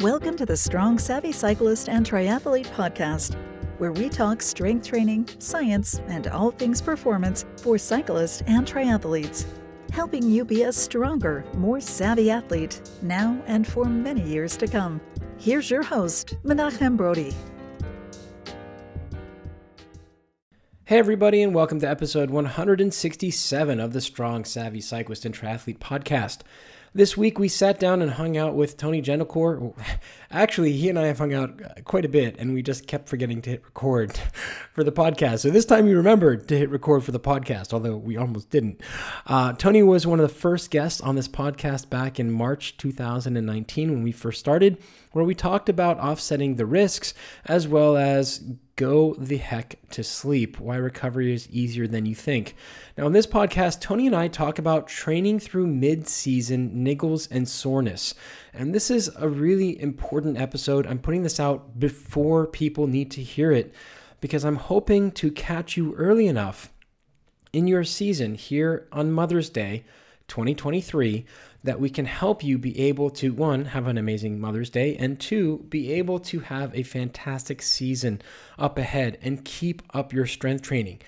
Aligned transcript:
Welcome 0.00 0.38
to 0.38 0.46
the 0.46 0.56
Strong 0.56 0.98
Savvy 0.98 1.30
Cyclist 1.30 1.90
and 1.90 2.08
Triathlete 2.08 2.68
podcast, 2.68 3.36
where 3.76 3.92
we 3.92 4.08
talk 4.08 4.40
strength 4.40 4.88
training, 4.88 5.28
science, 5.40 6.00
and 6.08 6.26
all 6.28 6.52
things 6.52 6.80
performance 6.80 7.44
for 7.58 7.76
cyclists 7.76 8.42
and 8.46 8.66
triathletes, 8.66 9.44
helping 9.92 10.22
you 10.22 10.46
be 10.46 10.62
a 10.62 10.72
stronger, 10.72 11.44
more 11.52 11.82
savvy 11.82 12.30
athlete 12.30 12.80
now 13.02 13.38
and 13.46 13.66
for 13.66 13.84
many 13.84 14.22
years 14.22 14.56
to 14.56 14.66
come. 14.66 15.02
Here's 15.36 15.70
your 15.70 15.82
host, 15.82 16.34
Menachem 16.44 16.96
Brodie. 16.96 17.34
Hey, 20.84 20.98
everybody, 20.98 21.42
and 21.42 21.54
welcome 21.54 21.78
to 21.78 21.88
episode 21.90 22.30
167 22.30 23.78
of 23.78 23.92
the 23.92 24.00
Strong 24.00 24.46
Savvy 24.46 24.80
Cyclist 24.80 25.26
and 25.26 25.34
Triathlete 25.38 25.78
podcast. 25.78 26.38
This 26.92 27.16
week 27.16 27.38
we 27.38 27.46
sat 27.46 27.78
down 27.78 28.02
and 28.02 28.10
hung 28.10 28.36
out 28.36 28.56
with 28.56 28.76
Tony 28.76 29.00
Gentilcore. 29.00 29.74
Actually, 30.32 30.72
he 30.72 30.88
and 30.88 30.98
I 30.98 31.06
have 31.06 31.18
hung 31.18 31.32
out 31.32 31.84
quite 31.84 32.04
a 32.04 32.08
bit, 32.08 32.34
and 32.36 32.52
we 32.52 32.62
just 32.62 32.88
kept 32.88 33.08
forgetting 33.08 33.40
to 33.42 33.50
hit 33.50 33.64
record 33.64 34.16
for 34.74 34.82
the 34.82 34.90
podcast. 34.90 35.38
So 35.38 35.50
this 35.50 35.64
time 35.64 35.84
we 35.84 35.94
remembered 35.94 36.48
to 36.48 36.58
hit 36.58 36.68
record 36.68 37.04
for 37.04 37.12
the 37.12 37.20
podcast, 37.20 37.72
although 37.72 37.96
we 37.96 38.16
almost 38.16 38.50
didn't. 38.50 38.80
Uh, 39.24 39.52
Tony 39.52 39.84
was 39.84 40.04
one 40.04 40.18
of 40.18 40.28
the 40.28 40.34
first 40.34 40.72
guests 40.72 41.00
on 41.00 41.14
this 41.14 41.28
podcast 41.28 41.90
back 41.90 42.18
in 42.18 42.28
March 42.32 42.76
2019 42.76 43.92
when 43.92 44.02
we 44.02 44.10
first 44.10 44.40
started, 44.40 44.76
where 45.12 45.24
we 45.24 45.34
talked 45.36 45.68
about 45.68 45.96
offsetting 46.00 46.56
the 46.56 46.66
risks 46.66 47.14
as 47.46 47.68
well 47.68 47.96
as 47.96 48.42
go 48.80 49.12
the 49.18 49.36
heck 49.36 49.78
to 49.90 50.02
sleep. 50.02 50.58
Why 50.58 50.76
recovery 50.76 51.34
is 51.34 51.50
easier 51.50 51.86
than 51.86 52.06
you 52.06 52.14
think. 52.14 52.56
Now, 52.96 53.06
in 53.06 53.12
this 53.12 53.26
podcast, 53.26 53.82
Tony 53.82 54.06
and 54.06 54.16
I 54.16 54.26
talk 54.26 54.58
about 54.58 54.88
training 54.88 55.40
through 55.40 55.66
mid 55.66 56.08
season 56.08 56.82
niggles 56.82 57.30
and 57.30 57.46
soreness. 57.46 58.14
And 58.54 58.74
this 58.74 58.90
is 58.90 59.10
a 59.18 59.28
really 59.28 59.78
important 59.82 60.38
episode. 60.38 60.86
I'm 60.86 60.98
putting 60.98 61.24
this 61.24 61.38
out 61.38 61.78
before 61.78 62.46
people 62.46 62.86
need 62.86 63.10
to 63.10 63.22
hear 63.22 63.52
it 63.52 63.74
because 64.22 64.46
I'm 64.46 64.56
hoping 64.56 65.12
to 65.12 65.30
catch 65.30 65.76
you 65.76 65.94
early 65.96 66.26
enough 66.26 66.72
in 67.52 67.66
your 67.66 67.84
season 67.84 68.34
here 68.34 68.88
on 68.92 69.12
Mother's 69.12 69.50
Day 69.50 69.84
2023 70.28 71.26
that 71.62 71.80
we 71.80 71.90
can 71.90 72.06
help 72.06 72.42
you 72.42 72.58
be 72.58 72.78
able 72.80 73.10
to 73.10 73.32
one 73.32 73.66
have 73.66 73.86
an 73.86 73.98
amazing 73.98 74.40
mother's 74.40 74.70
day 74.70 74.96
and 74.96 75.20
two 75.20 75.66
be 75.68 75.92
able 75.92 76.18
to 76.18 76.40
have 76.40 76.74
a 76.74 76.82
fantastic 76.82 77.62
season 77.62 78.20
up 78.58 78.78
ahead 78.78 79.18
and 79.22 79.44
keep 79.44 79.82
up 79.92 80.12
your 80.12 80.26
strength 80.26 80.62
training. 80.62 81.00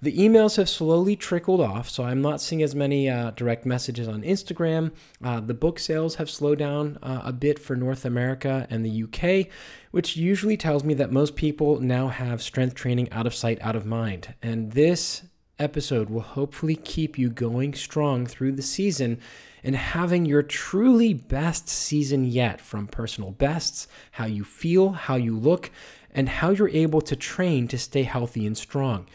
The 0.00 0.18
emails 0.18 0.56
have 0.56 0.68
slowly 0.68 1.14
trickled 1.14 1.60
off 1.60 1.88
so 1.88 2.02
i'm 2.02 2.20
not 2.20 2.40
seeing 2.40 2.62
as 2.62 2.74
many 2.74 3.08
uh, 3.08 3.30
direct 3.30 3.64
messages 3.64 4.08
on 4.08 4.22
instagram. 4.22 4.90
Uh, 5.22 5.38
the 5.40 5.54
book 5.54 5.78
sales 5.78 6.16
have 6.16 6.28
slowed 6.28 6.58
down 6.58 6.98
uh, 7.02 7.22
a 7.24 7.32
bit 7.32 7.60
for 7.60 7.76
north 7.76 8.04
america 8.04 8.66
and 8.68 8.84
the 8.84 9.04
uk 9.04 9.46
which 9.92 10.16
usually 10.16 10.56
tells 10.56 10.82
me 10.82 10.94
that 10.94 11.12
most 11.12 11.36
people 11.36 11.78
now 11.78 12.08
have 12.08 12.42
strength 12.42 12.74
training 12.74 13.10
out 13.12 13.26
of 13.26 13.34
sight 13.34 13.58
out 13.60 13.76
of 13.76 13.86
mind. 13.86 14.34
And 14.42 14.72
this 14.72 15.22
episode 15.58 16.10
will 16.10 16.22
hopefully 16.22 16.74
keep 16.74 17.16
you 17.16 17.30
going 17.30 17.74
strong 17.74 18.26
through 18.26 18.52
the 18.52 18.62
season 18.62 19.20
and 19.64 19.76
having 19.76 20.26
your 20.26 20.42
truly 20.42 21.14
best 21.14 21.68
season 21.68 22.24
yet 22.24 22.60
from 22.60 22.86
personal 22.86 23.30
bests, 23.30 23.86
how 24.12 24.26
you 24.26 24.44
feel, 24.44 24.90
how 24.90 25.16
you 25.16 25.36
look, 25.36 25.70
and 26.10 26.28
how 26.28 26.50
you're 26.50 26.68
able 26.68 27.00
to 27.00 27.16
train 27.16 27.68
to 27.68 27.78
stay 27.78 28.02
healthy 28.02 28.46
and 28.46 28.56
strong. 28.56 29.08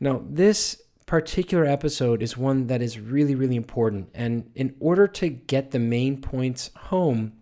Now, 0.00 0.22
this 0.28 0.82
particular 1.06 1.64
episode 1.64 2.22
is 2.22 2.36
one 2.36 2.68
that 2.68 2.80
is 2.80 2.98
really, 2.98 3.34
really 3.34 3.56
important. 3.56 4.08
And 4.14 4.50
in 4.54 4.74
order 4.80 5.06
to 5.08 5.28
get 5.28 5.72
the 5.72 5.78
main 5.78 6.20
points 6.20 6.70
home, 6.76 7.32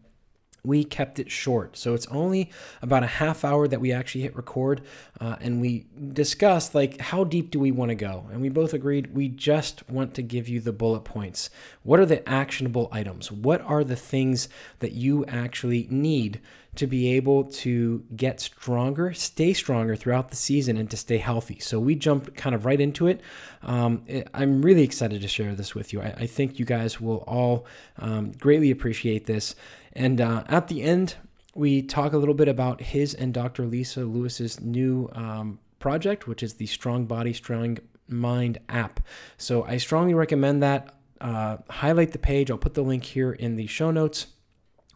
we 0.64 0.84
kept 0.84 1.18
it 1.18 1.30
short. 1.30 1.76
So 1.76 1.94
it's 1.94 2.06
only 2.08 2.50
about 2.82 3.02
a 3.02 3.06
half 3.06 3.44
hour 3.44 3.68
that 3.68 3.80
we 3.80 3.92
actually 3.92 4.22
hit 4.22 4.36
record. 4.36 4.82
Uh, 5.20 5.36
and 5.40 5.60
we 5.60 5.86
discussed, 6.12 6.74
like, 6.74 7.00
how 7.00 7.24
deep 7.24 7.50
do 7.50 7.58
we 7.58 7.70
want 7.70 7.90
to 7.90 7.94
go? 7.94 8.26
And 8.30 8.40
we 8.40 8.48
both 8.48 8.74
agreed 8.74 9.14
we 9.14 9.28
just 9.28 9.88
want 9.88 10.14
to 10.14 10.22
give 10.22 10.48
you 10.48 10.60
the 10.60 10.72
bullet 10.72 11.04
points. 11.04 11.50
What 11.82 12.00
are 12.00 12.06
the 12.06 12.28
actionable 12.28 12.88
items? 12.92 13.32
What 13.32 13.60
are 13.62 13.84
the 13.84 13.96
things 13.96 14.48
that 14.80 14.92
you 14.92 15.24
actually 15.26 15.86
need 15.90 16.40
to 16.78 16.86
be 16.86 17.10
able 17.16 17.42
to 17.42 18.04
get 18.14 18.40
stronger, 18.40 19.12
stay 19.12 19.52
stronger 19.52 19.96
throughout 19.96 20.30
the 20.30 20.36
season, 20.36 20.76
and 20.76 20.88
to 20.88 20.96
stay 20.96 21.18
healthy. 21.18 21.58
So 21.58 21.80
we 21.80 21.96
jump 21.96 22.36
kind 22.36 22.54
of 22.54 22.64
right 22.64 22.80
into 22.80 23.08
it. 23.08 23.20
Um, 23.62 24.04
I'm 24.32 24.62
really 24.62 24.84
excited 24.84 25.20
to 25.20 25.26
share 25.26 25.56
this 25.56 25.74
with 25.74 25.92
you. 25.92 26.00
I, 26.00 26.14
I 26.18 26.26
think 26.26 26.60
you 26.60 26.64
guys 26.64 27.00
will 27.00 27.24
all 27.26 27.66
um, 27.98 28.30
greatly 28.30 28.70
appreciate 28.70 29.26
this. 29.26 29.56
And 29.92 30.20
uh, 30.20 30.44
at 30.48 30.68
the 30.68 30.82
end, 30.82 31.16
we 31.54 31.82
talk 31.82 32.12
a 32.12 32.18
little 32.18 32.34
bit 32.34 32.48
about 32.48 32.80
his 32.80 33.14
and 33.14 33.34
Dr. 33.34 33.66
Lisa 33.66 34.00
Lewis's 34.00 34.60
new 34.60 35.08
um, 35.12 35.58
project, 35.78 36.26
which 36.26 36.42
is 36.42 36.54
the 36.54 36.66
Strong 36.66 37.06
Body, 37.06 37.32
Strong 37.32 37.78
Mind 38.08 38.58
app. 38.68 39.00
So 39.36 39.64
I 39.64 39.76
strongly 39.76 40.14
recommend 40.14 40.62
that. 40.62 40.94
Uh, 41.20 41.58
highlight 41.68 42.12
the 42.12 42.18
page. 42.18 42.50
I'll 42.50 42.58
put 42.58 42.74
the 42.74 42.82
link 42.82 43.04
here 43.04 43.32
in 43.32 43.56
the 43.56 43.66
show 43.66 43.90
notes 43.90 44.28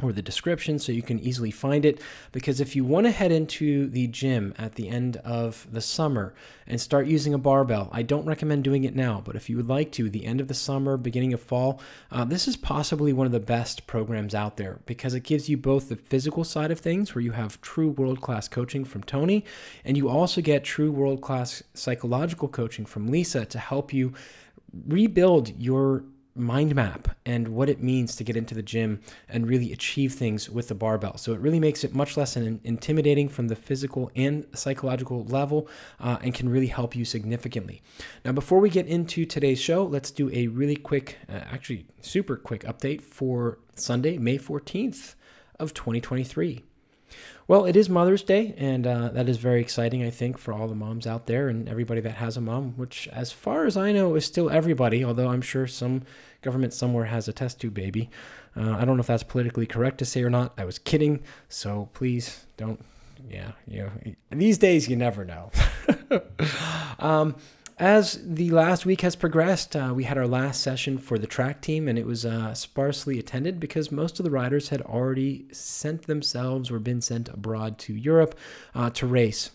or 0.03 0.13
the 0.13 0.23
description 0.23 0.79
so 0.79 0.93
you 0.93 1.03
can 1.03 1.21
easily 1.21 1.51
find 1.51 1.85
it. 1.85 2.01
Because 2.33 2.61
if 2.61 2.75
you 2.75 2.85
want 2.85 3.07
to 3.07 3.11
head 3.11 3.33
into 3.33 3.89
the 3.89 4.07
gym 4.07 4.55
at 4.59 4.75
the 4.75 4.89
end 4.89 5.17
of 5.19 5.67
the 5.71 5.81
summer 5.81 6.35
and 6.67 6.81
start 6.81 7.07
using 7.07 7.35
a 7.35 7.39
barbell, 7.39 7.89
I 7.93 8.03
don't 8.03 8.27
recommend 8.27 8.65
doing 8.65 8.85
it 8.85 8.95
now, 8.95 9.23
but 9.25 9.37
if 9.37 9.49
you 9.49 9.57
would 9.57 9.69
like 9.69 9.93
to, 9.93 10.09
the 10.09 10.27
end 10.27 10.41
of 10.41 10.49
the 10.49 10.55
summer, 10.55 10.97
beginning 10.97 11.33
of 11.33 11.41
fall, 11.41 11.81
uh, 12.11 12.25
this 12.25 12.49
is 12.49 12.57
possibly 12.57 13.13
one 13.13 13.27
of 13.27 13.33
the 13.33 13.41
best 13.41 13.87
programs 13.87 14.35
out 14.35 14.57
there 14.57 14.81
because 14.87 15.15
it 15.15 15.21
gives 15.21 15.49
you 15.49 15.57
both 15.57 15.89
the 15.89 15.97
physical 15.97 16.45
side 16.45 16.71
of 16.71 16.81
things 16.81 17.15
where 17.15 17.23
you 17.23 17.33
have 17.33 17.61
true 17.61 17.91
world 17.91 18.21
class 18.21 18.49
coaching 18.49 18.85
from 18.85 19.03
Tony, 19.03 19.45
and 19.85 19.97
you 19.97 20.09
also 20.09 20.41
get 20.41 20.65
true 20.65 20.91
world 20.91 21.21
class 21.21 21.63
psychological 21.75 22.49
coaching 22.49 22.87
from 22.87 23.09
Lisa 23.09 23.45
to 23.47 23.59
help 23.59 23.93
you 23.93 24.13
rebuild 24.87 25.57
your 25.61 26.05
mind 26.35 26.75
map 26.75 27.17
and 27.27 27.49
what 27.49 27.69
it 27.69 27.83
means 27.83 28.17
to 28.17 28.25
get 28.25 28.37
into 28.37 28.55
the 28.55 28.63
gym 28.63 29.01
and 29.29 29.47
really 29.47 29.73
achieve 29.73 30.15
things 30.15 30.49
with 30.49 30.69
the 30.69 30.75
barbell. 30.75 31.17
So 31.17 31.33
it 31.33 31.41
really 31.41 31.61
makes 31.61 31.85
it 31.85 31.95
much 31.95 32.17
less 32.17 32.37
intimidating 32.37 33.29
from 33.29 33.49
the 33.49 33.57
physical 33.57 34.11
and 34.17 34.47
psychological 34.55 35.25
level 35.25 35.69
uh, 36.01 36.19
and 36.23 36.35
can 36.35 36.49
really 36.49 36.69
help 36.69 36.97
you 36.97 37.05
significantly. 37.05 37.83
Now, 38.25 38.33
before 38.33 38.61
we 38.61 38.71
get 38.71 38.87
into 38.87 39.27
today's 39.27 39.61
show, 39.61 39.85
let's 39.85 40.11
do 40.11 40.31
a 40.33 40.47
really 40.47 40.77
quick, 40.77 41.19
uh, 41.29 41.33
actually 41.33 41.87
super 42.01 42.37
quick 42.37 42.65
update 42.65 43.03
for 43.03 43.59
Sunday, 43.75 44.19
May 44.19 44.39
14th 44.39 45.15
of 45.59 45.75
2023. 45.75 46.65
Well, 47.49 47.65
it 47.65 47.77
is 47.77 47.89
Mother's 47.89 48.23
Day, 48.23 48.55
and 48.57 48.87
uh, 48.87 49.09
that 49.09 49.29
is 49.29 49.37
very 49.37 49.61
exciting, 49.61 50.03
I 50.05 50.11
think, 50.11 50.39
for 50.39 50.53
all 50.53 50.69
the 50.69 50.75
moms 50.75 51.07
out 51.07 51.27
there 51.27 51.49
and 51.49 51.69
everybody 51.69 52.01
that 52.01 52.15
has 52.15 52.37
a 52.37 52.41
mom, 52.41 52.75
which, 52.77 53.09
as 53.09 53.33
far 53.33 53.67
as 53.67 53.77
I 53.77 53.91
know, 53.91 54.15
is 54.15 54.25
still 54.25 54.49
everybody, 54.49 55.05
although 55.05 55.29
I'm 55.29 55.43
sure 55.43 55.67
some 55.67 56.03
government 56.41 56.73
somewhere 56.73 57.07
has 57.07 57.27
a 57.27 57.33
test 57.33 57.61
tube 57.61 57.75
baby. 57.75 58.11
Uh, 58.57 58.77
I 58.77 58.85
don't 58.85 58.97
know 58.97 59.01
if 59.01 59.07
that's 59.09 59.25
politically 59.25 59.67
correct 59.67 59.99
to 59.99 60.05
say 60.05 60.23
or 60.23 60.31
not. 60.31 60.53
I 60.57 60.65
was 60.65 60.79
kidding, 60.79 61.23
so 61.49 61.89
please 61.95 62.47
don't. 62.57 62.85
Yeah, 63.29 63.53
you 63.67 63.85
know, 63.85 63.91
these 64.31 64.59
days 64.59 64.89
you 64.89 64.97
never 64.97 65.25
know. 65.25 65.51
um, 66.99 67.37
as 67.83 68.21
the 68.25 68.49
last 68.51 68.87
week 68.87 69.01
has 69.01 69.17
progressed, 69.17 69.75
uh, 69.75 69.93
we 69.93 70.05
had 70.05 70.17
our 70.17 70.29
last 70.29 70.61
session 70.63 70.99
for 70.99 71.19
the 71.19 71.27
track 71.27 71.61
team, 71.61 71.89
and 71.89 71.99
it 71.99 72.07
was 72.07 72.25
uh, 72.25 72.55
sparsely 72.55 73.19
attended 73.19 73.59
because 73.59 73.91
most 73.91 74.21
of 74.21 74.25
the 74.25 74.31
riders 74.31 74.69
had 74.69 74.81
already 74.83 75.47
sent 75.51 76.03
themselves 76.03 76.71
or 76.71 76.79
been 76.79 77.01
sent 77.01 77.29
abroad 77.29 77.79
to 77.79 77.93
Europe 77.93 78.39
uh, 78.73 78.89
to 78.91 79.05
race. 79.05 79.51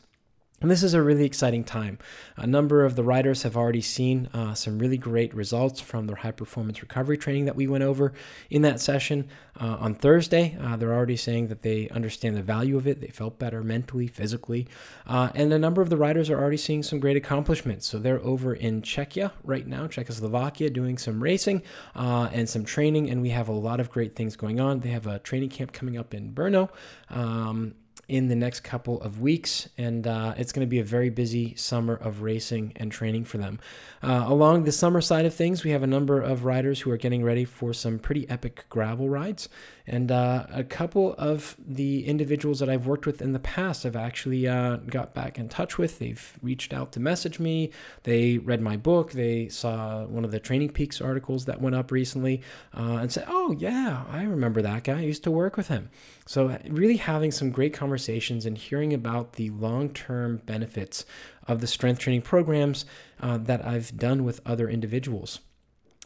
And 0.59 0.71
this 0.71 0.81
is 0.81 0.95
a 0.95 1.03
really 1.03 1.25
exciting 1.25 1.63
time. 1.63 1.99
A 2.35 2.47
number 2.47 2.83
of 2.83 2.95
the 2.95 3.03
riders 3.03 3.43
have 3.43 3.55
already 3.55 3.81
seen 3.81 4.27
uh, 4.33 4.55
some 4.55 4.79
really 4.79 4.97
great 4.97 5.31
results 5.35 5.79
from 5.81 6.07
their 6.07 6.15
high 6.15 6.31
performance 6.31 6.81
recovery 6.81 7.15
training 7.15 7.45
that 7.45 7.55
we 7.55 7.67
went 7.67 7.83
over 7.83 8.11
in 8.49 8.63
that 8.63 8.79
session 8.79 9.27
uh, 9.61 9.77
on 9.79 9.93
Thursday. 9.93 10.57
Uh, 10.59 10.75
they're 10.75 10.95
already 10.95 11.15
saying 11.15 11.49
that 11.49 11.61
they 11.61 11.89
understand 11.89 12.35
the 12.35 12.41
value 12.41 12.75
of 12.75 12.87
it. 12.87 13.01
They 13.01 13.09
felt 13.09 13.37
better 13.37 13.63
mentally, 13.63 14.07
physically. 14.07 14.67
Uh, 15.05 15.29
and 15.35 15.53
a 15.53 15.59
number 15.59 15.83
of 15.83 15.91
the 15.91 15.97
riders 15.97 16.27
are 16.31 16.39
already 16.39 16.57
seeing 16.57 16.81
some 16.81 16.99
great 16.99 17.17
accomplishments. 17.17 17.87
So 17.87 17.99
they're 17.99 18.23
over 18.23 18.55
in 18.55 18.81
Czechia 18.81 19.33
right 19.43 19.67
now, 19.67 19.85
Czechoslovakia, 19.85 20.71
doing 20.71 20.97
some 20.97 21.21
racing 21.21 21.61
uh, 21.95 22.29
and 22.33 22.49
some 22.49 22.65
training. 22.65 23.11
And 23.11 23.21
we 23.21 23.29
have 23.29 23.47
a 23.47 23.53
lot 23.53 23.79
of 23.79 23.91
great 23.91 24.15
things 24.15 24.35
going 24.35 24.59
on. 24.59 24.79
They 24.79 24.89
have 24.89 25.05
a 25.05 25.19
training 25.19 25.49
camp 25.49 25.71
coming 25.71 25.99
up 25.99 26.15
in 26.15 26.33
Brno. 26.33 26.69
Um, 27.11 27.75
in 28.07 28.29
the 28.29 28.35
next 28.35 28.61
couple 28.61 29.01
of 29.01 29.19
weeks, 29.19 29.67
and 29.77 30.07
uh, 30.07 30.33
it's 30.37 30.53
going 30.53 30.65
to 30.65 30.69
be 30.69 30.79
a 30.79 30.83
very 30.83 31.09
busy 31.09 31.53
summer 31.55 31.95
of 31.95 32.21
racing 32.21 32.71
and 32.77 32.91
training 32.91 33.25
for 33.25 33.37
them. 33.37 33.59
Uh, 34.01 34.23
along 34.27 34.63
the 34.63 34.71
summer 34.71 35.01
side 35.01 35.25
of 35.25 35.33
things, 35.33 35.63
we 35.63 35.71
have 35.71 35.83
a 35.83 35.87
number 35.87 36.21
of 36.21 36.45
riders 36.45 36.81
who 36.81 36.91
are 36.91 36.97
getting 36.97 37.23
ready 37.23 37.43
for 37.43 37.73
some 37.73 37.99
pretty 37.99 38.29
epic 38.29 38.65
gravel 38.69 39.09
rides, 39.09 39.49
and 39.87 40.11
uh, 40.11 40.45
a 40.51 40.65
couple 40.65 41.15
of 41.17 41.55
the 41.65 42.05
individuals 42.05 42.59
that 42.59 42.69
I've 42.69 42.85
worked 42.85 43.05
with 43.05 43.21
in 43.21 43.31
the 43.31 43.39
past 43.39 43.83
have 43.83 43.95
actually 43.95 44.45
uh, 44.45 44.77
got 44.77 45.13
back 45.13 45.39
in 45.39 45.47
touch 45.47 45.77
with. 45.77 45.97
They've 45.97 46.37
reached 46.41 46.73
out 46.73 46.91
to 46.91 46.99
message 46.99 47.39
me. 47.39 47.71
They 48.03 48.37
read 48.37 48.61
my 48.61 48.75
book. 48.75 49.13
They 49.13 49.47
saw 49.47 50.03
one 50.05 50.25
of 50.25 50.31
the 50.31 50.41
Training 50.41 50.69
Peaks 50.69 50.99
articles 50.99 51.45
that 51.45 51.61
went 51.61 51.75
up 51.75 51.89
recently, 51.89 52.41
uh, 52.77 52.97
and 53.01 53.11
said, 53.11 53.25
"Oh 53.27 53.55
yeah, 53.57 54.03
I 54.11 54.23
remember 54.23 54.61
that 54.61 54.83
guy. 54.83 54.99
I 54.99 55.03
used 55.03 55.23
to 55.23 55.31
work 55.31 55.55
with 55.55 55.69
him." 55.69 55.89
So 56.25 56.59
really 56.67 56.97
having 56.97 57.31
some 57.31 57.51
great 57.51 57.73
conversations 57.73 58.45
and 58.45 58.57
hearing 58.57 58.93
about 58.93 59.33
the 59.33 59.49
long-term 59.51 60.41
benefits 60.45 61.05
of 61.47 61.61
the 61.61 61.67
strength 61.67 61.99
training 61.99 62.23
programs 62.23 62.85
uh, 63.21 63.37
that 63.37 63.65
I've 63.65 63.97
done 63.97 64.25
with 64.25 64.41
other 64.45 64.69
individuals. 64.69 65.39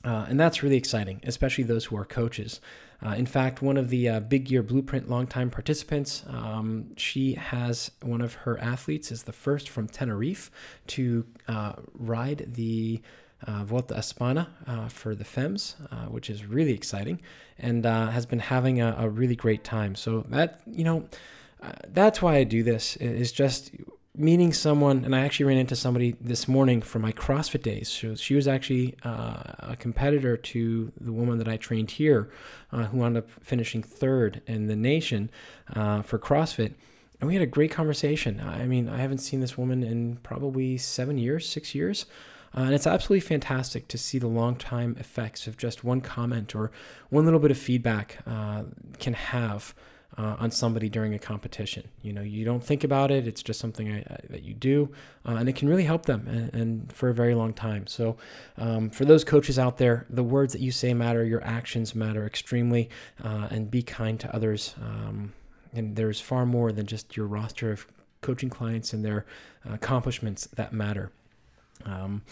Uh, 0.04 0.26
and 0.30 0.40
that's 0.40 0.64
really 0.64 0.78
exciting, 0.78 1.22
especially 1.24 1.64
those 1.64 1.86
who 1.86 1.98
are 1.98 2.06
coaches. 2.06 2.60
Uh, 3.04 3.16
in 3.16 3.26
fact, 3.26 3.62
one 3.62 3.78
of 3.78 3.90
the 3.90 4.08
uh, 4.08 4.20
Big 4.20 4.46
Gear 4.46 4.62
Blueprint 4.62 5.10
longtime 5.10 5.50
participants, 5.50 6.24
um, 6.30 6.96
she 6.98 7.34
has 7.34 7.92
one 8.02 8.22
of 8.22 8.34
her 8.34 8.60
athletes 8.60 9.12
is 9.12 9.24
the 9.24 9.34
first 9.34 9.70
from 9.70 9.88
Tenerife 9.88 10.52
to 10.88 11.26
uh, 11.48 11.74
ride 11.94 12.46
the 12.54 13.02
uh, 13.48 13.64
Volta 13.64 13.96
Espana 13.96 14.50
uh, 14.68 14.88
for 14.88 15.16
the 15.16 15.24
Femmes, 15.24 15.76
which 16.10 16.30
is 16.30 16.46
really 16.46 16.74
exciting, 16.74 17.20
and 17.58 17.86
has 17.86 18.28
been 18.28 18.40
having 18.40 18.80
a, 18.80 18.96
a, 19.00 19.10
really 19.10 19.36
great 19.36 19.64
time. 19.64 19.96
So 19.96 20.26
that 20.30 20.62
you 20.68 20.84
know, 20.84 21.08
that's 21.88 22.22
why 22.22 22.36
I 22.36 22.44
do 22.44 22.62
this. 22.62 22.98
Is 22.98 23.32
just 23.32 23.72
meeting 24.22 24.54
someone, 24.54 25.04
and 25.04 25.16
I 25.16 25.22
actually 25.22 25.48
ran 25.48 25.58
into 25.58 25.76
somebody 25.76 26.16
this 26.22 26.48
morning 26.48 26.82
from 26.82 27.02
my 27.02 27.12
CrossFit 27.12 27.64
days. 27.64 27.90
So 27.90 28.16
she 28.16 28.36
was 28.36 28.48
actually 28.48 28.96
uh, 29.04 29.44
a 29.60 29.76
competitor 29.78 30.38
to 30.38 30.92
the 31.00 31.12
woman 31.12 31.40
that 31.40 31.48
I 31.48 31.58
trained 31.58 31.92
here, 31.92 32.30
uh, 32.72 32.86
who 32.86 32.98
wound 32.98 33.18
up 33.18 33.30
finishing 33.30 33.82
third 33.82 34.42
in 34.46 34.68
the 34.68 34.76
nation 34.76 35.32
uh, 35.74 36.04
for 36.04 36.20
CrossFit. 36.20 36.74
And 37.20 37.28
we 37.28 37.34
had 37.34 37.44
a 37.44 37.48
great 37.48 37.72
conversation. 37.72 38.40
I 38.40 38.66
mean, 38.66 38.88
I 38.88 38.98
haven't 38.98 39.20
seen 39.20 39.42
this 39.42 39.58
woman 39.58 39.84
in 39.84 40.18
probably 40.24 40.78
seven 40.78 41.18
years, 41.18 41.48
six 41.48 41.76
years. 41.76 42.06
Uh, 42.56 42.62
and 42.62 42.74
it's 42.74 42.88
absolutely 42.88 43.22
fantastic 43.22 43.88
to 43.88 43.98
see 43.98 44.20
the 44.20 44.28
long 44.28 44.56
time 44.56 44.96
effects 45.00 45.48
of 45.48 45.58
just 45.58 45.84
one 45.84 46.02
comment 46.02 46.54
or 46.54 46.72
one 47.10 47.26
little 47.26 47.40
bit 47.40 47.52
of 47.52 47.58
feedback 47.58 48.20
uh, 48.28 48.64
can 49.00 49.14
have 49.14 49.74
uh, 50.18 50.36
on 50.40 50.52
somebody 50.52 50.90
during 50.90 51.14
a 51.14 51.20
competition. 51.20 51.88
You 52.02 52.14
know, 52.14 52.22
you 52.22 52.46
don't 52.46 52.64
think 52.64 52.84
about 52.84 53.12
it; 53.12 53.28
it's 53.28 53.42
just 53.42 53.60
something 53.60 53.92
I, 53.92 54.00
I, 54.00 54.20
that 54.30 54.44
you 54.44 54.54
do, 54.54 54.90
uh, 55.26 55.34
and 55.34 55.50
it 55.50 55.56
can 55.56 55.70
really 55.70 55.84
help 55.84 56.06
them, 56.06 56.28
and, 56.28 56.54
and 56.54 56.94
for 56.94 57.10
a 57.10 57.14
very 57.14 57.36
long 57.36 57.54
time. 57.54 57.88
So, 57.88 58.18
um, 58.58 58.90
for 58.90 59.06
those 59.06 59.24
coaches 59.24 59.58
out 59.58 59.78
there, 59.78 60.06
the 60.10 60.24
words 60.24 60.54
that 60.54 60.62
you 60.62 60.72
say 60.72 60.94
matter, 60.94 61.24
your 61.24 61.44
actions 61.44 61.96
matter 61.96 62.26
extremely, 62.26 62.90
uh, 63.24 63.48
and 63.52 63.72
be 63.72 63.82
kind 63.84 64.20
to 64.20 64.36
others. 64.36 64.76
Um, 64.82 65.34
and 65.74 65.96
there's 65.96 66.20
far 66.20 66.46
more 66.46 66.72
than 66.72 66.86
just 66.86 67.16
your 67.16 67.28
roster 67.28 67.72
of 67.72 67.88
coaching 68.20 68.50
clients 68.50 68.92
and 68.94 69.06
their 69.06 69.26
accomplishments 69.66 70.48
that 70.56 70.74
matter. 70.74 71.12
Um, 71.86 72.24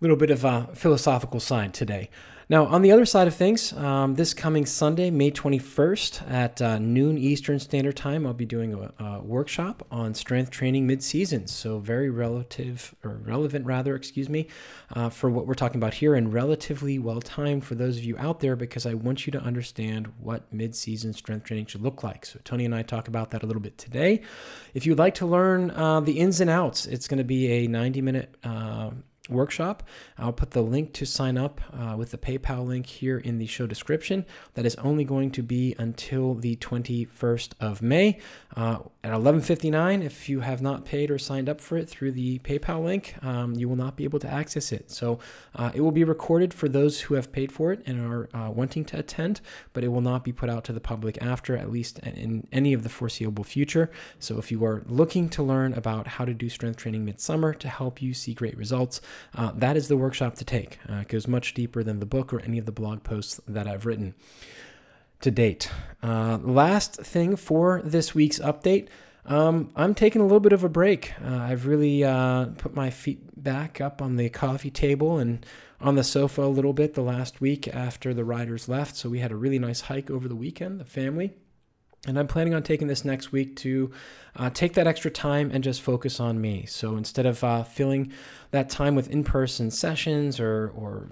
little 0.00 0.16
bit 0.16 0.30
of 0.30 0.44
a 0.44 0.68
philosophical 0.74 1.40
side 1.40 1.72
today. 1.72 2.10
Now, 2.50 2.66
on 2.66 2.82
the 2.82 2.92
other 2.92 3.06
side 3.06 3.26
of 3.26 3.34
things, 3.34 3.72
um, 3.72 4.16
this 4.16 4.34
coming 4.34 4.66
Sunday, 4.66 5.10
May 5.10 5.30
21st 5.30 6.30
at 6.30 6.60
uh, 6.60 6.78
noon 6.78 7.16
Eastern 7.16 7.58
Standard 7.58 7.96
Time, 7.96 8.26
I'll 8.26 8.34
be 8.34 8.44
doing 8.44 8.74
a, 8.74 9.02
a 9.02 9.20
workshop 9.22 9.86
on 9.90 10.12
strength 10.12 10.50
training 10.50 10.86
mid-season. 10.86 11.46
So 11.46 11.78
very 11.78 12.10
relative 12.10 12.94
or 13.02 13.16
relevant, 13.16 13.64
rather, 13.64 13.96
excuse 13.96 14.28
me, 14.28 14.48
uh, 14.94 15.08
for 15.08 15.30
what 15.30 15.46
we're 15.46 15.54
talking 15.54 15.78
about 15.78 15.94
here, 15.94 16.14
and 16.14 16.34
relatively 16.34 16.98
well 16.98 17.22
timed 17.22 17.64
for 17.64 17.76
those 17.76 17.96
of 17.96 18.04
you 18.04 18.18
out 18.18 18.40
there 18.40 18.56
because 18.56 18.84
I 18.84 18.92
want 18.92 19.26
you 19.26 19.30
to 19.32 19.40
understand 19.40 20.12
what 20.20 20.52
mid-season 20.52 21.14
strength 21.14 21.44
training 21.44 21.66
should 21.66 21.82
look 21.82 22.02
like. 22.02 22.26
So 22.26 22.40
Tony 22.44 22.66
and 22.66 22.74
I 22.74 22.82
talk 22.82 23.08
about 23.08 23.30
that 23.30 23.42
a 23.42 23.46
little 23.46 23.62
bit 23.62 23.78
today. 23.78 24.20
If 24.74 24.84
you'd 24.84 24.98
like 24.98 25.14
to 25.14 25.26
learn 25.26 25.70
uh, 25.70 26.00
the 26.00 26.18
ins 26.20 26.42
and 26.42 26.50
outs, 26.50 26.84
it's 26.84 27.08
going 27.08 27.18
to 27.18 27.24
be 27.24 27.64
a 27.64 27.68
90-minute 27.68 28.34
uh, 28.44 28.90
workshop. 29.28 29.82
I'll 30.18 30.32
put 30.32 30.50
the 30.50 30.62
link 30.62 30.92
to 30.94 31.06
sign 31.06 31.38
up 31.38 31.60
uh, 31.72 31.96
with 31.96 32.10
the 32.10 32.18
PayPal 32.18 32.66
link 32.66 32.86
here 32.86 33.18
in 33.18 33.38
the 33.38 33.46
show 33.46 33.66
description. 33.66 34.26
That 34.54 34.66
is 34.66 34.74
only 34.76 35.04
going 35.04 35.30
to 35.32 35.42
be 35.42 35.74
until 35.78 36.34
the 36.34 36.56
21st 36.56 37.52
of 37.60 37.80
May 37.80 38.18
uh, 38.56 38.78
at 39.02 39.12
11:59. 39.12 40.02
If 40.02 40.28
you 40.28 40.40
have 40.40 40.60
not 40.60 40.84
paid 40.84 41.10
or 41.10 41.18
signed 41.18 41.48
up 41.48 41.60
for 41.60 41.76
it 41.76 41.88
through 41.88 42.12
the 42.12 42.38
PayPal 42.40 42.84
link, 42.84 43.14
um, 43.22 43.54
you 43.54 43.68
will 43.68 43.76
not 43.76 43.96
be 43.96 44.04
able 44.04 44.18
to 44.20 44.28
access 44.28 44.72
it. 44.72 44.90
So 44.90 45.18
uh, 45.54 45.70
it 45.74 45.80
will 45.80 45.92
be 45.92 46.04
recorded 46.04 46.52
for 46.52 46.68
those 46.68 47.02
who 47.02 47.14
have 47.14 47.32
paid 47.32 47.50
for 47.50 47.72
it 47.72 47.82
and 47.86 48.00
are 48.00 48.28
uh, 48.34 48.50
wanting 48.50 48.84
to 48.86 48.98
attend, 48.98 49.40
but 49.72 49.84
it 49.84 49.88
will 49.88 50.00
not 50.00 50.24
be 50.24 50.32
put 50.32 50.50
out 50.50 50.64
to 50.64 50.72
the 50.72 50.80
public 50.80 51.18
after, 51.22 51.56
at 51.56 51.70
least 51.70 51.98
in 52.00 52.46
any 52.52 52.72
of 52.72 52.82
the 52.82 52.88
foreseeable 52.88 53.44
future. 53.44 53.90
So 54.18 54.38
if 54.38 54.50
you 54.50 54.64
are 54.64 54.82
looking 54.86 55.28
to 55.30 55.42
learn 55.42 55.72
about 55.74 56.06
how 56.06 56.24
to 56.24 56.34
do 56.34 56.48
strength 56.48 56.76
training 56.76 57.04
midsummer 57.04 57.54
to 57.54 57.68
help 57.68 58.02
you 58.02 58.14
see 58.14 58.34
great 58.34 58.56
results, 58.56 59.00
uh, 59.34 59.52
that 59.54 59.76
is 59.76 59.88
the 59.88 59.96
workshop 59.96 60.34
to 60.36 60.44
take. 60.44 60.78
Uh, 60.88 60.96
it 60.96 61.08
goes 61.08 61.26
much 61.26 61.54
deeper 61.54 61.82
than 61.82 62.00
the 62.00 62.06
book 62.06 62.32
or 62.32 62.40
any 62.40 62.58
of 62.58 62.66
the 62.66 62.72
blog 62.72 63.02
posts 63.02 63.40
that 63.46 63.66
I've 63.66 63.86
written 63.86 64.14
to 65.20 65.30
date. 65.30 65.70
Uh, 66.02 66.38
last 66.42 66.96
thing 66.96 67.36
for 67.36 67.80
this 67.84 68.14
week's 68.14 68.38
update. 68.38 68.88
Um, 69.26 69.70
I'm 69.74 69.94
taking 69.94 70.20
a 70.20 70.24
little 70.24 70.40
bit 70.40 70.52
of 70.52 70.64
a 70.64 70.68
break. 70.68 71.14
Uh, 71.24 71.36
I've 71.36 71.66
really 71.66 72.04
uh, 72.04 72.46
put 72.58 72.74
my 72.74 72.90
feet 72.90 73.42
back 73.42 73.80
up 73.80 74.02
on 74.02 74.16
the 74.16 74.28
coffee 74.28 74.70
table 74.70 75.18
and 75.18 75.44
on 75.80 75.94
the 75.94 76.04
sofa 76.04 76.42
a 76.42 76.48
little 76.48 76.72
bit 76.72 76.94
the 76.94 77.02
last 77.02 77.40
week 77.40 77.68
after 77.68 78.12
the 78.12 78.24
riders 78.24 78.68
left. 78.68 78.96
So 78.96 79.08
we 79.08 79.20
had 79.20 79.32
a 79.32 79.36
really 79.36 79.58
nice 79.58 79.82
hike 79.82 80.10
over 80.10 80.28
the 80.28 80.36
weekend, 80.36 80.78
the 80.78 80.84
family. 80.84 81.34
And 82.06 82.18
I'm 82.18 82.26
planning 82.26 82.54
on 82.54 82.62
taking 82.62 82.86
this 82.86 83.04
next 83.04 83.32
week 83.32 83.56
to 83.56 83.90
uh, 84.36 84.50
take 84.50 84.74
that 84.74 84.86
extra 84.86 85.10
time 85.10 85.50
and 85.52 85.64
just 85.64 85.80
focus 85.80 86.20
on 86.20 86.40
me. 86.40 86.66
So 86.66 86.96
instead 86.96 87.24
of 87.24 87.42
uh, 87.42 87.62
filling 87.62 88.12
that 88.50 88.68
time 88.68 88.94
with 88.94 89.10
in 89.10 89.24
person 89.24 89.70
sessions 89.70 90.38
or, 90.38 90.70
or 90.76 91.08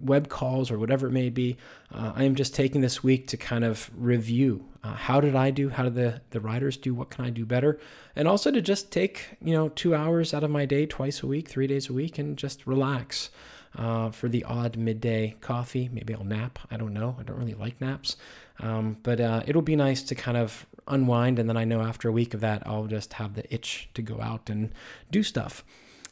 web 0.00 0.28
calls 0.28 0.70
or 0.70 0.78
whatever 0.78 1.06
it 1.06 1.12
may 1.12 1.30
be, 1.30 1.56
uh, 1.94 2.12
I 2.16 2.24
am 2.24 2.34
just 2.34 2.54
taking 2.54 2.80
this 2.80 3.04
week 3.04 3.28
to 3.28 3.36
kind 3.36 3.64
of 3.64 3.90
review 3.96 4.64
uh, 4.84 4.94
how 4.94 5.20
did 5.20 5.36
I 5.36 5.50
do? 5.50 5.68
How 5.68 5.84
did 5.84 5.94
the, 5.94 6.20
the 6.30 6.40
riders 6.40 6.76
do? 6.76 6.92
What 6.92 7.10
can 7.10 7.24
I 7.24 7.30
do 7.30 7.46
better? 7.46 7.78
And 8.16 8.26
also 8.26 8.50
to 8.50 8.60
just 8.60 8.90
take, 8.90 9.36
you 9.40 9.54
know, 9.54 9.68
two 9.68 9.94
hours 9.94 10.34
out 10.34 10.42
of 10.42 10.50
my 10.50 10.64
day 10.66 10.86
twice 10.86 11.22
a 11.22 11.26
week, 11.26 11.48
three 11.48 11.68
days 11.68 11.88
a 11.88 11.92
week, 11.92 12.18
and 12.18 12.36
just 12.36 12.66
relax. 12.66 13.30
Uh, 13.74 14.10
for 14.10 14.28
the 14.28 14.44
odd 14.44 14.76
midday 14.76 15.34
coffee. 15.40 15.88
Maybe 15.90 16.12
I'll 16.12 16.24
nap. 16.24 16.58
I 16.70 16.76
don't 16.76 16.92
know. 16.92 17.16
I 17.18 17.22
don't 17.22 17.38
really 17.38 17.54
like 17.54 17.80
naps. 17.80 18.16
Um, 18.62 18.96
but 19.02 19.20
uh, 19.20 19.42
it'll 19.46 19.62
be 19.62 19.76
nice 19.76 20.02
to 20.04 20.14
kind 20.14 20.36
of 20.36 20.66
unwind. 20.86 21.38
And 21.38 21.48
then 21.48 21.56
I 21.56 21.64
know 21.64 21.80
after 21.82 22.08
a 22.08 22.12
week 22.12 22.34
of 22.34 22.40
that, 22.40 22.62
I'll 22.66 22.86
just 22.86 23.14
have 23.14 23.34
the 23.34 23.52
itch 23.52 23.88
to 23.94 24.02
go 24.02 24.20
out 24.20 24.48
and 24.48 24.72
do 25.10 25.22
stuff. 25.22 25.64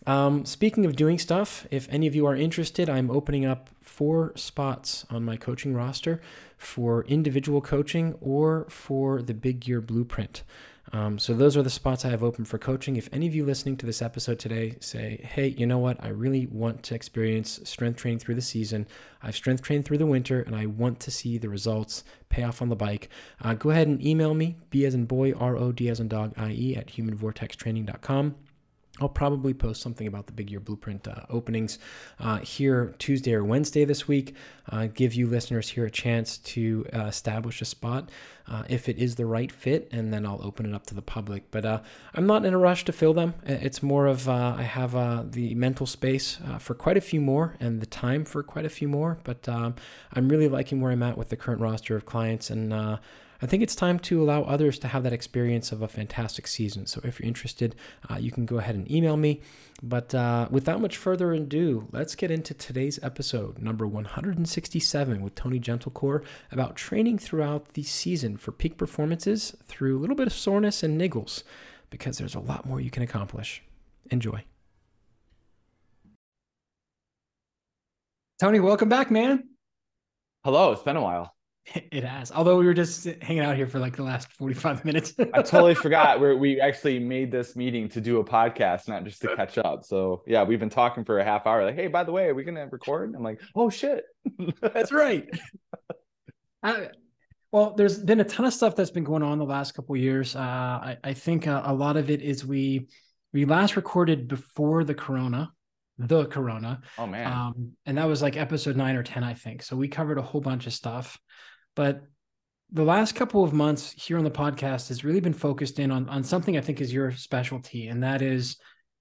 Um, 0.07 0.45
speaking 0.45 0.87
of 0.87 0.97
doing 0.97 1.19
stuff, 1.19 1.67
if 1.71 1.87
any 1.91 2.07
of 2.07 2.15
you 2.15 2.27
are 2.27 2.35
interested, 2.35 2.89
I'm 2.89 3.11
opening 3.11 3.45
up 3.45 3.71
four 3.81 4.33
spots 4.35 5.05
on 5.11 5.25
my 5.25 5.37
coaching 5.37 5.75
roster 5.75 6.21
for 6.57 7.05
individual 7.05 7.61
coaching 7.61 8.15
or 8.21 8.67
for 8.71 9.21
the 9.21 9.35
Big 9.35 9.61
Gear 9.61 9.81
Blueprint. 9.81 10.43
Um, 10.93 11.19
so 11.19 11.35
those 11.35 11.57
are 11.57 11.63
the 11.63 11.71
spots 11.71 12.05
I 12.05 12.09
have 12.09 12.23
open 12.25 12.45
for 12.45 12.59
coaching. 12.59 12.97
If 12.97 13.09
any 13.13 13.27
of 13.29 13.35
you 13.35 13.45
listening 13.45 13.77
to 13.77 13.87
this 13.87 14.03
episode 14.03 14.39
today 14.41 14.77
say, 14.81 15.21
"Hey, 15.23 15.49
you 15.49 15.65
know 15.65 15.79
what? 15.79 16.03
I 16.03 16.09
really 16.09 16.47
want 16.47 16.83
to 16.85 16.95
experience 16.95 17.61
strength 17.65 17.99
training 17.99 18.19
through 18.19 18.35
the 18.35 18.43
season. 18.43 18.87
I've 19.23 19.37
strength 19.37 19.63
trained 19.63 19.85
through 19.85 19.99
the 19.99 20.07
winter, 20.07 20.41
and 20.41 20.57
I 20.57 20.67
want 20.67 20.99
to 21.01 21.11
see 21.13 21.39
the 21.39 21.49
results 21.49 22.03
pay 22.29 22.43
off 22.43 22.61
on 22.61 22.71
the 22.71 22.77
bike," 22.77 23.09
uh, 23.41 23.55
go 23.55 23.71
ahead 23.71 23.87
and 23.87 24.05
email 24.05 24.35
me, 24.35 24.57
b 24.71 24.85
as 24.85 24.95
in 24.95 25.05
boy, 25.05 25.33
r 25.33 25.57
o 25.57 25.71
d 25.71 25.89
as 25.89 26.01
in 26.01 26.09
dog, 26.09 26.33
i 26.37 26.51
e 26.51 26.77
at 26.77 26.89
humanvortextraining.com. 26.89 28.35
I'll 29.01 29.09
probably 29.09 29.55
post 29.55 29.81
something 29.81 30.07
about 30.07 30.27
the 30.27 30.33
Big 30.33 30.49
Gear 30.49 30.61
Blueprint 30.61 31.09
uh, 31.09 31.23
openings 31.31 31.79
uh, 32.19 32.39
here 32.39 32.95
Tuesday 32.99 33.33
or 33.35 33.43
Wednesday 33.45 33.85
this 33.85 34.07
week. 34.07 34.35
Uh, 34.69 34.89
give 34.93 35.15
you 35.15 35.27
listeners 35.27 35.71
here 35.71 35.87
a 35.87 35.91
chance 35.91 36.39
to 36.39 36.87
uh, 36.95 37.05
establish 37.05 37.63
a 37.63 37.65
spot 37.65 38.11
uh, 38.47 38.63
if 38.69 38.89
it 38.89 38.99
is 38.99 39.17
the 39.17 39.27
right 39.27 39.51
fit, 39.51 39.89
and 39.91 40.13
then 40.13 40.27
I'll 40.27 40.41
open 40.45 40.67
it 40.67 40.75
up 40.75 40.87
to 40.87 40.95
the 40.95 41.03
public. 41.03 41.51
But 41.51 41.65
uh, 41.65 41.81
I'm 42.15 42.27
not 42.27 42.45
in 42.45 42.53
a 42.53 42.59
rush 42.59 42.85
to 42.85 42.93
fill 42.93 43.15
them. 43.15 43.35
It's 43.45 43.83
more 43.83 44.07
of 44.07 44.29
I 44.29 44.63
have 44.63 45.33
the 45.33 45.55
mental 45.55 45.87
space 45.87 46.39
for 46.59 46.75
quite 46.75 46.97
a 46.97 47.01
few 47.01 47.21
more 47.21 47.57
and 47.59 47.81
the 47.81 47.87
time 47.87 48.25
for 48.25 48.43
quite 48.43 48.65
a 48.65 48.71
few 48.71 48.89
more. 48.89 49.19
But 49.25 49.49
um, 49.49 49.77
I'm 50.13 50.29
really 50.29 50.49
liking 50.49 50.81
where 50.81 50.93
I'm 50.93 51.03
at 51.03 51.17
with 51.17 51.31
the 51.31 51.37
current 51.37 51.61
roster 51.61 51.97
of 51.97 52.05
clients 52.05 52.51
and 52.51 52.99
I 53.43 53.47
think 53.47 53.63
it's 53.63 53.75
time 53.75 53.99
to 54.01 54.23
allow 54.23 54.43
others 54.43 54.79
to 54.81 54.89
have 54.89 55.03
that 55.05 55.15
experience 55.15 55.73
of 55.73 55.81
a 55.81 55.89
fantastic 55.89 56.47
season. 56.47 56.87
So 56.87 57.01
if 57.05 57.19
you're 57.19 57.27
interested, 57.27 57.75
uh, 58.11 58.17
you 58.17 58.31
can 58.31 58.45
go 58.45 58.59
ahead 58.59 58.75
and 58.75 58.91
email 58.91 59.17
me. 59.17 59.41
But 59.83 60.15
uh, 60.15 60.49
without 60.51 60.83
much 60.83 60.99
further 60.99 61.33
ado, 61.33 61.89
let's 61.91 62.15
get 62.15 62.31
into 62.31 62.53
today's 62.53 62.99
episode, 63.03 63.59
number 63.59 63.87
167, 63.87 65.23
with 65.23 65.35
Tony 65.35 65.59
Gentilcore 65.59 66.23
about 66.53 66.77
training 66.77 67.19
throughout 67.19 67.73
the 67.73 67.83
season 67.83 68.37
for 68.37 68.53
peak 68.53 68.77
performances 68.77 69.57
through 69.65 69.99
a 69.99 70.01
little 70.01 70.17
bit 70.17 70.27
of 70.27 70.35
soreness 70.35 70.83
and 70.83 71.01
niggles, 71.01 71.43
because 71.89 72.19
there's 72.19 72.35
a 72.35 72.41
lot 72.41 72.67
more 72.67 72.79
you 72.79 72.91
can 72.91 73.03
accomplish. 73.03 73.63
Enjoy. 74.11 74.45
Tony, 78.39 78.61
welcome 78.61 78.91
back, 78.91 79.11
man. 79.11 79.45
Hello, 80.45 80.73
it's 80.73 80.83
been 80.83 80.97
a 80.97 81.03
while. 81.03 81.35
It 81.93 82.05
has. 82.05 82.33
Although 82.33 82.59
we 82.59 82.65
were 82.65 82.75
just 82.75 83.05
hanging 83.23 83.43
out 83.43 83.57
here 83.57 83.67
for 83.67 83.79
like 83.79 83.97
the 83.97 84.03
last 84.03 84.33
45 84.33 84.85
minutes. 84.85 85.15
I 85.19 85.43
totally 85.43 85.75
forgot 85.75 86.21
we 86.21 86.35
we 86.35 86.61
actually 86.61 86.99
made 86.99 87.31
this 87.31 87.57
meeting 87.57 87.89
to 87.91 88.01
do 88.01 88.19
a 88.19 88.25
podcast, 88.25 88.89
not 88.89 89.05
just 89.05 89.23
to 89.23 89.37
catch 89.37 89.59
up. 89.59 89.85
So 89.85 90.23
yeah, 90.27 90.43
we've 90.43 90.59
been 90.59 90.71
talking 90.71 91.05
for 91.05 91.19
a 91.19 91.25
half 91.25 91.47
hour. 91.47 91.65
Like, 91.65 91.77
hey, 91.77 91.87
by 91.87 92.05
the 92.05 92.13
way, 92.13 92.29
are 92.29 92.35
we 92.35 92.45
gonna 92.45 92.67
record? 92.67 93.15
I'm 93.15 93.23
like, 93.23 93.41
oh 93.55 93.71
shit. 93.71 94.05
That's 94.61 94.93
right. 94.93 95.29
I, 96.63 96.89
well, 97.53 97.75
there's 97.75 97.99
been 97.99 98.21
a 98.21 98.25
ton 98.25 98.47
of 98.47 98.53
stuff 98.53 98.77
that's 98.77 98.91
been 98.91 99.05
going 99.05 99.23
on 99.23 99.39
the 99.39 99.45
last 99.45 99.73
couple 99.73 99.97
years. 99.97 100.37
Uh, 100.37 100.39
I, 100.39 100.99
I, 101.03 101.13
think 101.15 101.47
a, 101.47 101.63
a 101.67 101.75
lot 101.75 101.97
of 101.97 102.11
it 102.11 102.23
is 102.23 102.47
we 102.47 102.89
we 103.33 103.45
last 103.45 103.77
recorded 103.77 104.29
before 104.29 104.85
the 104.85 104.95
corona 104.95 105.53
the 106.09 106.27
corona. 106.27 106.81
Oh 106.99 107.07
man. 107.07 107.33
Um, 107.33 107.73
and 107.87 107.99
that 107.99 108.09
was 108.09 108.23
like 108.23 108.37
episode 108.37 108.77
9 108.77 108.97
or 108.97 109.03
10 109.03 109.23
i 109.23 109.35
think. 109.35 109.63
So 109.63 109.77
we 109.77 109.89
covered 109.89 110.19
a 110.19 110.23
whole 110.23 110.41
bunch 110.41 110.67
of 110.67 110.73
stuff. 110.73 111.19
But 111.77 112.03
the 112.73 112.85
last 112.85 113.15
couple 113.15 113.45
of 113.45 113.53
months 113.53 113.93
here 113.93 114.19
on 114.19 114.25
the 114.25 114.31
podcast 114.31 114.89
has 114.89 115.05
really 115.05 115.21
been 115.21 115.35
focused 115.35 115.79
in 115.79 115.91
on, 115.91 116.09
on 116.09 116.23
something 116.23 116.57
I 116.57 116.61
think 116.61 116.81
is 116.81 116.93
your 116.93 117.13
specialty, 117.13 117.89
and 117.89 118.03
that 118.03 118.23
is 118.23 118.57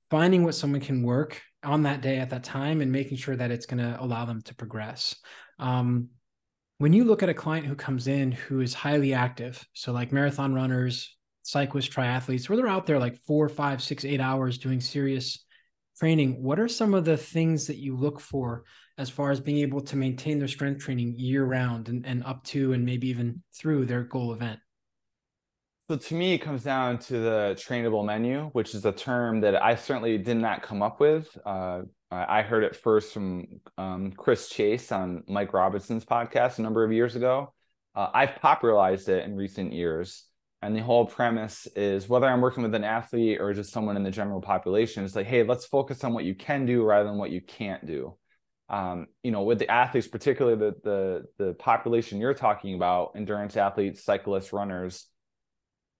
finding 0.09 0.43
what 0.43 0.55
someone 0.55 0.81
can 0.81 1.03
work 1.03 1.41
on 1.63 1.83
that 1.83 2.01
day 2.01 2.17
at 2.17 2.31
that 2.31 2.43
time 2.43 2.81
and 2.81 2.91
making 2.91 3.17
sure 3.17 3.35
that 3.35 3.51
it's 3.51 3.65
going 3.65 3.77
to 3.77 4.01
allow 4.01 4.25
them 4.25 4.41
to 4.43 4.55
progress. 4.55 5.15
Um, 5.59 6.09
when 6.79 6.93
you 6.93 7.03
look 7.03 7.21
at 7.21 7.29
a 7.29 7.33
client 7.33 7.67
who 7.67 7.75
comes 7.75 8.07
in 8.07 8.31
who 8.31 8.61
is 8.61 8.73
highly 8.73 9.13
active, 9.13 9.63
so 9.73 9.91
like 9.91 10.11
marathon 10.11 10.53
runners, 10.55 11.15
cyclists, 11.43 11.89
triathletes, 11.89 12.47
where 12.47 12.57
they're 12.57 12.67
out 12.67 12.85
there 12.85 12.99
like 12.99 13.19
four, 13.27 13.49
five, 13.49 13.83
six, 13.83 14.05
eight 14.05 14.21
hours 14.21 14.57
doing 14.57 14.79
serious 14.79 15.45
training, 15.99 16.41
what 16.41 16.59
are 16.59 16.67
some 16.67 16.93
of 16.93 17.05
the 17.05 17.17
things 17.17 17.67
that 17.67 17.77
you 17.77 17.95
look 17.95 18.19
for 18.19 18.63
as 18.97 19.09
far 19.09 19.31
as 19.31 19.39
being 19.39 19.57
able 19.57 19.81
to 19.81 19.95
maintain 19.95 20.39
their 20.39 20.47
strength 20.47 20.81
training 20.81 21.13
year 21.17 21.45
round 21.45 21.89
and, 21.89 22.05
and 22.05 22.23
up 22.23 22.43
to 22.45 22.73
and 22.73 22.85
maybe 22.85 23.07
even 23.09 23.41
through 23.53 23.85
their 23.85 24.03
goal 24.03 24.33
event? 24.33 24.59
So 25.89 25.95
to 25.95 26.13
me, 26.13 26.33
it 26.33 26.37
comes 26.37 26.63
down 26.63 26.99
to 26.99 27.13
the 27.13 27.55
trainable 27.57 28.05
menu, 28.05 28.49
which 28.53 28.75
is 28.75 28.85
a 28.85 28.91
term 28.91 29.41
that 29.41 29.61
I 29.61 29.73
certainly 29.73 30.19
did 30.19 30.37
not 30.37 30.61
come 30.61 30.83
up 30.83 30.99
with. 30.99 31.35
Uh, 31.45 31.81
I 32.11 32.43
heard 32.43 32.63
it 32.63 32.75
first 32.75 33.13
from 33.13 33.45
um, 33.77 34.11
Chris 34.11 34.49
Chase 34.49 34.91
on 34.91 35.23
Mike 35.27 35.53
Robertson's 35.53 36.05
podcast 36.05 36.59
a 36.59 36.61
number 36.61 36.83
of 36.83 36.91
years 36.91 37.15
ago. 37.15 37.53
Uh, 37.95 38.09
I've 38.13 38.35
popularized 38.35 39.09
it 39.09 39.25
in 39.25 39.35
recent 39.35 39.73
years. 39.73 40.28
And 40.61 40.75
the 40.75 40.81
whole 40.81 41.05
premise 41.05 41.67
is 41.75 42.09
whether 42.09 42.27
I'm 42.27 42.41
working 42.41 42.63
with 42.63 42.75
an 42.75 42.83
athlete 42.83 43.39
or 43.39 43.53
just 43.53 43.71
someone 43.71 43.95
in 43.95 44.03
the 44.03 44.11
general 44.11 44.41
population, 44.41 45.05
it's 45.05 45.15
like, 45.15 45.27
hey, 45.27 45.43
let's 45.43 45.65
focus 45.65 46.03
on 46.03 46.13
what 46.13 46.25
you 46.25 46.35
can 46.35 46.65
do 46.65 46.83
rather 46.83 47.07
than 47.07 47.17
what 47.17 47.31
you 47.31 47.39
can't 47.39 47.85
do 47.85 48.17
um, 48.69 49.07
you 49.23 49.31
know, 49.31 49.41
with 49.43 49.59
the 49.59 49.69
athletes, 49.69 50.07
particularly 50.07 50.57
the 50.57 50.75
the 50.83 51.43
the 51.43 51.53
population 51.55 52.19
you're 52.19 52.35
talking 52.35 52.75
about, 52.75 53.13
endurance 53.15 53.57
athletes, 53.57 54.03
cyclists, 54.03 54.53
runners, 54.53 55.07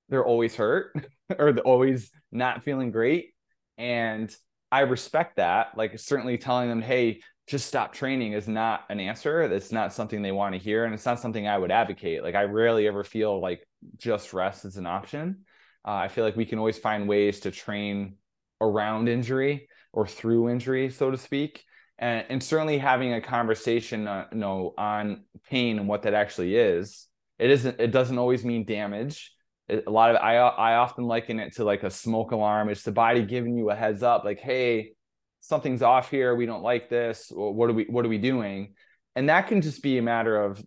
they're 0.10 0.26
always 0.26 0.56
hurt 0.56 0.94
or 1.38 1.52
they're 1.52 1.64
always 1.64 2.12
not 2.32 2.64
feeling 2.64 2.92
great. 2.92 3.34
And 3.78 4.34
I 4.72 4.82
respect 4.82 5.38
that. 5.38 5.76
Like 5.76 5.98
certainly 5.98 6.38
telling 6.38 6.70
them, 6.70 6.82
hey, 6.82 7.22
just 7.50 7.68
stop 7.68 7.94
training 7.94 8.34
is 8.34 8.48
not 8.48 8.86
an 8.90 9.00
answer. 9.00 9.48
That's 9.48 9.72
not 9.72 9.94
something 9.94 10.22
they 10.22 10.32
want 10.32 10.54
to 10.54 10.60
hear. 10.60 10.86
And 10.86 10.94
it's 10.94 11.06
not 11.06 11.20
something 11.20 11.48
I 11.48 11.58
would 11.58 11.72
advocate. 11.72 12.24
Like 12.24 12.36
I 12.36 12.44
rarely 12.44 12.88
ever 12.88 13.04
feel 13.04 13.42
like 13.42 13.68
just 13.98 14.34
rest 14.34 14.66
is 14.66 14.78
an 14.78 14.86
option. 14.86 15.46
Uh, 15.86 15.94
I 15.94 16.08
feel 16.10 16.24
like 16.24 16.36
we 16.36 16.46
can 16.46 16.60
always 16.60 16.78
find 16.78 17.08
ways 17.08 17.42
to 17.42 17.52
train 17.52 18.16
around 18.62 19.10
injury 19.10 19.68
or 19.92 20.06
through 20.06 20.50
injury, 20.50 20.90
so 20.90 21.10
to 21.10 21.18
speak 21.18 21.64
and, 22.00 22.26
and 22.30 22.44
certainly 22.44 22.78
having 22.78 23.14
a 23.14 23.22
conversation 23.22 24.08
uh, 24.08 24.26
you 24.32 24.38
know 24.38 24.74
on 24.78 25.24
pain 25.50 25.78
and 25.78 25.88
what 25.88 26.04
that 26.04 26.14
actually 26.14 26.56
is 26.56 27.08
it 27.38 27.52
isn't 27.52 27.80
it 27.80 27.92
doesn't 27.92 28.18
always 28.18 28.44
mean 28.44 28.66
damage 28.66 29.34
it, 29.68 29.84
a 29.86 29.92
lot 29.92 30.10
of 30.10 30.16
I 30.18 30.38
I 30.38 30.76
often 30.76 31.04
liken 31.04 31.40
it 31.40 31.56
to 31.56 31.64
like 31.64 31.84
a 31.84 31.92
smoke 31.92 32.32
alarm 32.32 32.70
it's 32.70 32.84
the 32.84 32.92
body 32.92 33.24
giving 33.24 33.56
you 33.56 33.70
a 33.70 33.76
heads 33.76 34.02
up 34.02 34.24
like 34.24 34.40
hey 34.40 34.94
something's 35.42 35.82
off 35.82 36.10
here 36.10 36.36
we 36.36 36.46
don't 36.46 36.64
like 36.64 36.90
this 36.90 37.32
what 37.34 37.70
are 37.70 37.74
we 37.74 37.86
what 37.86 38.06
are 38.06 38.10
we 38.10 38.18
doing 38.18 38.74
and 39.16 39.30
that 39.30 39.48
can 39.48 39.62
just 39.62 39.82
be 39.82 39.98
a 39.98 40.02
matter 40.02 40.42
of 40.42 40.64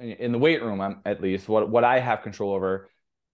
in 0.00 0.32
the 0.32 0.38
weight 0.38 0.62
room 0.62 0.80
um, 0.80 1.00
at 1.04 1.20
least 1.20 1.48
what 1.48 1.68
what 1.68 1.84
I 1.84 1.98
have 1.98 2.22
control 2.22 2.52
over 2.52 2.88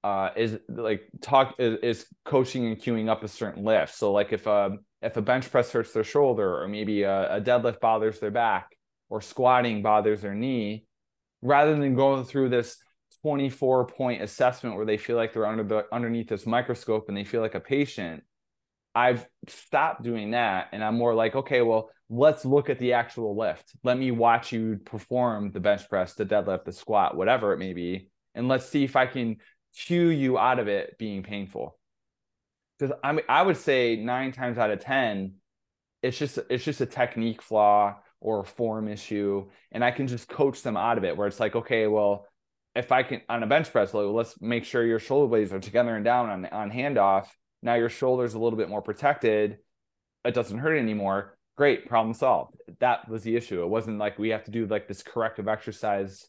uh, 0.06 0.30
is 0.36 0.58
like 0.68 1.02
talk 1.20 1.56
is, 1.58 1.78
is, 1.82 2.06
coaching 2.24 2.66
and 2.66 2.78
queuing 2.78 3.08
up 3.08 3.24
a 3.24 3.28
certain 3.28 3.64
lift. 3.64 3.92
So 3.92 4.12
like 4.12 4.32
if 4.32 4.46
a 4.46 4.50
um, 4.50 4.78
if 5.02 5.16
a 5.16 5.22
bench 5.22 5.50
press 5.50 5.72
hurts 5.72 5.92
their 5.92 6.04
shoulder, 6.04 6.62
or 6.62 6.68
maybe 6.68 7.02
a, 7.02 7.36
a 7.36 7.40
deadlift 7.40 7.80
bothers 7.80 8.20
their 8.20 8.30
back, 8.30 8.76
or 9.08 9.20
squatting 9.20 9.82
bothers 9.82 10.20
their 10.20 10.34
knee, 10.34 10.86
rather 11.42 11.74
than 11.74 11.96
going 11.96 12.24
through 12.24 12.50
this 12.50 12.76
24 13.22 13.86
point 13.86 14.22
assessment 14.22 14.76
where 14.76 14.86
they 14.86 14.96
feel 14.96 15.16
like 15.16 15.32
they're 15.32 15.46
under 15.46 15.64
the 15.64 15.84
underneath 15.92 16.28
this 16.28 16.46
microscope 16.46 17.08
and 17.08 17.16
they 17.16 17.24
feel 17.24 17.40
like 17.40 17.56
a 17.56 17.60
patient 17.60 18.22
i've 18.96 19.26
stopped 19.46 20.02
doing 20.02 20.32
that 20.32 20.68
and 20.72 20.82
i'm 20.82 20.96
more 20.96 21.14
like 21.14 21.36
okay 21.36 21.62
well 21.62 21.90
let's 22.08 22.44
look 22.44 22.70
at 22.70 22.78
the 22.78 22.92
actual 22.92 23.36
lift 23.36 23.72
let 23.84 23.98
me 23.98 24.10
watch 24.10 24.52
you 24.52 24.78
perform 24.84 25.52
the 25.52 25.60
bench 25.60 25.88
press 25.88 26.14
the 26.14 26.26
deadlift 26.26 26.64
the 26.64 26.72
squat 26.72 27.16
whatever 27.16 27.52
it 27.52 27.58
may 27.58 27.72
be 27.72 28.08
and 28.34 28.48
let's 28.48 28.68
see 28.68 28.82
if 28.82 28.96
i 28.96 29.06
can 29.06 29.36
cue 29.76 30.08
you 30.08 30.38
out 30.38 30.58
of 30.58 30.66
it 30.66 30.96
being 30.98 31.22
painful 31.22 31.78
because 32.78 32.96
I 33.02 33.12
mean, 33.12 33.24
I 33.28 33.42
would 33.42 33.56
say 33.56 33.96
nine 33.96 34.32
times 34.32 34.58
out 34.58 34.70
of 34.70 34.80
ten, 34.80 35.34
it's 36.02 36.18
just 36.18 36.38
it's 36.50 36.64
just 36.64 36.80
a 36.80 36.86
technique 36.86 37.42
flaw 37.42 37.96
or 38.20 38.40
a 38.40 38.44
form 38.44 38.88
issue, 38.88 39.48
and 39.72 39.84
I 39.84 39.90
can 39.90 40.06
just 40.06 40.28
coach 40.28 40.62
them 40.62 40.76
out 40.76 40.98
of 40.98 41.04
it. 41.04 41.16
Where 41.16 41.26
it's 41.26 41.40
like, 41.40 41.56
okay, 41.56 41.86
well, 41.86 42.26
if 42.74 42.92
I 42.92 43.02
can 43.02 43.22
on 43.28 43.42
a 43.42 43.46
bench 43.46 43.70
press, 43.72 43.94
let's 43.94 44.40
make 44.40 44.64
sure 44.64 44.84
your 44.84 44.98
shoulder 44.98 45.28
blades 45.28 45.52
are 45.52 45.60
together 45.60 45.94
and 45.96 46.04
down 46.04 46.28
on 46.28 46.46
on 46.46 46.70
handoff. 46.70 47.26
Now 47.66 47.74
your 47.74 47.88
shoulder's 47.88 48.34
a 48.34 48.38
little 48.38 48.56
bit 48.56 48.68
more 48.68 48.80
protected. 48.80 49.58
It 50.24 50.34
doesn't 50.34 50.58
hurt 50.58 50.76
anymore. 50.76 51.36
Great, 51.56 51.88
problem 51.88 52.14
solved. 52.14 52.54
That 52.78 53.08
was 53.08 53.24
the 53.24 53.34
issue. 53.34 53.60
It 53.64 53.68
wasn't 53.68 53.98
like 53.98 54.20
we 54.20 54.28
have 54.28 54.44
to 54.44 54.52
do 54.52 54.66
like 54.66 54.86
this 54.86 55.02
corrective 55.02 55.48
exercise 55.48 56.28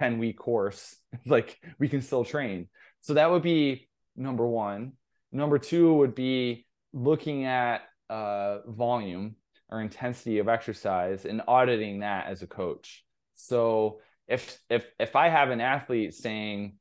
10 0.00 0.18
week 0.18 0.38
course. 0.38 0.94
like 1.26 1.58
we 1.80 1.88
can 1.88 2.02
still 2.02 2.24
train. 2.24 2.68
So 3.00 3.14
that 3.14 3.32
would 3.32 3.42
be 3.42 3.88
number 4.14 4.46
one. 4.46 4.92
Number 5.32 5.58
two 5.58 5.92
would 5.94 6.14
be 6.14 6.66
looking 6.92 7.46
at 7.46 7.82
uh, 8.08 8.58
volume 8.68 9.34
or 9.68 9.80
intensity 9.80 10.38
of 10.38 10.48
exercise 10.48 11.24
and 11.24 11.42
auditing 11.48 11.98
that 11.98 12.28
as 12.28 12.42
a 12.42 12.46
coach. 12.46 13.04
So 13.34 13.98
if 14.28 14.56
if 14.70 14.86
if 15.00 15.16
I 15.16 15.30
have 15.30 15.50
an 15.50 15.60
athlete 15.60 16.14
saying, 16.14 16.76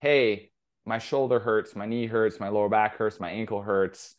"Hey, 0.00 0.50
my 0.88 0.98
shoulder 0.98 1.38
hurts, 1.38 1.76
my 1.76 1.86
knee 1.86 2.06
hurts, 2.06 2.40
my 2.40 2.48
lower 2.48 2.68
back 2.68 2.96
hurts, 2.96 3.20
my 3.20 3.30
ankle 3.30 3.62
hurts," 3.62 4.16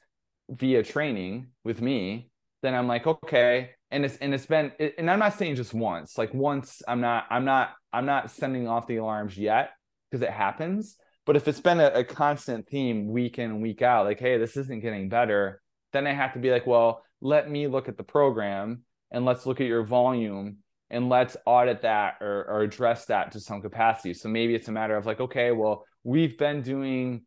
via 0.49 0.83
training 0.83 1.47
with 1.63 1.81
me, 1.81 2.31
then 2.61 2.73
I'm 2.73 2.87
like, 2.87 3.07
okay. 3.07 3.71
And 3.91 4.05
it's 4.05 4.17
and 4.17 4.33
it's 4.33 4.45
been 4.45 4.71
and 4.97 5.09
I'm 5.09 5.19
not 5.19 5.37
saying 5.37 5.55
just 5.55 5.73
once. 5.73 6.17
Like 6.17 6.33
once, 6.33 6.81
I'm 6.87 7.01
not 7.01 7.25
I'm 7.29 7.45
not 7.45 7.71
I'm 7.91 8.05
not 8.05 8.31
sending 8.31 8.67
off 8.67 8.87
the 8.87 8.97
alarms 8.97 9.37
yet 9.37 9.71
because 10.09 10.21
it 10.21 10.31
happens. 10.31 10.95
But 11.25 11.35
if 11.35 11.47
it's 11.47 11.61
been 11.61 11.79
a, 11.79 11.87
a 11.87 12.03
constant 12.03 12.67
theme 12.67 13.07
week 13.07 13.39
in 13.39 13.51
and 13.51 13.61
week 13.61 13.81
out, 13.81 14.05
like, 14.05 14.19
hey, 14.19 14.37
this 14.37 14.57
isn't 14.57 14.81
getting 14.81 15.09
better, 15.09 15.61
then 15.91 16.07
I 16.07 16.13
have 16.13 16.33
to 16.33 16.39
be 16.39 16.51
like, 16.51 16.67
well, 16.67 17.03
let 17.21 17.49
me 17.49 17.67
look 17.67 17.87
at 17.87 17.97
the 17.97 18.03
program 18.03 18.83
and 19.11 19.25
let's 19.25 19.45
look 19.45 19.59
at 19.59 19.67
your 19.67 19.83
volume 19.83 20.57
and 20.89 21.09
let's 21.09 21.37
audit 21.45 21.81
that 21.83 22.15
or, 22.21 22.45
or 22.49 22.61
address 22.61 23.05
that 23.05 23.31
to 23.33 23.39
some 23.39 23.61
capacity. 23.61 24.13
So 24.13 24.29
maybe 24.29 24.55
it's 24.55 24.67
a 24.67 24.71
matter 24.71 24.97
of 24.97 25.05
like, 25.05 25.19
okay, 25.19 25.51
well, 25.51 25.85
we've 26.03 26.37
been 26.37 26.61
doing 26.61 27.21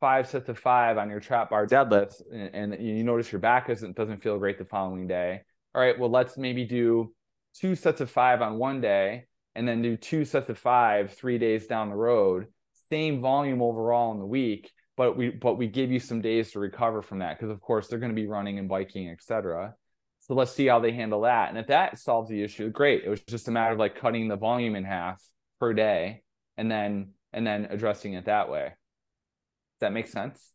five 0.00 0.28
sets 0.28 0.48
of 0.48 0.58
five 0.58 0.98
on 0.98 1.10
your 1.10 1.20
trap 1.20 1.50
bar 1.50 1.66
deadlifts, 1.66 2.22
and, 2.32 2.72
and 2.74 2.84
you 2.84 3.04
notice 3.04 3.30
your 3.30 3.40
back 3.40 3.68
doesn't 3.68 3.96
doesn't 3.96 4.22
feel 4.22 4.38
great 4.38 4.58
the 4.58 4.64
following 4.64 5.06
day. 5.06 5.42
All 5.74 5.80
right, 5.80 5.98
well, 5.98 6.10
let's 6.10 6.36
maybe 6.36 6.64
do 6.64 7.14
two 7.54 7.74
sets 7.76 8.00
of 8.00 8.10
five 8.10 8.42
on 8.42 8.58
one 8.58 8.80
day, 8.80 9.26
and 9.54 9.66
then 9.66 9.82
do 9.82 9.96
two 9.96 10.24
sets 10.24 10.48
of 10.48 10.58
five 10.58 11.12
three 11.14 11.38
days 11.38 11.66
down 11.66 11.88
the 11.88 11.96
road, 11.96 12.46
same 12.90 13.20
volume 13.20 13.62
overall 13.62 14.12
in 14.12 14.18
the 14.18 14.26
week, 14.26 14.70
but 14.96 15.16
we 15.16 15.30
but 15.30 15.54
we 15.54 15.68
give 15.68 15.90
you 15.90 16.00
some 16.00 16.20
days 16.20 16.52
to 16.52 16.58
recover 16.58 17.00
from 17.02 17.20
that 17.20 17.38
because 17.38 17.50
of 17.50 17.60
course 17.60 17.88
they're 17.88 17.98
going 17.98 18.12
to 18.12 18.20
be 18.20 18.26
running 18.26 18.58
and 18.58 18.68
biking, 18.68 19.08
etc. 19.08 19.74
So 20.22 20.34
let's 20.34 20.52
see 20.52 20.66
how 20.66 20.78
they 20.78 20.92
handle 20.92 21.22
that. 21.22 21.48
And 21.48 21.58
if 21.58 21.66
that 21.66 21.98
solves 21.98 22.30
the 22.30 22.42
issue, 22.42 22.70
great. 22.70 23.02
It 23.04 23.08
was 23.08 23.20
just 23.22 23.48
a 23.48 23.50
matter 23.50 23.72
of 23.72 23.78
like 23.78 23.98
cutting 23.98 24.28
the 24.28 24.36
volume 24.36 24.76
in 24.76 24.84
half 24.84 25.20
per 25.58 25.74
day 25.74 26.22
and 26.56 26.70
then 26.70 27.10
and 27.32 27.44
then 27.44 27.66
addressing 27.70 28.14
it 28.14 28.26
that 28.26 28.48
way. 28.48 28.64
Does 28.64 29.80
that 29.80 29.92
make 29.92 30.06
sense? 30.06 30.52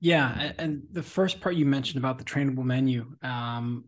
Yeah, 0.00 0.52
and 0.58 0.82
the 0.92 1.02
first 1.02 1.40
part 1.40 1.56
you 1.56 1.66
mentioned 1.66 1.98
about 1.98 2.18
the 2.18 2.24
trainable 2.24 2.62
menu, 2.62 3.16
um, 3.22 3.84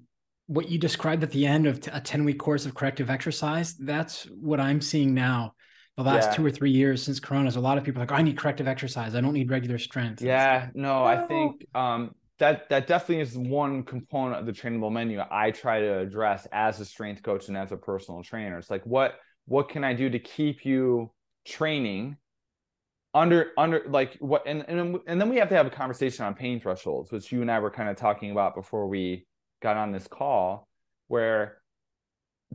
what 0.47 0.69
you 0.69 0.77
described 0.77 1.23
at 1.23 1.31
the 1.31 1.47
end 1.47 1.67
of 1.67 1.79
a 1.93 2.01
10 2.01 2.25
week 2.25 2.41
course 2.41 2.67
of 2.67 2.75
corrective 2.75 3.11
exercise, 3.11 3.75
that's 3.77 4.25
what 4.25 4.59
I'm 4.59 4.81
seeing 4.81 5.15
now. 5.15 5.55
The 5.97 6.03
last 6.03 6.31
yeah. 6.31 6.37
two 6.37 6.47
or 6.47 6.51
three 6.51 6.71
years 6.71 7.03
since 7.03 7.21
Corona, 7.21 7.47
is 7.47 7.57
a 7.57 7.61
lot 7.61 7.79
of 7.79 7.85
people 7.85 8.01
like, 8.01 8.11
oh, 8.11 8.17
I 8.17 8.23
need 8.23 8.39
corrective 8.39 8.67
exercise. 8.67 9.15
I 9.15 9.21
don't 9.21 9.35
need 9.35 9.51
regular 9.51 9.79
strength. 9.79 10.23
Yeah, 10.23 10.71
no, 10.75 11.05
I 11.05 11.19
think 11.27 11.67
um, 11.75 12.15
that 12.41 12.69
that 12.71 12.87
definitely 12.87 13.21
is 13.21 13.39
one 13.39 13.85
component 13.85 14.41
of 14.41 14.47
the 14.47 14.53
trainable 14.53 14.91
menu 14.91 15.23
I 15.31 15.51
try 15.53 15.81
to 15.81 15.99
address 15.99 16.47
as 16.53 16.81
a 16.81 16.85
strength 16.85 17.23
coach 17.23 17.49
and 17.49 17.57
as 17.57 17.71
a 17.71 17.77
personal 17.77 18.23
trainer. 18.23 18.59
It's 18.59 18.71
like 18.71 18.85
what 18.85 19.15
what 19.47 19.69
can 19.69 19.85
I 19.85 19.95
do 19.95 20.11
to 20.11 20.19
keep 20.19 20.65
you 20.65 21.13
training 21.45 22.17
under 23.15 23.51
under 23.59 23.85
like 23.89 24.17
what 24.21 24.43
and 24.47 24.65
and 24.69 24.99
and 25.07 25.21
then 25.21 25.29
we 25.29 25.37
have 25.37 25.49
to 25.51 25.57
have 25.57 25.67
a 25.67 25.71
conversation 25.71 26.25
on 26.25 26.35
pain 26.35 26.61
thresholds, 26.61 27.13
which 27.13 27.31
you 27.31 27.43
and 27.43 27.51
I 27.51 27.59
were 27.59 27.71
kind 27.71 27.89
of 27.89 27.97
talking 27.97 28.31
about 28.31 28.55
before 28.55 28.89
we 28.89 29.27
got 29.61 29.77
on 29.77 29.93
this 29.93 30.07
call, 30.07 30.67
where 31.09 31.59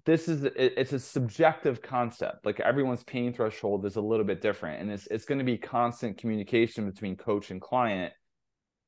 this 0.06 0.28
is 0.28 0.44
it's 0.56 0.94
a 0.94 1.00
subjective 1.00 1.82
concept. 1.82 2.46
Like 2.46 2.60
everyone's 2.60 3.04
pain 3.04 3.34
threshold 3.34 3.86
is 3.86 3.98
a 3.98 4.02
little 4.02 4.26
bit 4.26 4.42
different, 4.42 4.82
and 4.82 4.92
it's 4.92 5.08
it's 5.08 5.26
going 5.26 5.40
to 5.40 5.46
be 5.46 5.58
constant 5.58 6.18
communication 6.18 6.90
between 6.90 7.16
coach 7.16 7.52
and 7.52 7.62
client. 7.62 8.14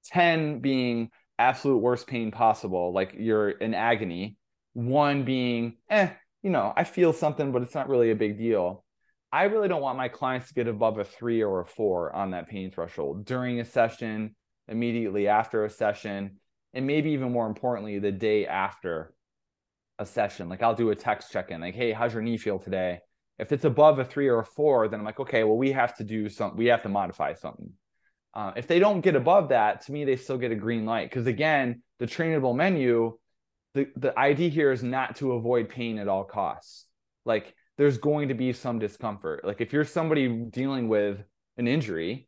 Ten 0.05 0.59
being 0.59 1.09
absolute 1.39 1.77
worst 1.77 2.07
pain 2.07 2.31
possible, 2.31 2.93
like 2.93 3.15
you're 3.17 3.49
in 3.49 3.73
agony. 3.73 4.37
One 4.73 5.23
being, 5.23 5.77
eh, 5.89 6.09
you 6.43 6.49
know, 6.49 6.71
I 6.75 6.83
feel 6.83 7.13
something, 7.13 7.51
but 7.51 7.61
it's 7.61 7.75
not 7.75 7.89
really 7.89 8.11
a 8.11 8.15
big 8.15 8.37
deal 8.37 8.85
I 9.31 9.43
really 9.43 9.67
don't 9.67 9.81
want 9.81 9.97
my 9.97 10.07
clients 10.07 10.47
to 10.47 10.53
get 10.53 10.67
above 10.67 10.99
a 10.99 11.03
three 11.03 11.43
or 11.43 11.59
a 11.59 11.65
four 11.65 12.15
on 12.15 12.31
that 12.31 12.47
pain 12.47 12.71
threshold 12.71 13.25
during 13.25 13.59
a 13.59 13.65
session, 13.65 14.35
immediately 14.67 15.27
after 15.27 15.65
a 15.65 15.69
session, 15.69 16.39
and 16.73 16.87
maybe 16.87 17.11
even 17.11 17.31
more 17.31 17.47
importantly, 17.47 17.99
the 17.99 18.11
day 18.11 18.47
after 18.47 19.13
a 19.99 20.05
session. 20.05 20.47
Like 20.47 20.63
I'll 20.63 20.75
do 20.75 20.91
a 20.91 20.95
text 20.95 21.31
check 21.31 21.51
in, 21.51 21.59
like, 21.59 21.75
hey, 21.75 21.91
how's 21.91 22.13
your 22.13 22.21
knee 22.21 22.37
feel 22.37 22.57
today? 22.57 22.99
If 23.37 23.51
it's 23.51 23.65
above 23.65 23.99
a 23.99 24.05
three 24.05 24.29
or 24.29 24.39
a 24.39 24.45
four, 24.45 24.87
then 24.87 25.01
I'm 25.01 25.05
like, 25.05 25.19
okay, 25.19 25.43
well, 25.43 25.57
we 25.57 25.73
have 25.73 25.95
to 25.97 26.03
do 26.03 26.29
something, 26.29 26.57
we 26.57 26.67
have 26.67 26.83
to 26.83 26.89
modify 26.89 27.33
something. 27.33 27.73
Uh, 28.37 28.51
if 28.55 28.67
they 28.67 28.77
don't 28.77 29.01
get 29.01 29.15
above 29.15 29.49
that, 29.49 29.81
to 29.81 29.91
me, 29.91 30.05
they 30.05 30.15
still 30.15 30.37
get 30.37 30.51
a 30.51 30.55
green 30.55 30.85
light. 30.85 31.09
Because 31.09 31.25
again, 31.25 31.81
the 31.97 32.05
trainable 32.05 32.55
menu, 32.55 33.17
the, 33.73 33.87
the 33.95 34.17
idea 34.17 34.47
here 34.47 34.71
is 34.71 34.83
not 34.83 35.15
to 35.15 35.31
avoid 35.31 35.69
pain 35.69 35.97
at 35.97 36.07
all 36.07 36.23
costs. 36.23 36.85
Like 37.25 37.55
there's 37.79 37.97
going 37.97 38.27
to 38.27 38.35
be 38.35 38.53
some 38.53 38.77
discomfort. 38.77 39.43
Like 39.43 39.59
if 39.59 39.73
you're 39.73 39.85
somebody 39.85 40.27
dealing 40.27 40.87
with 40.87 41.17
an 41.57 41.67
injury, 41.67 42.27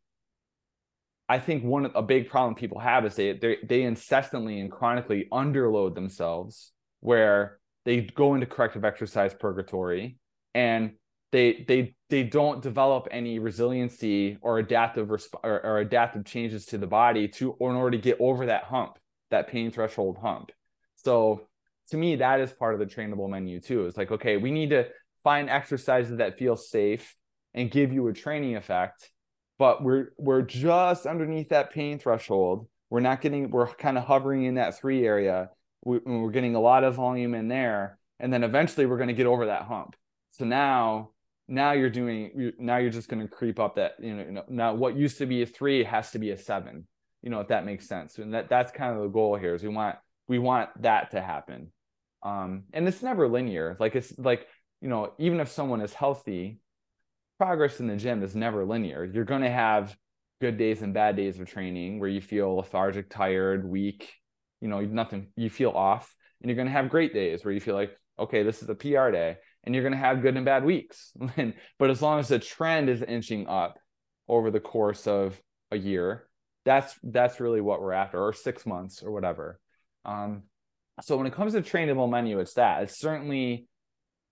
I 1.30 1.38
think 1.38 1.64
one 1.64 1.86
of 1.86 1.92
a 1.94 2.02
big 2.02 2.28
problem 2.28 2.56
people 2.56 2.80
have 2.80 3.06
is 3.06 3.16
they 3.16 3.60
they 3.64 3.84
incessantly 3.84 4.60
and 4.60 4.72
chronically 4.72 5.28
underload 5.32 5.94
themselves, 5.94 6.72
where 7.02 7.60
they 7.86 8.02
go 8.02 8.34
into 8.34 8.48
corrective 8.48 8.84
exercise 8.84 9.36
purgatory, 9.36 10.18
and 10.56 10.94
they 11.32 11.66
they 11.68 11.96
they 12.10 12.24
don't 12.24 12.62
develop 12.62 13.08
any 13.12 13.40
resiliency 13.40 14.38
or 14.42 14.60
adaptive 14.60 15.08
resp- 15.08 15.40
or, 15.44 15.64
or 15.66 15.80
adaptive 15.80 16.26
changes 16.26 16.66
to 16.68 16.78
the 16.78 16.88
body 16.88 17.28
to 17.28 17.56
in 17.60 17.76
order 17.76 17.98
to 17.98 18.02
get 18.02 18.18
over 18.20 18.48
that 18.48 18.64
hump, 18.64 18.98
that 19.30 19.48
pain 19.48 19.72
threshold 19.72 20.18
hump. 20.22 20.52
So 20.96 21.48
to 21.90 21.98
me, 21.98 22.18
that 22.18 22.40
is 22.40 22.52
part 22.52 22.74
of 22.74 22.80
the 22.80 22.86
trainable 22.86 23.30
menu 23.30 23.60
too. 23.60 23.86
It's 23.86 23.98
like 23.98 24.12
okay, 24.12 24.38
we 24.38 24.52
need 24.52 24.72
to 24.72 24.88
find 25.24 25.50
exercises 25.50 26.18
that 26.18 26.38
feel 26.38 26.56
safe 26.56 27.16
and 27.54 27.72
give 27.72 27.92
you 27.92 28.08
a 28.08 28.14
training 28.14 28.56
effect 28.56 29.12
but 29.60 29.84
we're 29.84 30.14
we're 30.18 30.42
just 30.42 31.06
underneath 31.06 31.50
that 31.50 31.72
pain 31.72 32.00
threshold 32.00 32.68
we're 32.90 33.00
not 33.00 33.22
getting 33.22 33.52
we're 33.52 33.68
kind 33.68 33.98
of 33.98 34.06
hovering 34.06 34.46
in 34.46 34.56
that 34.56 34.80
three 34.80 35.06
area 35.06 35.50
we, 35.86 36.00
are 36.08 36.32
getting 36.32 36.56
a 36.56 36.60
lot 36.60 36.84
of 36.84 36.96
volume 36.96 37.36
in 37.36 37.48
there 37.48 38.00
and 38.20 38.34
then 38.34 38.44
eventually 38.44 38.88
we're 38.88 38.98
going 38.98 39.10
to 39.10 39.14
get 39.14 39.28
over 39.28 39.46
that 39.46 39.64
hump 39.64 39.96
so 40.32 40.46
now 40.46 41.12
now 41.50 41.72
you're 41.72 41.90
doing 41.90 42.54
now 42.58 42.78
you're 42.78 42.90
just 42.90 43.10
going 43.10 43.22
to 43.22 43.28
creep 43.28 43.60
up 43.60 43.76
that 43.76 43.94
you 44.00 44.14
know 44.14 44.44
now 44.48 44.74
what 44.74 44.96
used 44.96 45.18
to 45.18 45.26
be 45.26 45.42
a 45.42 45.46
three 45.46 45.84
has 45.84 46.12
to 46.12 46.20
be 46.20 46.30
a 46.32 46.38
seven 46.38 46.88
you 47.22 47.30
know 47.30 47.40
if 47.40 47.48
that 47.48 47.66
makes 47.66 47.88
sense 47.88 48.18
and 48.18 48.34
that 48.34 48.48
that's 48.50 48.72
kind 48.72 48.96
of 48.96 49.02
the 49.02 49.10
goal 49.10 49.36
here 49.36 49.56
is 49.56 49.64
we 49.64 49.70
want 49.70 49.96
we 50.28 50.40
want 50.40 50.70
that 50.82 51.12
to 51.12 51.22
happen 51.22 51.72
um 52.24 52.64
and 52.72 52.88
it's 52.88 53.02
never 53.02 53.28
linear 53.28 53.76
like 53.80 53.96
it's 53.96 54.18
like 54.18 54.48
you 54.82 54.90
know, 54.90 55.14
even 55.18 55.40
if 55.40 55.50
someone 55.50 55.82
is 55.82 55.94
healthy, 55.94 56.60
progress 57.38 57.80
in 57.80 57.88
the 57.88 57.96
gym 57.96 58.24
is 58.24 58.36
never 58.36 58.66
linear. 58.66 59.04
You're 59.04 59.26
going 59.26 59.42
to 59.42 59.50
have 59.50 59.96
good 60.42 60.58
days 60.58 60.82
and 60.82 60.94
bad 60.94 61.16
days 61.16 61.40
of 61.40 61.48
training 61.48 62.00
where 62.00 62.10
you 62.10 62.22
feel 62.22 62.56
lethargic, 62.56 63.10
tired, 63.10 63.68
weak, 63.68 64.14
you 64.62 64.68
know, 64.68 64.80
nothing, 64.82 65.28
you 65.36 65.50
feel 65.50 65.72
off. 65.72 66.14
And 66.42 66.50
you're 66.50 66.56
going 66.56 66.68
to 66.68 66.74
have 66.74 66.90
great 66.90 67.14
days 67.14 67.44
where 67.44 67.54
you 67.54 67.60
feel 67.60 67.76
like, 67.76 67.92
okay, 68.18 68.44
this 68.44 68.64
is 68.64 68.70
a 68.70 68.76
PR 68.76 69.12
day. 69.12 69.38
And 69.64 69.76
you're 69.76 69.84
going 69.84 69.94
to 69.94 70.00
have 70.00 70.22
good 70.22 70.36
and 70.36 70.46
bad 70.46 70.64
weeks. 70.64 71.12
but 71.80 71.90
as 71.90 72.02
long 72.02 72.20
as 72.20 72.30
the 72.30 72.40
trend 72.40 72.90
is 72.90 73.02
inching 73.02 73.48
up 73.48 73.78
over 74.28 74.52
the 74.52 74.60
course 74.60 75.06
of 75.06 75.40
a 75.72 75.78
year, 75.78 76.28
that's 76.66 76.96
that's 77.04 77.40
really 77.40 77.62
what 77.62 77.82
we're 77.82 77.94
after, 77.94 78.22
or 78.22 78.34
six 78.34 78.66
months 78.66 79.02
or 79.04 79.12
whatever. 79.12 79.60
Um, 80.06 80.44
so 81.02 81.18
when 81.18 81.28
it 81.28 81.34
comes 81.34 81.54
to 81.54 81.62
trainable 81.62 82.10
menu, 82.10 82.40
it's 82.40 82.54
that. 82.54 82.84
It's 82.84 83.00
certainly 83.00 83.68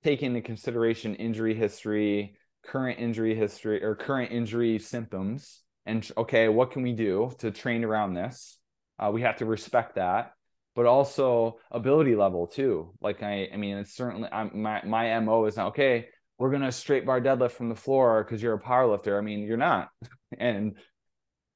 taking 0.04 0.28
into 0.28 0.42
consideration 0.42 1.16
injury 1.16 1.56
history, 1.56 2.36
current 2.66 3.00
injury 3.00 3.36
history, 3.36 3.84
or 3.84 3.96
current 3.96 4.32
injury 4.32 4.80
symptoms. 4.80 5.62
And 5.86 6.10
okay, 6.18 6.50
what 6.50 6.72
can 6.72 6.84
we 6.84 6.94
do 6.94 7.32
to 7.40 7.52
train 7.52 7.84
around 7.84 8.14
this? 8.14 8.58
Uh, 9.00 9.12
we 9.14 9.22
have 9.22 9.38
to 9.38 9.46
respect 9.46 9.96
that, 9.96 10.34
but 10.78 10.86
also 10.86 11.58
ability 11.72 12.16
level 12.16 12.46
too. 12.46 12.94
Like 13.02 13.24
I, 13.24 13.50
I 13.52 13.58
mean, 13.58 13.78
it's 13.78 13.96
certainly 13.96 14.30
I'm, 14.32 14.62
my 14.62 14.86
my 14.86 15.20
mo 15.20 15.46
is 15.46 15.58
not 15.58 15.70
okay. 15.70 16.06
We're 16.38 16.52
gonna 16.52 16.72
straight 16.72 17.04
bar 17.04 17.20
deadlift 17.20 17.54
from 17.54 17.70
the 17.70 17.76
floor 17.76 18.24
because 18.24 18.44
you're 18.44 18.54
a 18.54 18.60
power 18.60 18.86
lifter. 18.86 19.18
I 19.18 19.22
mean, 19.22 19.40
you're 19.40 19.58
not, 19.58 19.90
and 20.38 20.78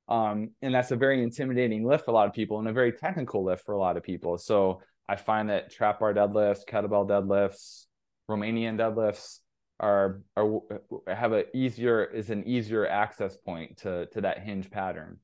um, 0.07 0.49
and 0.63 0.73
that's 0.73 0.89
a 0.89 0.95
very 0.95 1.21
intimidating 1.21 1.85
lift 1.85 2.05
for 2.05 2.11
a 2.11 2.13
lot 2.15 2.27
of 2.27 2.33
people 2.33 2.57
and 2.57 2.67
a 2.67 2.73
very 2.73 2.91
technical 2.91 3.45
lift 3.45 3.63
for 3.63 3.73
a 3.73 3.77
lot 3.77 3.95
of 3.95 4.01
people. 4.01 4.39
So 4.39 4.81
I 5.07 5.17
find 5.17 5.49
that 5.51 5.71
trap 5.71 5.99
bar 5.99 6.15
deadlifts, 6.15 6.65
kettlebell 6.67 7.07
deadlifts, 7.07 7.85
Romanian 8.27 8.75
deadlifts 8.75 9.37
are 9.79 10.21
are 10.35 10.61
have 11.05 11.33
a 11.33 11.45
easier 11.55 12.03
is 12.03 12.31
an 12.31 12.47
easier 12.47 12.87
access 12.87 13.37
point 13.37 13.77
to 13.83 14.07
to 14.13 14.21
that 14.21 14.39
hinge 14.39 14.71
pattern. 14.71 15.19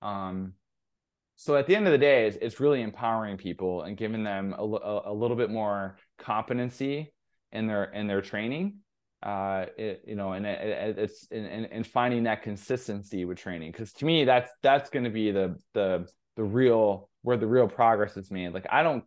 Um, 0.00 0.54
so 1.42 1.56
at 1.56 1.66
the 1.66 1.74
end 1.74 1.86
of 1.86 1.92
the 1.92 1.98
day, 1.98 2.28
it's, 2.28 2.38
it's 2.40 2.60
really 2.60 2.82
empowering 2.82 3.36
people 3.36 3.82
and 3.82 3.96
giving 3.96 4.22
them 4.22 4.54
a, 4.56 4.62
a, 4.62 5.12
a 5.12 5.12
little 5.12 5.36
bit 5.36 5.50
more 5.50 5.96
competency 6.16 7.12
in 7.50 7.66
their 7.66 7.82
in 7.82 8.06
their 8.06 8.20
training. 8.20 8.76
Uh, 9.24 9.66
it, 9.76 10.04
you 10.06 10.14
know, 10.14 10.34
and 10.34 10.46
it, 10.46 10.98
it's 10.98 11.26
and, 11.32 11.66
and 11.66 11.84
finding 11.84 12.22
that 12.24 12.42
consistency 12.42 13.24
with 13.24 13.38
training 13.38 13.72
because 13.72 13.92
to 13.94 14.04
me 14.04 14.24
that's 14.24 14.52
that's 14.62 14.88
going 14.88 15.02
to 15.02 15.10
be 15.10 15.32
the 15.32 15.56
the 15.74 16.08
the 16.36 16.44
real 16.44 17.08
where 17.22 17.36
the 17.36 17.48
real 17.48 17.66
progress 17.66 18.16
is 18.16 18.30
made. 18.30 18.54
Like 18.54 18.68
I 18.70 18.84
don't, 18.84 19.02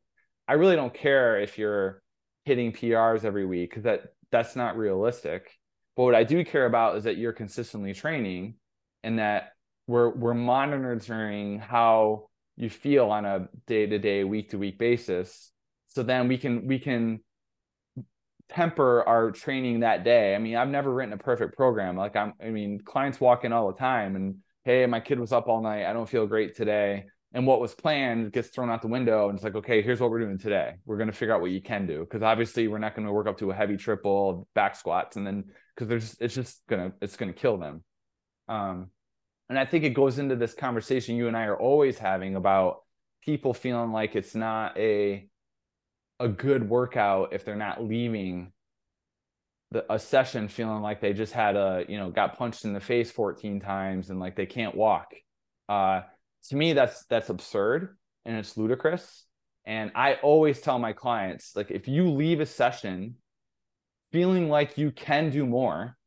I 0.45 0.54
really 0.56 0.76
don't 0.76 0.93
care 0.93 1.39
if 1.39 1.58
you're 1.58 2.02
hitting 2.43 2.74
PRs 2.74 3.24
every 3.24 3.45
week 3.45 3.69
because 3.69 3.84
that 3.84 4.08
that's 4.30 4.58
not 4.58 4.76
realistic. 4.76 5.58
But 5.95 6.04
what 6.04 6.15
I 6.15 6.26
do 6.26 6.43
care 6.43 6.65
about 6.65 6.98
is 6.98 7.06
that 7.06 7.15
you're 7.15 7.32
consistently 7.32 7.93
training 7.93 8.56
and 9.04 9.19
that 9.19 9.54
we're 9.88 10.10
we're 10.10 10.34
monitoring 10.34 11.60
how 11.60 12.28
you 12.58 12.69
feel 12.69 13.06
on 13.12 13.26
a 13.26 13.48
day 13.67 13.86
to 13.86 14.00
day, 14.00 14.24
week 14.24 14.52
to 14.52 14.58
week 14.58 14.80
basis. 14.80 15.52
So 15.88 16.04
then 16.04 16.28
we 16.28 16.38
can 16.38 16.67
we 16.67 16.80
can 16.80 17.19
temper 18.50 19.04
our 19.04 19.32
training 19.32 19.82
that 19.82 20.04
day. 20.04 20.36
I 20.36 20.39
mean, 20.39 20.56
I've 20.56 20.69
never 20.69 20.93
written 20.93 21.13
a 21.13 21.17
perfect 21.17 21.56
program. 21.56 21.98
Like 21.98 22.15
I'm 22.15 22.34
I 22.41 22.50
mean, 22.50 22.80
clients 22.80 23.19
walk 23.19 23.45
in 23.45 23.54
all 23.54 23.71
the 23.71 23.78
time 23.78 24.15
and 24.15 24.38
hey, 24.63 24.86
my 24.86 25.00
kid 25.00 25.19
was 25.19 25.32
up 25.32 25.48
all 25.48 25.62
night. 25.62 25.86
I 25.86 25.93
don't 25.93 26.10
feel 26.10 26.26
great 26.26 26.56
today 26.56 27.06
and 27.36 27.45
what 27.45 27.60
was 27.60 27.76
planned 27.76 28.32
gets 28.32 28.48
thrown 28.48 28.71
out 28.71 28.82
the 28.82 28.88
window 28.88 29.30
and 29.30 29.38
it's 29.38 29.43
like 29.43 29.56
okay 29.56 29.84
here's 29.84 30.00
what 30.00 30.10
we're 30.10 30.19
doing 30.19 30.39
today 30.39 30.74
we're 30.86 30.98
going 30.98 31.12
to 31.12 31.13
figure 31.13 31.36
out 31.36 31.41
what 31.41 31.52
you 31.52 31.62
can 31.62 31.86
do 31.86 32.00
because 32.00 32.24
obviously 32.24 32.67
we're 32.67 32.80
not 32.80 32.95
going 32.95 33.06
to 33.06 33.13
work 33.13 33.28
up 33.28 33.38
to 33.38 33.52
a 33.52 33.54
heavy 33.54 33.78
triple 33.78 34.48
back 34.56 34.76
squats 34.76 35.17
and 35.17 35.28
then 35.28 35.43
because 35.76 35.88
there's 35.88 36.15
it's 36.19 36.34
just 36.34 36.62
gonna 36.67 36.93
it's 37.02 37.17
gonna 37.17 37.34
kill 37.34 37.58
them 37.58 37.84
um 38.48 38.89
and 39.49 39.60
i 39.60 39.65
think 39.65 39.84
it 39.84 39.91
goes 39.91 40.19
into 40.19 40.36
this 40.36 40.53
conversation 40.53 41.15
you 41.15 41.27
and 41.27 41.38
i 41.38 41.45
are 41.45 41.58
always 41.58 41.97
having 41.97 42.36
about 42.36 42.81
people 43.23 43.53
feeling 43.53 43.91
like 43.91 44.15
it's 44.15 44.36
not 44.36 44.77
a 44.77 45.27
a 46.19 46.27
good 46.27 46.69
workout 46.69 47.34
if 47.34 47.43
they're 47.43 47.55
not 47.55 47.84
leaving 47.84 48.51
the, 49.71 49.91
a 49.91 49.99
session 49.99 50.47
feeling 50.47 50.81
like 50.81 51.01
they 51.01 51.13
just 51.13 51.34
had 51.34 51.55
a 51.55 51.86
you 51.88 51.97
know 51.97 52.10
got 52.10 52.38
punched 52.38 52.65
in 52.65 52.73
the 52.73 52.79
face 52.79 53.12
14 53.12 53.60
times 53.60 54.10
and 54.10 54.19
like 54.19 54.36
they 54.36 54.45
can't 54.45 54.75
walk 54.75 55.13
uh 55.69 56.01
to 56.47 56.55
me 56.55 56.73
that's 56.73 57.05
that's 57.05 57.29
absurd 57.29 57.97
and 58.25 58.38
it's 58.38 58.58
ludicrous 58.58 59.25
and 59.65 59.91
i 59.95 60.13
always 60.15 60.62
tell 60.62 60.79
my 60.79 60.93
clients 60.93 61.55
like 61.55 61.71
if 61.71 61.88
you 61.88 62.10
leave 62.10 62.39
a 62.39 62.45
session 62.45 63.15
feeling 64.12 64.47
like 64.47 64.77
you 64.77 64.91
can 64.91 65.29
do 65.29 65.45
more 65.45 65.97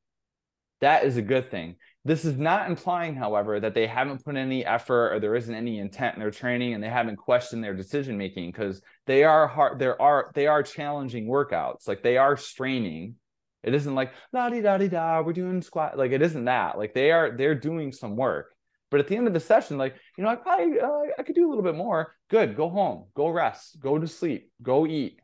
That 0.81 1.05
is 1.05 1.17
a 1.17 1.23
good 1.23 1.51
thing. 1.51 1.77
This 2.09 2.25
is 2.25 2.39
not 2.39 2.71
implying, 2.71 3.15
however, 3.15 3.61
that 3.61 3.75
they 3.75 3.87
haven't 3.87 4.25
put 4.25 4.35
any 4.35 4.65
effort 4.65 5.13
or 5.13 5.21
there 5.21 5.37
isn't 5.37 5.55
any 5.55 5.79
intent 5.79 6.15
in 6.15 6.21
their 6.21 6.31
training 6.31 6.73
and 6.73 6.83
they 6.83 6.89
haven't 6.89 7.17
questioned 7.17 7.63
their 7.63 7.75
decision 7.75 8.17
making 8.17 8.51
because 8.51 8.81
they 9.05 9.25
are 9.25 9.47
hard. 9.47 9.79
There 9.79 10.01
are 10.01 10.31
they 10.35 10.47
are 10.47 10.63
challenging 10.63 11.27
workouts. 11.27 11.87
Like 11.87 12.03
they 12.03 12.17
are 12.17 12.39
straining. 12.39 13.17
It 13.63 13.75
isn't 13.75 13.95
like 13.95 14.15
la 14.33 14.49
di 14.49 14.63
da 14.63 14.79
di 14.79 14.89
da. 14.89 15.21
We're 15.21 15.35
doing 15.35 15.61
squat. 15.61 15.99
Like 15.99 16.13
it 16.13 16.23
isn't 16.23 16.47
that. 16.47 16.79
Like 16.79 16.95
they 16.95 17.11
are 17.11 17.37
they're 17.37 17.55
doing 17.55 17.93
some 17.93 18.17
work. 18.17 18.55
But 18.91 19.01
at 19.01 19.09
the 19.09 19.17
end 19.17 19.27
of 19.27 19.35
the 19.35 19.41
session, 19.41 19.77
like 19.77 19.95
you 20.17 20.25
know, 20.25 20.31
I 20.31 20.37
probably 20.37 20.81
uh, 20.81 21.13
I 21.19 21.23
could 21.23 21.35
do 21.35 21.47
a 21.47 21.51
little 21.51 21.63
bit 21.63 21.77
more. 21.77 22.15
Good. 22.31 22.57
Go 22.57 22.71
home. 22.71 23.05
Go 23.15 23.29
rest. 23.29 23.81
Go 23.81 23.99
to 23.99 24.09
sleep. 24.09 24.51
Go 24.63 24.87
eat. 24.87 25.21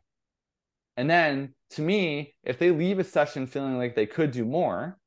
And 0.97 1.09
then 1.09 1.55
to 1.71 1.81
me, 1.81 2.35
if 2.43 2.59
they 2.59 2.69
leave 2.69 2.99
a 2.99 3.03
session 3.03 3.47
feeling 3.47 3.79
like 3.79 3.95
they 3.95 4.05
could 4.05 4.29
do 4.29 4.45
more, 4.45 4.99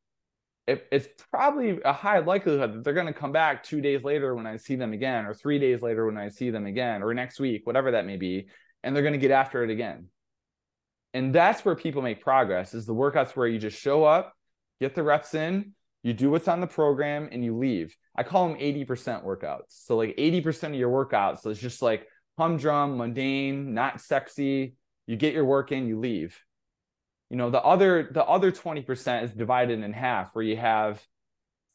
it, 0.68 0.86
it's 0.92 1.08
probably 1.30 1.80
a 1.82 1.94
high 1.94 2.18
likelihood 2.18 2.74
that 2.74 2.84
they're 2.84 2.92
going 2.92 3.06
to 3.06 3.12
come 3.12 3.32
back 3.32 3.64
two 3.64 3.80
days 3.80 4.04
later 4.04 4.34
when 4.34 4.46
I 4.46 4.58
see 4.58 4.76
them 4.76 4.92
again, 4.92 5.24
or 5.24 5.32
three 5.32 5.58
days 5.58 5.80
later 5.80 6.04
when 6.04 6.18
I 6.18 6.28
see 6.28 6.50
them 6.50 6.66
again, 6.66 7.02
or 7.02 7.14
next 7.14 7.40
week, 7.40 7.66
whatever 7.66 7.92
that 7.92 8.04
may 8.04 8.16
be, 8.16 8.48
and 8.82 8.94
they're 8.94 9.02
going 9.02 9.14
to 9.14 9.18
get 9.18 9.30
after 9.30 9.64
it 9.64 9.70
again. 9.70 10.08
And 11.14 11.34
that's 11.34 11.64
where 11.64 11.74
people 11.74 12.02
make 12.02 12.22
progress 12.22 12.74
is 12.74 12.84
the 12.84 12.94
workouts 12.94 13.34
where 13.34 13.46
you 13.46 13.58
just 13.58 13.80
show 13.80 14.04
up, 14.04 14.34
get 14.78 14.94
the 14.94 15.02
reps 15.02 15.32
in, 15.32 15.72
you 16.02 16.12
do 16.12 16.30
what's 16.30 16.48
on 16.48 16.60
the 16.60 16.66
program, 16.66 17.30
and 17.32 17.42
you 17.42 17.56
leave. 17.56 17.96
I 18.14 18.22
call 18.22 18.46
them 18.46 18.58
80% 18.58 19.24
workouts. 19.24 19.62
So 19.68 19.96
like 19.96 20.16
80% 20.18 20.64
of 20.64 20.74
your 20.74 20.90
workouts 20.90 21.46
is 21.46 21.58
just 21.58 21.80
like 21.80 22.06
humdrum, 22.36 22.98
mundane, 22.98 23.72
not 23.72 24.02
sexy. 24.02 24.74
You 25.06 25.16
get 25.16 25.32
your 25.32 25.46
work 25.46 25.72
in, 25.72 25.88
you 25.88 25.98
leave 25.98 26.38
you 27.30 27.36
know 27.36 27.50
the 27.50 27.62
other 27.62 28.08
the 28.12 28.24
other 28.24 28.50
20% 28.50 29.22
is 29.24 29.30
divided 29.32 29.82
in 29.82 29.92
half 29.92 30.34
where 30.34 30.44
you 30.44 30.56
have 30.56 31.02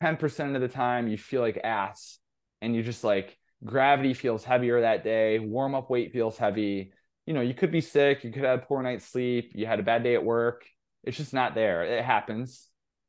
10% 0.02 0.56
of 0.56 0.62
the 0.62 0.68
time 0.68 1.08
you 1.08 1.18
feel 1.18 1.42
like 1.42 1.60
ass 1.64 2.20
and 2.62 2.76
you 2.76 2.84
just 2.84 3.04
like 3.04 3.38
gravity 3.64 4.14
feels 4.14 4.44
heavier 4.44 4.82
that 4.82 5.04
day 5.04 5.40
warm 5.40 5.76
up 5.76 5.90
weight 5.90 6.12
feels 6.12 6.38
heavy. 6.38 6.92
You 7.26 7.34
know 7.34 7.42
you 7.42 7.54
could 7.54 7.72
be 7.72 7.82
sick 7.82 8.24
you 8.24 8.32
could 8.32 8.44
have 8.44 8.64
poor 8.64 8.82
night's 8.82 9.06
sleep 9.06 9.52
you 9.56 9.66
had 9.66 9.80
a 9.80 9.84
bad 9.84 10.04
day 10.04 10.16
at 10.16 10.26
work. 10.26 10.66
It's 11.04 11.18
just 11.18 11.34
not 11.34 11.54
there. 11.54 11.84
It 11.84 12.04
happens. 12.04 12.68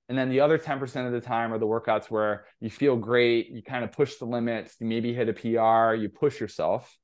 And 0.08 0.18
then 0.18 0.28
the 0.28 0.40
other 0.40 0.58
10% 0.58 1.06
of 1.06 1.12
the 1.12 1.20
time 1.20 1.52
are 1.52 1.58
the 1.58 1.66
workouts 1.66 2.10
where 2.10 2.44
you 2.60 2.68
feel 2.68 2.96
great 2.96 3.50
you 3.50 3.62
kind 3.62 3.84
of 3.84 3.92
push 3.92 4.16
the 4.16 4.26
limits 4.26 4.76
you 4.80 4.86
maybe 4.86 5.14
hit 5.14 5.28
a 5.28 5.32
pr 5.32 5.94
you 5.94 6.08
push 6.10 6.40
yourself. 6.40 6.96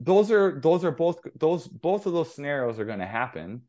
Those 0.00 0.32
are 0.32 0.60
those 0.60 0.84
are 0.84 0.90
both 0.90 1.20
those 1.36 1.68
both 1.68 2.06
of 2.06 2.12
those 2.12 2.34
scenarios 2.34 2.80
are 2.80 2.84
going 2.84 2.98
to 2.98 3.06
happen 3.06 3.62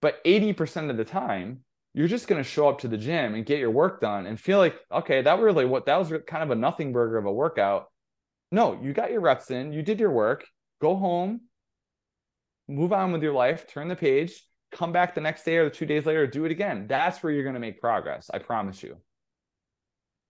but 0.00 0.22
80% 0.24 0.90
of 0.90 0.96
the 0.96 1.04
time, 1.04 1.60
you're 1.94 2.08
just 2.08 2.28
going 2.28 2.42
to 2.42 2.48
show 2.48 2.68
up 2.68 2.80
to 2.80 2.88
the 2.88 2.96
gym 2.96 3.34
and 3.34 3.46
get 3.46 3.58
your 3.58 3.70
work 3.70 4.00
done 4.00 4.26
and 4.26 4.38
feel 4.38 4.58
like, 4.58 4.76
okay, 4.92 5.22
that 5.22 5.40
really 5.40 5.64
what 5.64 5.86
that 5.86 5.96
was 5.96 6.12
kind 6.26 6.42
of 6.42 6.50
a 6.50 6.54
nothing 6.54 6.92
burger 6.92 7.18
of 7.18 7.26
a 7.26 7.32
workout. 7.32 7.86
No, 8.52 8.78
you 8.80 8.92
got 8.92 9.10
your 9.10 9.20
reps 9.20 9.50
in, 9.50 9.72
you 9.72 9.82
did 9.82 9.98
your 9.98 10.10
work, 10.10 10.46
go 10.80 10.96
home, 10.96 11.42
move 12.68 12.92
on 12.92 13.12
with 13.12 13.22
your 13.22 13.32
life, 13.32 13.66
turn 13.66 13.88
the 13.88 13.96
page, 13.96 14.42
come 14.72 14.92
back 14.92 15.14
the 15.14 15.20
next 15.20 15.44
day 15.44 15.56
or 15.56 15.64
the 15.64 15.70
two 15.70 15.86
days 15.86 16.06
later, 16.06 16.26
do 16.26 16.44
it 16.44 16.52
again. 16.52 16.86
That's 16.86 17.22
where 17.22 17.32
you're 17.32 17.42
going 17.42 17.54
to 17.54 17.60
make 17.60 17.80
progress. 17.80 18.30
I 18.32 18.38
promise 18.38 18.82
you. 18.82 18.98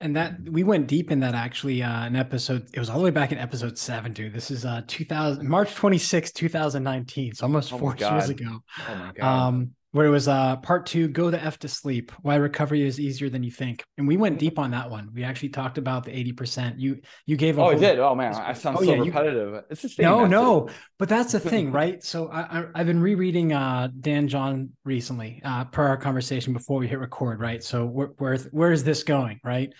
And 0.00 0.14
that 0.14 0.40
we 0.48 0.62
went 0.62 0.86
deep 0.86 1.10
in 1.10 1.20
that 1.20 1.34
actually 1.34 1.82
uh 1.82 2.06
in 2.06 2.14
episode 2.14 2.68
it 2.72 2.78
was 2.78 2.88
all 2.88 2.98
the 2.98 3.04
way 3.04 3.10
back 3.10 3.32
in 3.32 3.38
episode 3.38 3.76
seven, 3.76 4.12
dude. 4.12 4.32
This 4.32 4.50
is 4.50 4.64
uh 4.64 4.82
2000 4.86 5.48
March 5.48 5.74
26, 5.74 6.30
2019. 6.32 7.34
So 7.34 7.46
almost 7.46 7.72
oh 7.72 7.78
four 7.78 7.96
years 7.96 8.28
ago. 8.28 8.62
Oh 8.88 8.94
my 8.94 9.12
god. 9.12 9.48
Um 9.48 9.74
where 9.92 10.06
it 10.06 10.10
was 10.10 10.28
uh 10.28 10.56
part 10.56 10.86
two, 10.86 11.08
go 11.08 11.30
the 11.30 11.42
F 11.42 11.58
to 11.60 11.68
sleep, 11.68 12.12
why 12.22 12.34
recovery 12.34 12.86
is 12.86 13.00
easier 13.00 13.30
than 13.30 13.42
you 13.42 13.50
think. 13.50 13.84
And 13.96 14.06
we 14.06 14.16
went 14.16 14.38
deep 14.38 14.58
on 14.58 14.70
that 14.72 14.90
one. 14.90 15.10
We 15.14 15.24
actually 15.24 15.48
talked 15.50 15.78
about 15.78 16.04
the 16.04 16.10
80%. 16.10 16.74
You 16.78 17.00
you 17.26 17.36
gave 17.36 17.58
a 17.58 17.62
Oh, 17.62 17.66
I 17.66 17.74
did. 17.74 17.98
Oh 17.98 18.14
man, 18.14 18.34
I 18.34 18.52
sound 18.52 18.76
oh, 18.78 18.84
so 18.84 18.92
yeah, 18.92 19.00
repetitive. 19.00 19.54
You... 19.54 19.60
It's 19.70 19.82
just 19.82 19.98
no, 19.98 20.26
no, 20.26 20.68
but 20.98 21.08
that's 21.08 21.32
the 21.32 21.40
thing, 21.40 21.72
right? 21.72 22.02
So 22.04 22.28
I, 22.28 22.66
I 22.74 22.78
have 22.78 22.86
been 22.86 23.00
rereading 23.00 23.52
uh 23.52 23.88
Dan 23.98 24.28
John 24.28 24.70
recently, 24.84 25.40
uh 25.44 25.64
per 25.64 25.86
our 25.86 25.96
conversation 25.96 26.52
before 26.52 26.78
we 26.78 26.86
hit 26.86 26.98
record, 26.98 27.40
right? 27.40 27.62
So 27.62 27.86
where 27.86 28.08
where, 28.18 28.38
where 28.50 28.72
is 28.72 28.84
this 28.84 29.04
going, 29.04 29.40
right? 29.42 29.72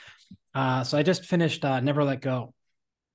Uh 0.54 0.84
so 0.84 0.96
I 0.96 1.02
just 1.02 1.26
finished 1.26 1.64
uh 1.64 1.80
Never 1.80 2.02
Let 2.02 2.22
Go. 2.22 2.54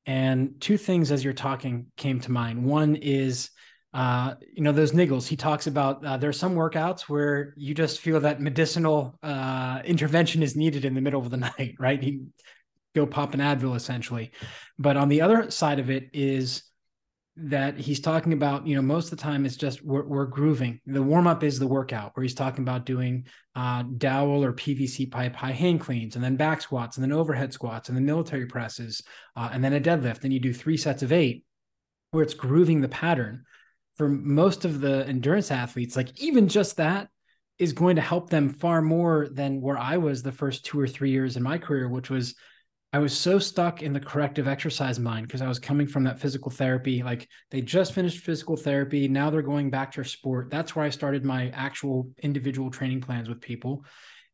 And 0.05 0.59
two 0.59 0.77
things 0.77 1.11
as 1.11 1.23
you're 1.23 1.33
talking 1.33 1.87
came 1.95 2.19
to 2.21 2.31
mind. 2.31 2.65
One 2.65 2.95
is 2.97 3.49
uh, 3.93 4.33
you 4.53 4.63
know, 4.63 4.71
those 4.71 4.91
niggles. 4.91 5.27
He 5.27 5.35
talks 5.35 5.67
about 5.67 6.03
uh, 6.03 6.17
there 6.17 6.29
are 6.29 6.33
some 6.33 6.55
workouts 6.55 7.01
where 7.01 7.53
you 7.55 7.75
just 7.75 7.99
feel 7.99 8.19
that 8.21 8.41
medicinal 8.41 9.19
uh, 9.21 9.81
intervention 9.85 10.41
is 10.41 10.55
needed 10.55 10.83
in 10.83 10.95
the 10.95 11.01
middle 11.01 11.21
of 11.21 11.29
the 11.29 11.37
night, 11.57 11.75
right? 11.79 12.01
He 12.01 12.21
go 12.95 13.05
pop 13.05 13.33
an 13.33 13.39
Advil 13.39 13.75
essentially. 13.75 14.31
But 14.79 14.97
on 14.97 15.09
the 15.09 15.21
other 15.21 15.51
side 15.51 15.79
of 15.79 15.89
it 15.89 16.09
is 16.13 16.63
that 17.35 17.79
he's 17.79 17.99
talking 17.99 18.33
about, 18.33 18.67
you 18.67 18.75
know, 18.75 18.81
most 18.81 19.11
of 19.11 19.17
the 19.17 19.23
time 19.23 19.45
it's 19.45 19.57
just 19.57 19.83
we're, 19.83 20.05
we're 20.05 20.25
grooving. 20.25 20.79
The 20.85 21.01
warm 21.01 21.25
up 21.25 21.43
is 21.43 21.57
the 21.57 21.67
workout 21.67 22.15
where 22.15 22.21
he's 22.21 22.35
talking 22.35 22.63
about 22.63 22.85
doing 22.85 23.25
uh, 23.55 23.83
dowel 23.97 24.43
or 24.43 24.53
PVC 24.53 25.09
pipe 25.09 25.35
high 25.35 25.51
hand 25.51 25.81
cleans 25.81 26.15
and 26.15 26.23
then 26.23 26.35
back 26.35 26.61
squats 26.61 26.97
and 26.97 27.03
then 27.03 27.11
overhead 27.11 27.51
squats 27.51 27.89
and 27.89 27.97
then 27.97 28.05
military 28.05 28.45
presses 28.45 29.01
uh, 29.35 29.49
and 29.51 29.63
then 29.63 29.73
a 29.73 29.81
deadlift. 29.81 30.23
And 30.23 30.33
you 30.33 30.39
do 30.39 30.53
three 30.53 30.77
sets 30.77 31.01
of 31.01 31.11
eight 31.11 31.43
where 32.11 32.23
it's 32.23 32.35
grooving 32.35 32.81
the 32.81 32.89
pattern 32.89 33.43
for 33.95 34.09
most 34.09 34.65
of 34.65 34.81
the 34.81 35.05
endurance 35.07 35.51
athletes, 35.51 35.95
like 35.95 36.19
even 36.21 36.47
just 36.47 36.77
that 36.77 37.09
is 37.59 37.73
going 37.73 37.95
to 37.95 38.01
help 38.01 38.29
them 38.29 38.49
far 38.49 38.81
more 38.81 39.27
than 39.31 39.61
where 39.61 39.77
I 39.77 39.97
was 39.97 40.23
the 40.23 40.31
first 40.31 40.65
two 40.65 40.79
or 40.79 40.87
three 40.87 41.11
years 41.11 41.37
in 41.37 41.43
my 41.43 41.57
career, 41.57 41.87
which 41.87 42.09
was 42.09 42.35
I 42.91 42.99
was 42.99 43.17
so 43.17 43.39
stuck 43.39 43.81
in 43.81 43.91
the 43.91 43.99
corrective 43.99 44.47
exercise 44.47 44.99
mind 44.99 45.27
because 45.27 45.41
I 45.41 45.47
was 45.47 45.57
coming 45.57 45.87
from 45.87 46.03
that 46.03 46.19
physical 46.19 46.51
therapy. 46.51 47.01
Like 47.01 47.27
they 47.49 47.59
just 47.59 47.93
finished 47.93 48.23
physical 48.23 48.55
therapy. 48.55 49.07
Now 49.07 49.31
they're 49.31 49.41
going 49.41 49.71
back 49.71 49.91
to 49.93 50.03
sport. 50.03 50.51
That's 50.51 50.75
where 50.75 50.85
I 50.85 50.89
started 50.89 51.25
my 51.25 51.49
actual 51.49 52.11
individual 52.21 52.69
training 52.69 53.01
plans 53.01 53.29
with 53.29 53.41
people. 53.41 53.83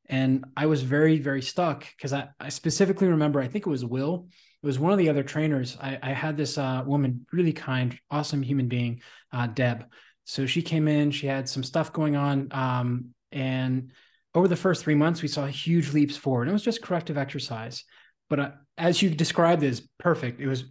And 0.08 0.44
I 0.58 0.66
was 0.66 0.82
very, 0.82 1.20
very 1.20 1.42
stuck 1.42 1.86
because 1.96 2.12
I, 2.12 2.30
I 2.38 2.50
specifically 2.50 3.08
remember, 3.08 3.40
I 3.40 3.48
think 3.48 3.66
it 3.66 3.70
was 3.70 3.86
Will 3.86 4.28
it 4.62 4.66
was 4.66 4.80
one 4.80 4.92
of 4.92 4.98
the 4.98 5.10
other 5.10 5.24
trainers. 5.24 5.78
I, 5.82 5.98
I 6.02 6.12
had 6.12 6.36
this 6.36 6.58
uh, 6.58 6.84
woman, 6.86 7.26
really 7.32 7.54
kind, 7.54 7.98
awesome 8.12 8.42
human 8.42 8.68
being, 8.68 9.02
uh, 9.32 9.48
Deb. 9.48 9.86
So 10.26 10.46
she 10.46 10.62
came 10.62 10.88
in, 10.88 11.12
she 11.12 11.28
had 11.28 11.48
some 11.48 11.64
stuff 11.64 11.94
going 11.94 12.16
on. 12.16 12.50
Um, 12.52 13.16
and 13.32 13.92
over 14.36 14.48
the 14.48 14.56
first 14.56 14.84
three 14.84 14.96
months, 14.96 15.22
we 15.22 15.28
saw 15.28 15.46
huge 15.46 15.94
leaps 15.94 16.18
forward. 16.18 16.50
It 16.50 16.54
was 16.54 16.64
just 16.64 16.82
corrective 16.82 17.18
exercise. 17.18 17.84
But 18.30 18.40
uh, 18.40 18.52
as 18.78 19.02
you 19.02 19.10
described 19.10 19.64
is 19.64 19.88
perfect. 19.98 20.40
It 20.40 20.48
was 20.48 20.66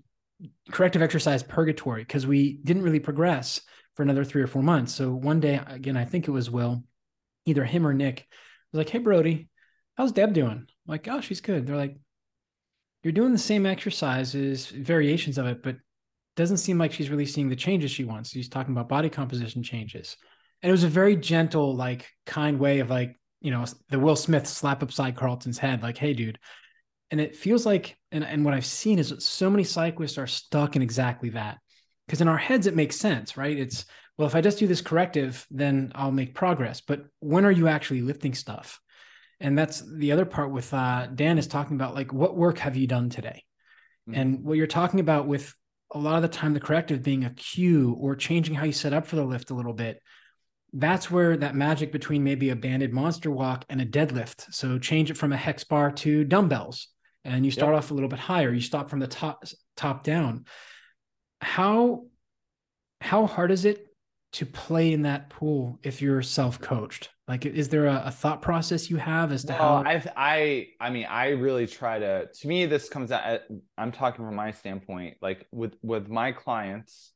corrective 0.71 1.03
exercise 1.03 1.43
purgatory 1.43 2.03
because 2.03 2.27
we 2.27 2.61
didn't 2.65 2.83
really 2.83 3.01
progress 3.01 3.61
for 3.95 4.03
another 4.03 4.25
three 4.25 4.43
or 4.43 4.47
four 4.47 4.63
months. 4.63 4.95
So 4.95 5.13
one 5.13 5.41
day, 5.41 5.61
again, 5.67 5.97
I 5.97 6.05
think 6.05 6.29
it 6.29 6.33
was 6.33 6.51
Will, 6.51 6.85
either 7.47 7.65
him 7.65 7.87
or 7.87 7.95
Nick, 7.95 8.27
was 8.73 8.79
like, 8.79 8.91
Hey, 8.91 8.99
Brodie, 8.99 9.49
how's 9.97 10.13
Deb 10.13 10.33
doing? 10.33 10.51
I'm 10.51 10.67
like, 10.87 11.09
oh, 11.09 11.21
she's 11.21 11.41
good. 11.41 11.67
They're 11.67 11.77
like, 11.77 11.97
you're 13.03 13.13
doing 13.13 13.33
the 13.33 13.39
same 13.39 13.67
exercises, 13.67 14.67
variations 14.67 15.39
of 15.39 15.47
it, 15.47 15.63
but 15.63 15.77
doesn't 16.37 16.59
seem 16.59 16.79
like 16.79 16.93
she's 16.93 17.11
really 17.11 17.27
seeing 17.27 17.49
the 17.49 17.57
changes 17.57 17.91
she 17.91 18.05
wants. 18.05 18.31
She's 18.31 18.49
talking 18.49 18.73
about 18.73 18.89
body 18.89 19.09
composition 19.11 19.63
changes. 19.63 20.17
And 20.63 20.69
it 20.69 20.73
was 20.73 20.85
a 20.85 20.89
very 20.89 21.17
gentle, 21.17 21.75
like 21.75 22.09
kind 22.27 22.59
way 22.59 22.81
of 22.81 22.91
like, 22.91 23.15
you 23.41 23.51
know, 23.51 23.65
the 23.91 23.99
Will 23.99 24.17
Smith 24.17 24.47
slap 24.47 24.83
upside 24.83 25.17
Carlton's 25.17 25.59
head, 25.59 25.83
like, 25.83 25.99
hey, 25.99 26.13
dude. 26.13 26.39
And 27.11 27.21
it 27.21 27.37
feels 27.37 27.65
like, 27.65 27.97
and, 28.13 28.25
and 28.25 28.45
what 28.45 28.55
I've 28.55 28.67
seen 28.67 28.99
is 28.99 29.15
so 29.19 29.49
many 29.49 29.65
cyclists 29.65 30.19
are 30.19 30.27
stuck 30.27 30.77
in 30.77 30.83
exactly 30.83 31.31
that. 31.31 31.59
Because 32.07 32.21
in 32.21 32.29
our 32.29 32.39
heads, 32.39 32.67
it 32.67 32.77
makes 32.77 32.97
sense, 32.97 33.37
right? 33.37 33.57
It's, 33.57 33.85
well, 34.17 34.27
if 34.27 34.35
I 34.35 34.41
just 34.41 34.59
do 34.59 34.67
this 34.67 34.81
corrective, 34.81 35.47
then 35.51 35.93
I'll 35.95 36.11
make 36.11 36.35
progress. 36.35 36.81
But 36.81 37.05
when 37.21 37.45
are 37.45 37.53
you 37.53 37.69
actually 37.69 38.03
lifting 38.03 38.35
stuff? 38.35 38.81
And 39.41 39.57
that's 39.57 39.83
the 39.97 40.13
other 40.13 40.25
part 40.25 40.51
with 40.51 40.73
uh, 40.75 41.07
dan 41.15 41.39
is 41.39 41.47
talking 41.47 41.77
about 41.77 41.95
like 41.95 42.13
what 42.13 42.37
work 42.37 42.59
have 42.59 42.77
you 42.77 42.87
done 42.87 43.09
today 43.09 43.45
mm-hmm. 44.09 44.19
and 44.19 44.45
what 44.45 44.57
you're 44.57 44.67
talking 44.67 45.01
about 45.01 45.27
with 45.27 45.55
a 45.93 45.99
lot 45.99 46.17
of 46.17 46.23
the 46.23 46.29
time 46.29 46.55
the 46.55 46.61
corrective 46.61 47.03
being 47.03 47.25
a 47.25 47.31
cue 47.31 47.97
or 47.99 48.15
changing 48.15 48.55
how 48.55 48.65
you 48.65 48.73
set 48.73 48.93
up 48.93 49.07
for 49.07 49.17
the 49.17 49.25
lift 49.25 49.51
a 49.51 49.55
little 49.55 49.73
bit 49.73 50.01
that's 50.75 51.11
where 51.11 51.37
that 51.37 51.55
magic 51.55 51.93
between 51.93 52.23
maybe 52.23 52.51
a 52.51 52.57
banded 52.57 52.93
monster 52.93 53.31
walk 53.31 53.65
and 53.69 53.81
a 53.81 53.87
deadlift 53.87 54.53
so 54.53 54.79
change 54.79 55.11
it 55.11 55.17
from 55.17 55.33
a 55.33 55.37
hex 55.37 55.65
bar 55.65 55.91
to 55.91 56.25
dumbbells 56.25 56.89
and 57.25 57.45
you 57.45 57.51
start 57.51 57.73
yep. 57.73 57.79
off 57.79 57.91
a 57.91 57.95
little 57.95 58.09
bit 58.09 58.19
higher 58.19 58.53
you 58.53 58.61
stop 58.61 58.91
from 58.91 59.01
the 59.01 59.07
top 59.07 59.45
top 59.77 60.05
down 60.05 60.45
how 61.41 62.05
how 63.01 63.27
hard 63.27 63.51
is 63.51 63.65
it 63.65 63.88
to 64.33 64.47
play 64.47 64.93
in 64.93 65.03
that 65.03 65.31
pool 65.31 65.79
if 65.83 66.03
you're 66.03 66.23
self-coached 66.23 67.11
like 67.27 67.47
is 67.47 67.69
there 67.71 67.87
a, 67.87 68.03
a 68.07 68.11
thought 68.11 68.43
process 68.43 68.91
you 68.91 68.97
have 68.97 69.33
as 69.33 69.45
to 69.45 69.53
well, 69.53 69.83
how 69.83 69.91
i 69.91 70.03
i 70.17 70.67
i 70.81 70.91
mean 70.91 71.07
i 71.09 71.31
really 71.31 71.67
try 71.67 71.99
to 71.99 72.27
to 72.27 72.49
me 72.49 72.67
this 72.67 72.89
comes 72.89 73.11
out 73.11 73.41
i'm 73.79 73.93
talking 73.93 74.25
from 74.25 74.37
my 74.37 74.51
standpoint 74.53 75.17
like 75.23 75.47
with 75.51 75.75
with 75.83 76.09
my 76.09 76.33
clients 76.33 77.13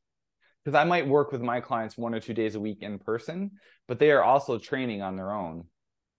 because 0.63 0.75
i 0.75 0.83
might 0.83 1.07
work 1.07 1.31
with 1.31 1.41
my 1.41 1.61
clients 1.61 1.97
one 1.97 2.15
or 2.15 2.19
two 2.19 2.33
days 2.33 2.55
a 2.55 2.59
week 2.59 2.81
in 2.81 2.97
person 2.97 3.51
but 3.87 3.99
they 3.99 4.11
are 4.11 4.23
also 4.23 4.57
training 4.57 5.01
on 5.01 5.15
their 5.15 5.31
own 5.31 5.65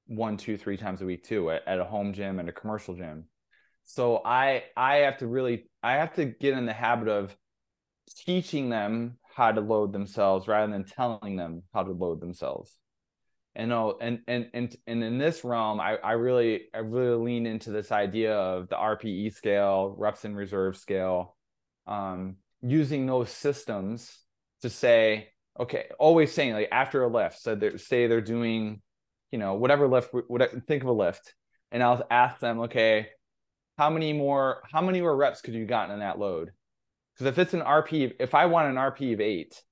one, 0.07 0.37
two, 0.37 0.57
three 0.57 0.77
times 0.77 1.01
a 1.03 1.07
week 1.07 1.25
too 1.25 1.51
at, 1.51 1.67
at 1.67 1.81
a 1.81 1.85
home 1.85 2.13
gym 2.13 2.39
and 2.39 2.49
a 2.49 2.53
commercial 2.53 2.95
gym. 2.95 3.25
So 3.85 4.23
I 4.25 4.65
I 4.77 4.97
have 4.97 5.19
to 5.19 5.27
really 5.27 5.71
I 5.83 5.95
have 5.95 6.15
to 6.15 6.25
get 6.25 6.57
in 6.57 6.67
the 6.67 6.73
habit 6.73 7.09
of 7.09 7.37
teaching 8.17 8.71
them 8.71 9.19
how 9.35 9.51
to 9.51 9.61
load 9.61 9.93
themselves 9.93 10.47
rather 10.47 10.73
than 10.73 10.85
telling 10.85 11.37
them 11.37 11.63
how 11.73 11.83
to 11.83 11.93
load 11.93 12.21
themselves. 12.21 12.77
And 13.57 13.73
oh, 13.73 13.99
and 14.01 14.21
and 14.27 14.49
and 14.53 14.75
and 14.87 15.05
in 15.05 15.19
this 15.19 15.45
realm, 15.45 15.81
I 15.81 15.97
I 15.97 16.13
really 16.13 16.63
I 16.75 16.79
really 16.79 17.17
lean 17.25 17.47
into 17.47 17.71
this 17.71 17.93
idea 17.93 18.37
of 18.37 18.69
the 18.69 18.77
RPE 18.77 19.33
scale, 19.33 19.95
reps 19.97 20.25
in 20.25 20.35
reserve 20.35 20.77
scale, 20.77 21.37
um, 21.87 22.37
using 22.63 23.07
those 23.07 23.31
systems 23.31 24.19
to 24.63 24.71
say, 24.71 25.29
okay, 25.59 25.87
always 25.99 26.33
saying 26.33 26.53
like 26.55 26.69
after 26.73 27.05
a 27.05 27.09
lift, 27.09 27.41
so 27.41 27.55
they 27.55 27.77
say 27.77 28.07
they're 28.07 28.21
doing, 28.21 28.83
you 29.31 29.39
know, 29.39 29.55
whatever 29.55 29.87
lift, 29.87 30.13
whatever, 30.27 30.61
think 30.61 30.83
of 30.83 30.89
a 30.89 30.93
lift, 30.93 31.35
and 31.71 31.81
I'll 31.81 32.05
ask 32.11 32.41
them, 32.41 32.61
okay, 32.63 33.09
how 33.79 33.91
many 33.91 34.13
more 34.13 34.63
how 34.73 34.81
many 34.81 35.01
more 35.01 35.17
reps 35.17 35.41
could 35.41 35.55
you 35.55 35.65
gotten 35.65 35.93
in 35.93 36.01
that 36.01 36.19
load? 36.19 36.51
Because 37.15 37.27
if 37.27 37.39
it's 37.39 37.55
an 37.55 37.61
RP, 37.61 38.13
if 38.19 38.35
I 38.35 38.47
want 38.47 38.69
an 38.69 38.77
RP 38.77 39.15
of 39.15 39.21
eight, 39.21 39.63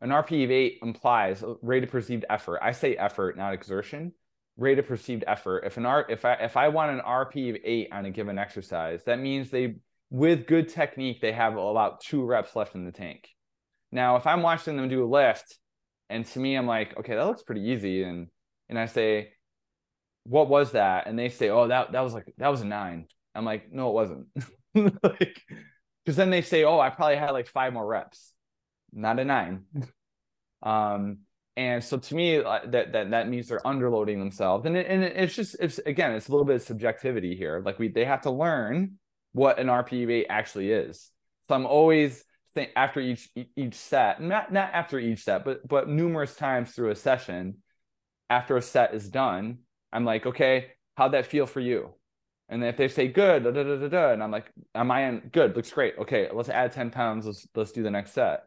an 0.00 0.10
RP 0.10 0.44
of 0.44 0.50
eight 0.50 0.78
implies 0.82 1.42
rate 1.62 1.84
of 1.84 1.90
perceived 1.90 2.24
effort. 2.30 2.60
I 2.62 2.72
say 2.72 2.96
effort, 2.96 3.36
not 3.36 3.54
exertion. 3.54 4.12
Rate 4.56 4.78
of 4.78 4.86
perceived 4.86 5.24
effort. 5.26 5.64
If 5.64 5.76
an 5.76 5.86
R, 5.86 6.06
if 6.08 6.24
I 6.24 6.34
if 6.34 6.56
I 6.56 6.68
want 6.68 6.92
an 6.92 7.00
RP 7.00 7.50
of 7.50 7.56
eight 7.64 7.92
on 7.92 8.06
a 8.06 8.10
given 8.10 8.38
exercise, 8.38 9.04
that 9.04 9.20
means 9.20 9.50
they, 9.50 9.76
with 10.10 10.46
good 10.46 10.68
technique, 10.68 11.20
they 11.20 11.32
have 11.32 11.56
about 11.56 12.00
two 12.00 12.24
reps 12.24 12.56
left 12.56 12.74
in 12.74 12.84
the 12.84 12.92
tank. 12.92 13.28
Now, 13.92 14.16
if 14.16 14.26
I'm 14.26 14.42
watching 14.42 14.76
them 14.76 14.88
do 14.88 15.04
a 15.04 15.06
lift, 15.06 15.56
and 16.10 16.26
to 16.26 16.38
me, 16.40 16.56
I'm 16.56 16.66
like, 16.66 16.96
okay, 16.98 17.14
that 17.14 17.26
looks 17.26 17.42
pretty 17.42 17.62
easy, 17.62 18.02
and 18.02 18.28
and 18.68 18.78
I 18.78 18.86
say, 18.86 19.32
what 20.24 20.48
was 20.48 20.72
that? 20.72 21.06
And 21.06 21.18
they 21.18 21.28
say, 21.28 21.50
oh, 21.50 21.68
that 21.68 21.92
that 21.92 22.00
was 22.02 22.14
like 22.14 22.32
that 22.38 22.48
was 22.48 22.60
a 22.60 22.66
nine. 22.66 23.06
I'm 23.34 23.44
like, 23.44 23.72
no, 23.72 23.88
it 23.90 23.94
wasn't. 23.94 24.26
like, 24.74 25.40
because 26.08 26.16
then 26.16 26.30
they 26.30 26.40
say, 26.40 26.64
oh, 26.64 26.80
I 26.80 26.88
probably 26.88 27.16
had 27.16 27.32
like 27.32 27.48
five 27.48 27.74
more 27.74 27.86
reps, 27.86 28.32
not 28.94 29.18
a 29.18 29.26
nine. 29.26 29.64
um, 30.62 31.18
and 31.54 31.84
so 31.84 31.98
to 31.98 32.14
me, 32.14 32.38
uh, 32.38 32.60
that 32.68 32.92
that 32.94 33.10
that 33.10 33.28
means 33.28 33.48
they're 33.48 33.60
underloading 33.60 34.18
themselves, 34.18 34.64
and 34.64 34.74
it, 34.74 34.86
and 34.88 35.04
it's 35.04 35.34
just 35.34 35.56
it's 35.60 35.76
again, 35.80 36.12
it's 36.12 36.28
a 36.28 36.30
little 36.30 36.46
bit 36.46 36.56
of 36.56 36.62
subjectivity 36.62 37.36
here. 37.36 37.60
Like 37.62 37.78
we 37.78 37.88
they 37.88 38.06
have 38.06 38.22
to 38.22 38.30
learn 38.30 38.92
what 39.32 39.58
an 39.58 39.66
RPE 39.66 40.24
actually 40.30 40.72
is. 40.72 41.10
So 41.46 41.54
I'm 41.54 41.66
always 41.66 42.24
think 42.54 42.70
after 42.74 43.00
each 43.00 43.28
each 43.54 43.74
set, 43.74 44.22
not 44.22 44.50
not 44.50 44.70
after 44.72 44.98
each 44.98 45.24
set, 45.24 45.44
but 45.44 45.68
but 45.68 45.90
numerous 45.90 46.34
times 46.34 46.70
through 46.70 46.88
a 46.88 46.96
session, 46.96 47.58
after 48.30 48.56
a 48.56 48.62
set 48.62 48.94
is 48.94 49.10
done, 49.10 49.58
I'm 49.92 50.06
like, 50.06 50.24
okay, 50.24 50.68
how'd 50.96 51.12
that 51.12 51.26
feel 51.26 51.44
for 51.44 51.60
you? 51.60 51.92
And 52.48 52.64
if 52.64 52.76
they 52.76 52.88
say 52.88 53.08
good, 53.08 53.44
da, 53.44 53.50
da, 53.50 53.62
da, 53.62 53.76
da, 53.76 53.88
da, 53.88 54.12
and 54.12 54.22
I'm 54.22 54.30
like, 54.30 54.50
am 54.74 54.90
I 54.90 55.08
in 55.08 55.30
good? 55.32 55.54
Looks 55.54 55.70
great. 55.70 55.94
Okay, 55.98 56.28
let's 56.32 56.48
add 56.48 56.72
10 56.72 56.90
pounds. 56.90 57.26
Let's 57.26 57.46
let's 57.54 57.72
do 57.72 57.82
the 57.82 57.90
next 57.90 58.12
set. 58.12 58.44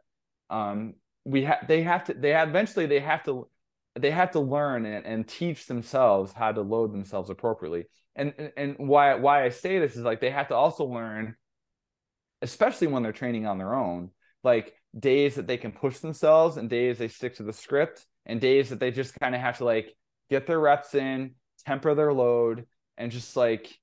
Um, 0.49 0.95
we 1.23 1.43
have 1.43 1.67
they 1.67 1.83
have 1.83 2.05
to 2.05 2.13
they 2.13 2.31
have 2.31 2.49
eventually 2.49 2.87
they 2.87 2.99
have 2.99 3.23
to 3.25 3.47
they 3.99 4.11
have 4.11 4.31
to 4.31 4.39
learn 4.39 4.85
and, 4.85 5.05
and 5.05 5.27
teach 5.27 5.67
themselves 5.67 6.33
how 6.33 6.51
to 6.51 6.61
load 6.61 6.93
themselves 6.93 7.29
appropriately. 7.29 7.85
And 8.15 8.33
and 8.57 8.75
why 8.77 9.15
why 9.15 9.43
I 9.43 9.49
say 9.49 9.77
this 9.77 9.95
is 9.95 10.03
like 10.03 10.19
they 10.19 10.31
have 10.31 10.47
to 10.47 10.55
also 10.55 10.85
learn, 10.85 11.35
especially 12.41 12.87
when 12.87 13.03
they're 13.03 13.11
training 13.11 13.45
on 13.45 13.59
their 13.59 13.75
own, 13.75 14.09
like 14.43 14.73
days 14.97 15.35
that 15.35 15.47
they 15.47 15.57
can 15.57 15.71
push 15.71 15.99
themselves 15.99 16.57
and 16.57 16.69
days 16.69 16.97
they 16.97 17.07
stick 17.07 17.35
to 17.35 17.43
the 17.43 17.53
script 17.53 18.05
and 18.25 18.41
days 18.41 18.69
that 18.69 18.79
they 18.79 18.91
just 18.91 19.17
kind 19.19 19.35
of 19.35 19.41
have 19.41 19.59
to 19.59 19.65
like 19.65 19.95
get 20.29 20.47
their 20.47 20.59
reps 20.59 20.95
in, 20.95 21.35
temper 21.65 21.93
their 21.93 22.13
load, 22.13 22.65
and 22.97 23.11
just 23.11 23.35
like 23.35 23.77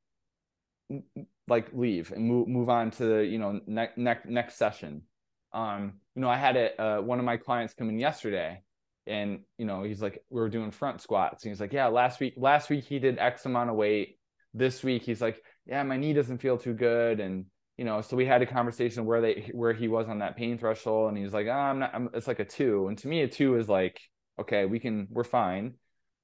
like 1.49 1.69
leave 1.73 2.13
and 2.13 2.25
move 2.25 2.49
move 2.49 2.69
on 2.69 2.91
to 2.93 3.23
you 3.23 3.39
know 3.39 3.61
next 3.67 3.99
next 3.99 4.27
next 4.27 4.55
session. 4.57 5.03
Um, 5.53 5.95
you 6.15 6.23
know, 6.23 6.29
I 6.29 6.37
had 6.37 6.57
a 6.57 6.83
uh, 6.83 7.01
one 7.01 7.19
of 7.19 7.25
my 7.25 7.37
clients 7.37 7.75
come 7.75 7.89
in 7.89 7.99
yesterday, 7.99 8.63
and 9.07 9.41
you 9.57 9.65
know 9.65 9.83
he's 9.83 10.03
like, 10.03 10.23
we 10.31 10.41
were 10.41 10.49
doing 10.49 10.71
front 10.71 11.01
squats, 11.01 11.45
and 11.45 11.51
he's 11.51 11.61
like, 11.61 11.73
yeah, 11.73 11.87
last 11.87 12.21
week 12.21 12.35
last 12.37 12.71
week 12.71 12.85
he 12.85 12.99
did 12.99 13.19
X 13.19 13.47
amount 13.47 13.71
of 13.71 13.77
weight. 13.77 14.19
This 14.55 14.83
week 14.83 15.03
he's 15.03 15.21
like, 15.21 15.43
yeah, 15.67 15.83
my 15.83 15.97
knee 15.97 16.13
doesn't 16.13 16.39
feel 16.39 16.59
too 16.59 16.75
good, 16.75 17.21
and 17.21 17.47
you 17.77 17.85
know, 17.85 18.01
so 18.01 18.17
we 18.17 18.27
had 18.27 18.43
a 18.43 18.47
conversation 18.47 19.05
where 19.07 19.21
they 19.21 19.51
where 19.53 19.73
he 19.73 19.89
was 19.89 20.09
on 20.09 20.19
that 20.19 20.37
pain 20.37 20.59
threshold, 20.59 21.09
and 21.09 21.19
he's 21.19 21.33
like, 21.33 21.47
oh, 21.47 21.51
I'm 21.51 21.79
not, 21.79 21.95
I'm, 21.95 22.11
it's 22.15 22.27
like 22.27 22.41
a 22.41 22.45
two, 22.45 22.89
and 22.89 22.99
to 22.99 23.09
me 23.09 23.23
a 23.23 23.29
two 23.29 23.57
is 23.57 23.69
like, 23.69 24.01
okay, 24.39 24.67
we 24.67 24.79
can, 24.81 25.09
we're 25.11 25.25
fine, 25.25 25.75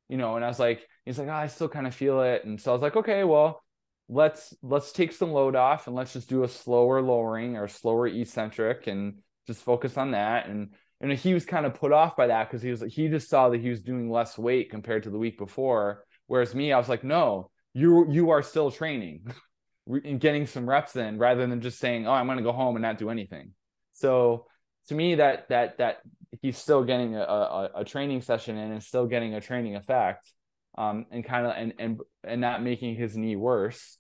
you 0.09 0.16
know, 0.16 0.37
and 0.37 0.44
I 0.44 0.48
was 0.48 0.59
like, 0.61 0.87
he's 1.05 1.18
like, 1.18 1.29
oh, 1.29 1.33
I 1.33 1.46
still 1.46 1.68
kind 1.68 1.87
of 1.87 1.94
feel 1.94 2.20
it, 2.22 2.44
and 2.44 2.61
so 2.61 2.72
I 2.72 2.74
was 2.74 2.83
like, 2.83 2.96
okay, 2.96 3.24
well 3.24 3.63
let's 4.08 4.54
let's 4.62 4.92
take 4.92 5.12
some 5.12 5.32
load 5.32 5.56
off 5.56 5.86
and 5.86 5.96
let's 5.96 6.12
just 6.12 6.28
do 6.28 6.44
a 6.44 6.48
slower 6.48 7.00
lowering 7.00 7.56
or 7.56 7.68
slower 7.68 8.06
eccentric 8.06 8.86
and 8.86 9.18
just 9.46 9.62
focus 9.62 9.96
on 9.96 10.12
that. 10.12 10.46
And 10.46 10.74
and 11.00 11.12
he 11.12 11.34
was 11.34 11.44
kind 11.44 11.66
of 11.66 11.74
put 11.74 11.92
off 11.92 12.16
by 12.16 12.28
that 12.28 12.48
because 12.48 12.62
he 12.62 12.70
was 12.70 12.82
he 12.82 13.08
just 13.08 13.28
saw 13.28 13.48
that 13.48 13.60
he 13.60 13.70
was 13.70 13.82
doing 13.82 14.10
less 14.10 14.38
weight 14.38 14.70
compared 14.70 15.04
to 15.04 15.10
the 15.10 15.18
week 15.18 15.38
before. 15.38 16.04
Whereas 16.26 16.54
me 16.54 16.72
i 16.72 16.78
was 16.78 16.88
like 16.88 17.04
no 17.04 17.50
you 17.74 18.10
you 18.10 18.30
are 18.30 18.42
still 18.42 18.70
training 18.70 19.26
and 19.86 20.20
getting 20.20 20.46
some 20.46 20.68
reps 20.68 20.96
in 20.96 21.18
rather 21.18 21.46
than 21.46 21.60
just 21.60 21.78
saying 21.78 22.06
oh 22.06 22.12
i'm 22.12 22.26
going 22.26 22.38
to 22.38 22.44
go 22.44 22.52
home 22.52 22.76
and 22.76 22.82
not 22.82 22.98
do 22.98 23.10
anything. 23.10 23.52
So 23.92 24.46
to 24.88 24.94
me 24.94 25.16
that 25.16 25.48
that 25.48 25.78
that 25.78 25.98
he's 26.42 26.58
still 26.58 26.84
getting 26.84 27.16
a, 27.16 27.22
a, 27.22 27.70
a 27.76 27.84
training 27.84 28.22
session 28.22 28.56
in 28.56 28.72
and 28.72 28.82
still 28.82 29.06
getting 29.06 29.34
a 29.34 29.40
training 29.40 29.76
effect 29.76 30.32
um, 30.76 31.06
and 31.10 31.24
kind 31.24 31.46
of 31.46 31.52
and 31.56 31.74
and 31.78 32.00
and 32.22 32.40
not 32.40 32.62
making 32.62 32.96
his 32.96 33.16
knee 33.16 33.37
worse. 33.37 33.98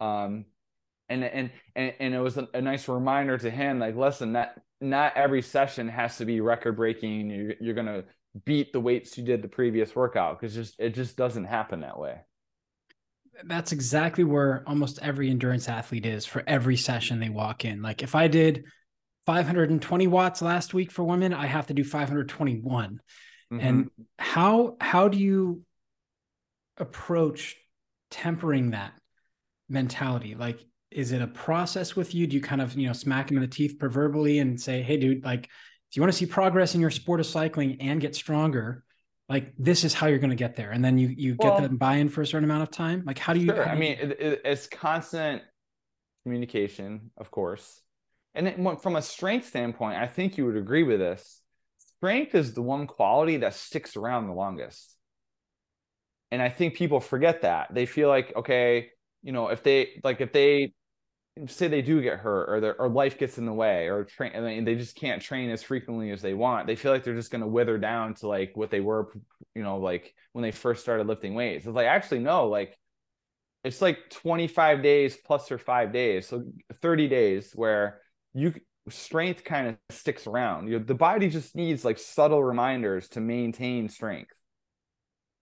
Um, 0.00 0.46
and 1.08 1.24
and 1.24 1.50
and 1.76 1.92
and 1.98 2.14
it 2.14 2.20
was 2.20 2.36
a, 2.36 2.48
a 2.54 2.60
nice 2.60 2.88
reminder 2.88 3.38
to 3.38 3.50
him, 3.50 3.78
like, 3.78 3.96
listen, 3.96 4.32
that 4.34 4.60
not 4.80 5.16
every 5.16 5.42
session 5.42 5.88
has 5.88 6.18
to 6.18 6.24
be 6.24 6.40
record 6.40 6.76
breaking. 6.76 7.30
You're 7.30 7.54
you're 7.60 7.74
gonna 7.74 8.04
beat 8.44 8.72
the 8.72 8.80
weights 8.80 9.16
you 9.16 9.24
did 9.24 9.42
the 9.42 9.48
previous 9.48 9.94
workout 9.94 10.40
because 10.40 10.54
just 10.54 10.78
it 10.78 10.94
just 10.94 11.16
doesn't 11.16 11.44
happen 11.44 11.80
that 11.80 11.98
way. 11.98 12.20
That's 13.44 13.72
exactly 13.72 14.24
where 14.24 14.62
almost 14.66 14.98
every 15.02 15.28
endurance 15.30 15.68
athlete 15.68 16.06
is 16.06 16.24
for 16.24 16.42
every 16.46 16.76
session 16.76 17.18
they 17.18 17.30
walk 17.30 17.64
in. 17.64 17.82
Like 17.82 18.02
if 18.02 18.14
I 18.14 18.28
did 18.28 18.64
520 19.26 20.06
watts 20.06 20.42
last 20.42 20.74
week 20.74 20.92
for 20.92 21.02
women, 21.02 21.32
I 21.32 21.46
have 21.46 21.66
to 21.68 21.74
do 21.74 21.84
521. 21.84 23.00
Mm-hmm. 23.52 23.66
And 23.66 23.90
how 24.18 24.76
how 24.80 25.08
do 25.08 25.18
you 25.18 25.62
approach 26.76 27.56
tempering 28.10 28.70
that 28.70 28.92
mentality? 29.68 30.34
Like, 30.34 30.60
is 30.90 31.12
it 31.12 31.22
a 31.22 31.26
process 31.26 31.96
with 31.96 32.14
you? 32.14 32.26
Do 32.26 32.36
you 32.36 32.42
kind 32.42 32.60
of, 32.60 32.76
you 32.76 32.86
know, 32.86 32.92
smack 32.92 33.30
him 33.30 33.36
in 33.36 33.42
the 33.42 33.48
teeth 33.48 33.76
proverbially 33.78 34.38
and 34.38 34.60
say, 34.60 34.82
hey, 34.82 34.96
dude, 34.96 35.24
like, 35.24 35.44
if 35.44 35.96
you 35.96 36.02
want 36.02 36.12
to 36.12 36.18
see 36.18 36.26
progress 36.26 36.74
in 36.74 36.80
your 36.80 36.90
sport 36.90 37.20
of 37.20 37.26
cycling 37.26 37.80
and 37.80 38.00
get 38.00 38.16
stronger, 38.16 38.84
like 39.28 39.52
this 39.58 39.84
is 39.84 39.94
how 39.94 40.06
you're 40.06 40.18
going 40.18 40.30
to 40.30 40.36
get 40.36 40.56
there. 40.56 40.70
And 40.70 40.84
then 40.84 40.98
you 40.98 41.08
you 41.08 41.36
well, 41.38 41.60
get 41.60 41.70
that 41.70 41.78
buy-in 41.78 42.08
for 42.08 42.22
a 42.22 42.26
certain 42.26 42.44
amount 42.44 42.62
of 42.62 42.70
time. 42.70 43.04
Like, 43.06 43.18
how 43.18 43.32
do 43.32 43.40
you? 43.40 43.46
Sure. 43.46 43.64
How 43.64 43.72
I 43.72 43.76
mean, 43.76 43.96
it, 43.98 44.42
it's 44.44 44.66
constant 44.66 45.42
communication, 46.24 47.10
of 47.16 47.30
course. 47.30 47.80
And 48.34 48.48
it, 48.48 48.80
from 48.82 48.96
a 48.96 49.02
strength 49.02 49.46
standpoint, 49.46 49.96
I 49.96 50.08
think 50.08 50.36
you 50.36 50.46
would 50.46 50.56
agree 50.56 50.82
with 50.82 50.98
this. 50.98 51.40
Strength 51.96 52.34
is 52.34 52.54
the 52.54 52.62
one 52.62 52.86
quality 52.86 53.38
that 53.38 53.54
sticks 53.54 53.96
around 53.96 54.26
the 54.26 54.34
longest 54.34 54.96
and 56.34 56.42
i 56.42 56.48
think 56.48 56.74
people 56.74 57.00
forget 57.00 57.42
that. 57.42 57.72
They 57.72 57.86
feel 57.86 58.08
like 58.08 58.32
okay 58.36 58.90
you 59.22 59.32
know 59.32 59.48
if 59.48 59.62
they 59.62 60.00
like 60.04 60.20
if 60.20 60.32
they 60.32 60.74
say 61.48 61.66
they 61.66 61.82
do 61.82 62.00
get 62.00 62.18
hurt 62.18 62.48
or 62.48 62.60
their 62.60 62.80
or 62.80 62.88
life 62.88 63.18
gets 63.18 63.38
in 63.38 63.46
the 63.46 63.52
way 63.52 63.88
or 63.88 64.04
train 64.04 64.64
they 64.64 64.76
just 64.76 64.94
can't 64.94 65.20
train 65.20 65.50
as 65.50 65.64
frequently 65.64 66.12
as 66.12 66.22
they 66.22 66.32
want 66.32 66.68
they 66.68 66.76
feel 66.76 66.92
like 66.92 67.02
they're 67.02 67.16
just 67.16 67.32
going 67.32 67.40
to 67.40 67.46
wither 67.48 67.76
down 67.76 68.14
to 68.14 68.28
like 68.28 68.52
what 68.54 68.70
they 68.70 68.80
were 68.80 69.10
you 69.54 69.62
know 69.62 69.78
like 69.78 70.14
when 70.32 70.42
they 70.42 70.50
first 70.50 70.82
started 70.82 71.06
lifting 71.06 71.34
weights. 71.34 71.64
It's 71.66 71.74
like 71.74 71.86
actually 71.86 72.20
no 72.20 72.48
like 72.48 72.76
it's 73.62 73.80
like 73.80 74.10
25 74.10 74.82
days 74.82 75.16
plus 75.16 75.50
or 75.50 75.58
five 75.58 75.92
days. 75.92 76.28
So 76.28 76.44
30 76.82 77.08
days 77.08 77.52
where 77.54 78.00
you 78.34 78.52
strength 78.90 79.42
kind 79.42 79.68
of 79.68 79.76
sticks 79.90 80.26
around. 80.26 80.68
You 80.68 80.78
know, 80.78 80.84
the 80.84 80.94
body 80.94 81.30
just 81.30 81.56
needs 81.56 81.84
like 81.84 81.98
subtle 81.98 82.44
reminders 82.44 83.08
to 83.10 83.20
maintain 83.20 83.88
strength 83.88 84.34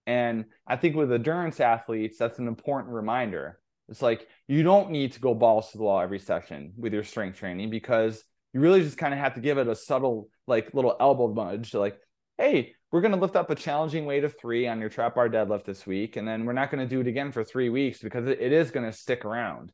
and 0.07 0.47
I 0.67 0.77
think 0.77 0.97
with 0.97 1.13
endurance 1.13 1.61
athletes, 1.61 2.19
that's 2.19 2.39
an 2.39 2.49
important 2.49 2.95
reminder. 2.95 3.59
It's 3.89 4.03
like 4.03 4.27
you 4.49 4.63
don't 4.63 4.91
need 4.91 5.13
to 5.13 5.21
go 5.21 5.35
balls 5.35 5.71
to 5.71 5.79
the 5.79 5.85
wall 5.85 6.01
every 6.01 6.19
session 6.19 6.73
with 6.77 6.93
your 6.93 7.05
strength 7.05 7.39
training 7.39 7.71
because 7.71 8.25
you 8.53 8.61
really 8.61 8.83
just 8.83 8.99
kind 8.99 9.15
of 9.15 9.21
have 9.21 9.35
to 9.35 9.41
give 9.41 9.59
it 9.59 9.69
a 9.69 9.75
subtle, 9.75 10.29
like 10.47 10.75
little 10.75 10.97
elbow 10.99 11.33
nudge. 11.33 11.75
Like, 11.75 11.99
hey, 12.39 12.75
we're 12.91 13.01
going 13.01 13.13
to 13.13 13.21
lift 13.21 13.37
up 13.37 13.51
a 13.51 13.55
challenging 13.55 14.05
weight 14.05 14.25
of 14.25 14.39
three 14.39 14.67
on 14.67 14.81
your 14.81 14.89
trap 14.89 15.15
bar 15.15 15.29
deadlift 15.29 15.65
this 15.65 15.87
week. 15.87 16.17
And 16.17 16.27
then 16.27 16.45
we're 16.45 16.53
not 16.53 16.71
going 16.71 16.87
to 16.87 16.95
do 16.95 17.01
it 17.01 17.07
again 17.07 17.33
for 17.33 17.45
three 17.45 17.71
weeks 17.71 18.01
because 18.01 18.27
it, 18.27 18.41
is 18.41 18.71
going 18.71 18.87
to 18.87 18.97
stick 18.97 19.25
around 19.25 19.73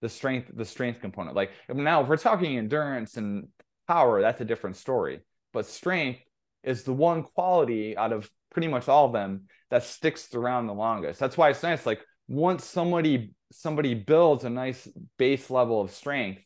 the 0.00 0.08
strength, 0.08 0.50
the 0.54 0.64
strength 0.64 1.00
component. 1.00 1.34
Like 1.34 1.50
now, 1.68 2.02
if 2.02 2.08
we're 2.08 2.16
talking 2.16 2.58
endurance 2.58 3.16
and 3.16 3.48
power, 3.88 4.20
that's 4.20 4.40
a 4.40 4.44
different 4.44 4.76
story. 4.76 5.20
But 5.52 5.66
strength 5.66 6.20
is 6.62 6.82
the 6.82 6.92
one 6.92 7.22
quality 7.22 7.96
out 7.96 8.12
of 8.12 8.30
pretty 8.56 8.68
much 8.68 8.88
all 8.88 9.04
of 9.04 9.12
them 9.12 9.42
that 9.68 9.82
sticks 9.82 10.34
around 10.34 10.66
the 10.66 10.72
longest. 10.72 11.20
That's 11.20 11.36
why 11.36 11.50
it's 11.50 11.62
nice. 11.62 11.84
Like 11.84 12.00
once 12.26 12.64
somebody 12.64 13.34
somebody 13.52 13.92
builds 13.92 14.44
a 14.44 14.48
nice 14.48 14.88
base 15.18 15.50
level 15.50 15.82
of 15.82 15.90
strength, 15.90 16.40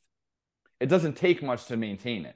it 0.81 0.87
doesn't 0.87 1.16
take 1.16 1.40
much 1.40 1.66
to 1.66 1.77
maintain 1.77 2.27
it. 2.27 2.35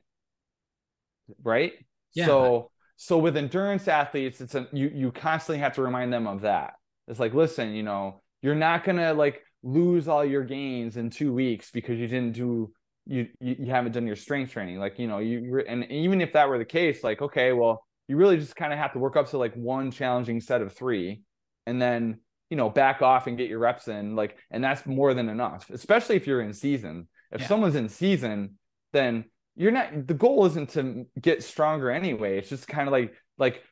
Right? 1.42 1.72
Yeah. 2.14 2.26
So 2.26 2.70
so 2.94 3.18
with 3.18 3.36
endurance 3.36 3.88
athletes, 3.88 4.40
it's 4.40 4.54
a 4.54 4.68
you 4.72 4.92
you 4.94 5.10
constantly 5.10 5.58
have 5.58 5.74
to 5.74 5.82
remind 5.82 6.12
them 6.12 6.28
of 6.28 6.42
that. 6.42 6.74
It's 7.08 7.18
like, 7.18 7.34
listen, 7.34 7.74
you 7.74 7.82
know, 7.82 8.22
you're 8.42 8.54
not 8.54 8.84
gonna 8.84 9.12
like 9.12 9.42
lose 9.64 10.06
all 10.06 10.24
your 10.24 10.44
gains 10.44 10.96
in 10.96 11.10
two 11.10 11.32
weeks 11.32 11.72
because 11.72 11.98
you 11.98 12.06
didn't 12.06 12.34
do 12.34 12.72
you 13.06 13.26
you, 13.40 13.56
you 13.58 13.66
haven't 13.72 13.90
done 13.90 14.06
your 14.06 14.14
strength 14.14 14.52
training. 14.52 14.78
Like, 14.78 15.00
you 15.00 15.08
know, 15.08 15.18
you 15.18 15.64
and 15.66 15.90
even 15.90 16.20
if 16.20 16.32
that 16.34 16.48
were 16.48 16.58
the 16.58 16.64
case, 16.64 17.02
like, 17.02 17.20
okay, 17.20 17.52
well, 17.52 17.84
you 18.08 18.16
really 18.16 18.36
just 18.36 18.56
kind 18.56 18.72
of 18.72 18.78
have 18.78 18.92
to 18.92 18.98
work 18.98 19.16
up 19.16 19.30
to 19.30 19.38
like 19.38 19.54
one 19.54 19.90
challenging 19.90 20.40
set 20.40 20.62
of 20.62 20.72
three 20.72 21.22
and 21.66 21.80
then 21.80 22.18
you 22.50 22.56
know 22.56 22.68
back 22.68 23.02
off 23.02 23.26
and 23.26 23.38
get 23.38 23.48
your 23.48 23.58
reps 23.58 23.88
in 23.88 24.14
like 24.14 24.36
and 24.50 24.62
that's 24.62 24.86
more 24.86 25.14
than 25.14 25.28
enough 25.28 25.70
especially 25.70 26.16
if 26.16 26.26
you're 26.26 26.42
in 26.42 26.52
season. 26.52 27.08
If 27.32 27.42
yeah. 27.42 27.46
someone's 27.48 27.74
in 27.74 27.88
season 27.88 28.58
then 28.92 29.24
you're 29.56 29.72
not 29.72 30.06
the 30.06 30.14
goal 30.14 30.46
isn't 30.46 30.70
to 30.70 31.06
get 31.20 31.42
stronger 31.42 31.90
anyway. 31.90 32.38
It's 32.38 32.48
just 32.48 32.68
kind 32.68 32.88
of 32.88 32.92
like 32.92 33.14
like 33.38 33.62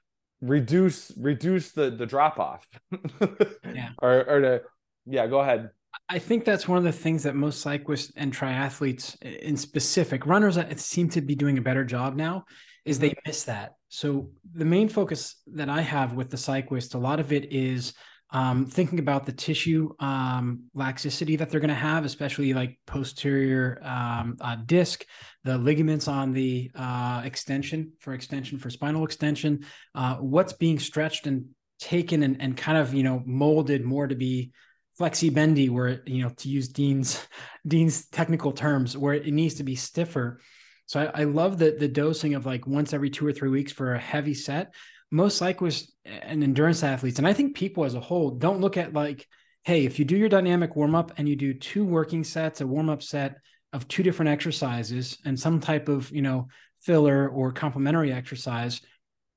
reduce 0.40 1.12
reduce 1.16 1.72
the 1.72 1.90
the 1.90 2.06
drop 2.06 2.38
off. 2.38 2.66
Yeah. 3.74 3.90
Or 4.02 4.24
or 4.28 4.40
to 4.40 4.62
yeah 5.06 5.26
go 5.26 5.40
ahead. 5.40 5.70
I 6.08 6.18
think 6.18 6.44
that's 6.44 6.66
one 6.66 6.78
of 6.78 6.84
the 6.84 6.92
things 6.92 7.22
that 7.22 7.34
most 7.34 7.60
cyclists 7.60 8.12
and 8.16 8.34
triathletes 8.34 9.20
in 9.22 9.56
specific 9.56 10.26
runners 10.26 10.58
uh, 10.58 10.66
seem 10.76 11.08
to 11.10 11.20
be 11.20 11.34
doing 11.34 11.58
a 11.58 11.62
better 11.62 11.84
job 11.84 12.16
now 12.16 12.44
is 12.84 12.98
they 12.98 13.10
mm-hmm. 13.10 13.28
miss 13.28 13.44
that. 13.44 13.74
So 13.88 14.30
the 14.54 14.64
main 14.64 14.88
focus 14.88 15.36
that 15.54 15.68
I 15.68 15.80
have 15.82 16.14
with 16.14 16.30
the 16.30 16.36
cyclist, 16.36 16.94
a 16.94 16.98
lot 16.98 17.20
of 17.20 17.32
it 17.32 17.52
is 17.52 17.94
um, 18.32 18.64
thinking 18.64 18.98
about 18.98 19.26
the 19.26 19.32
tissue 19.32 19.90
um, 20.00 20.64
laxicity 20.74 21.38
that 21.38 21.50
they're 21.50 21.60
going 21.60 21.68
to 21.68 21.74
have, 21.74 22.04
especially 22.04 22.54
like 22.54 22.78
posterior 22.86 23.78
um, 23.82 24.36
uh, 24.40 24.56
disc, 24.64 25.04
the 25.44 25.58
ligaments 25.58 26.08
on 26.08 26.32
the 26.32 26.70
uh, 26.74 27.22
extension 27.24 27.92
for 28.00 28.14
extension 28.14 28.58
for 28.58 28.70
spinal 28.70 29.04
extension, 29.04 29.66
uh, 29.94 30.16
what's 30.16 30.54
being 30.54 30.78
stretched 30.78 31.26
and 31.26 31.44
taken 31.78 32.22
and, 32.22 32.40
and 32.40 32.56
kind 32.56 32.78
of 32.78 32.94
you 32.94 33.02
know 33.02 33.22
molded 33.26 33.84
more 33.84 34.06
to 34.06 34.14
be 34.14 34.52
flexi 34.98 35.32
bendy, 35.32 35.68
where 35.68 36.00
you 36.06 36.22
know 36.22 36.30
to 36.30 36.48
use 36.48 36.68
Dean's 36.68 37.26
Dean's 37.66 38.06
technical 38.06 38.52
terms, 38.52 38.96
where 38.96 39.14
it 39.14 39.32
needs 39.32 39.54
to 39.54 39.64
be 39.64 39.74
stiffer. 39.74 40.40
So 40.86 41.00
I, 41.00 41.22
I 41.22 41.24
love 41.24 41.58
the 41.58 41.72
the 41.72 41.88
dosing 41.88 42.34
of 42.34 42.46
like 42.46 42.66
once 42.66 42.92
every 42.92 43.10
two 43.10 43.26
or 43.26 43.32
three 43.32 43.50
weeks 43.50 43.72
for 43.72 43.94
a 43.94 43.98
heavy 43.98 44.34
set. 44.34 44.74
Most 45.10 45.36
cyclists 45.36 45.92
and 46.06 46.42
endurance 46.42 46.82
athletes, 46.82 47.18
and 47.18 47.28
I 47.28 47.34
think 47.34 47.54
people 47.54 47.84
as 47.84 47.94
a 47.94 48.00
whole, 48.00 48.30
don't 48.30 48.62
look 48.62 48.78
at 48.78 48.94
like, 48.94 49.28
hey, 49.62 49.84
if 49.84 49.98
you 49.98 50.06
do 50.06 50.16
your 50.16 50.30
dynamic 50.30 50.74
warm 50.74 50.94
up 50.94 51.12
and 51.18 51.28
you 51.28 51.36
do 51.36 51.52
two 51.52 51.84
working 51.84 52.24
sets, 52.24 52.62
a 52.62 52.66
warm 52.66 52.88
up 52.88 53.02
set 53.02 53.36
of 53.74 53.86
two 53.88 54.02
different 54.02 54.30
exercises, 54.30 55.18
and 55.26 55.38
some 55.38 55.60
type 55.60 55.88
of 55.88 56.10
you 56.10 56.22
know 56.22 56.48
filler 56.80 57.28
or 57.28 57.52
complementary 57.52 58.12
exercise, 58.12 58.80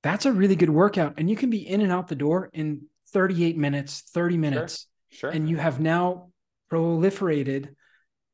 that's 0.01 0.25
a 0.25 0.31
really 0.31 0.55
good 0.55 0.69
workout, 0.69 1.15
and 1.17 1.29
you 1.29 1.35
can 1.35 1.49
be 1.49 1.67
in 1.67 1.81
and 1.81 1.91
out 1.91 2.07
the 2.07 2.15
door 2.15 2.49
in 2.53 2.83
38 3.11 3.57
minutes, 3.57 4.03
30 4.13 4.37
minutes, 4.37 4.87
sure, 5.09 5.19
sure. 5.19 5.29
and 5.29 5.49
you 5.49 5.57
have 5.57 5.79
now 5.79 6.29
proliferated 6.71 7.69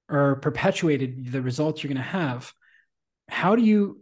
or 0.10 0.36
perpetuated 0.38 1.32
the 1.32 1.42
results 1.42 1.84
you're 1.84 1.94
going 1.94 2.04
to 2.04 2.04
have 2.04 2.54
how 3.32 3.56
do 3.56 3.64
you 3.64 4.02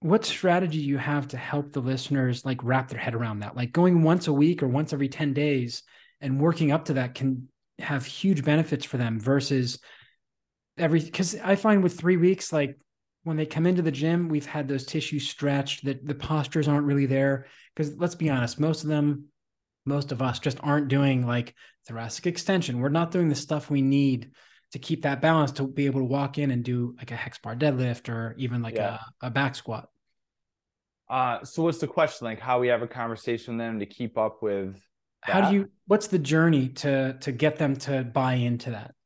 what 0.00 0.24
strategy 0.24 0.78
do 0.80 0.84
you 0.84 0.98
have 0.98 1.28
to 1.28 1.36
help 1.36 1.72
the 1.72 1.80
listeners 1.80 2.44
like 2.44 2.62
wrap 2.62 2.88
their 2.88 2.98
head 2.98 3.14
around 3.14 3.38
that? 3.38 3.56
Like 3.56 3.72
going 3.72 4.02
once 4.02 4.26
a 4.26 4.32
week 4.32 4.62
or 4.62 4.68
once 4.68 4.92
every 4.92 5.08
10 5.08 5.32
days 5.32 5.82
and 6.20 6.40
working 6.40 6.72
up 6.72 6.86
to 6.86 6.94
that 6.94 7.14
can 7.14 7.48
have 7.78 8.04
huge 8.04 8.44
benefits 8.44 8.84
for 8.84 8.96
them 8.96 9.18
versus 9.18 9.78
every 10.78 11.00
because 11.00 11.36
i 11.42 11.56
find 11.56 11.82
with 11.82 11.98
three 11.98 12.16
weeks 12.16 12.52
like 12.52 12.76
when 13.24 13.36
they 13.36 13.46
come 13.46 13.66
into 13.66 13.82
the 13.82 13.90
gym 13.90 14.28
we've 14.28 14.46
had 14.46 14.68
those 14.68 14.84
tissues 14.84 15.28
stretched 15.28 15.84
that 15.84 16.06
the 16.06 16.14
postures 16.14 16.68
aren't 16.68 16.86
really 16.86 17.06
there. 17.06 17.46
Because 17.74 17.96
let's 17.96 18.14
be 18.14 18.30
honest 18.30 18.60
most 18.60 18.82
of 18.82 18.88
them 18.88 19.26
most 19.86 20.12
of 20.12 20.22
us 20.22 20.38
just 20.38 20.58
aren't 20.62 20.88
doing 20.88 21.26
like 21.26 21.54
thoracic 21.86 22.26
extension. 22.26 22.80
We're 22.80 22.88
not 22.88 23.10
doing 23.10 23.28
the 23.28 23.34
stuff 23.34 23.70
we 23.70 23.82
need 23.82 24.30
to 24.74 24.80
keep 24.80 25.02
that 25.02 25.20
balance 25.20 25.52
to 25.52 25.68
be 25.68 25.86
able 25.86 26.00
to 26.00 26.04
walk 26.04 26.36
in 26.36 26.50
and 26.50 26.64
do 26.64 26.96
like 26.98 27.12
a 27.12 27.14
hex 27.14 27.38
bar 27.38 27.54
deadlift 27.54 28.08
or 28.08 28.34
even 28.36 28.60
like 28.60 28.74
yeah. 28.74 28.98
a, 29.22 29.28
a 29.28 29.30
back 29.30 29.54
squat. 29.54 29.88
Uh, 31.08 31.44
so 31.44 31.62
what's 31.62 31.78
the 31.78 31.86
question? 31.86 32.24
Like 32.24 32.40
how 32.40 32.58
we 32.58 32.66
have 32.66 32.82
a 32.82 32.88
conversation 32.88 33.54
with 33.54 33.64
them 33.64 33.78
to 33.78 33.86
keep 33.86 34.18
up 34.18 34.42
with 34.42 34.74
that? 35.24 35.32
how 35.32 35.48
do 35.48 35.54
you 35.54 35.70
what's 35.86 36.08
the 36.08 36.18
journey 36.18 36.70
to 36.70 37.16
to 37.20 37.30
get 37.30 37.56
them 37.56 37.76
to 37.76 38.02
buy 38.02 38.34
into 38.34 38.70
that? 38.70 38.96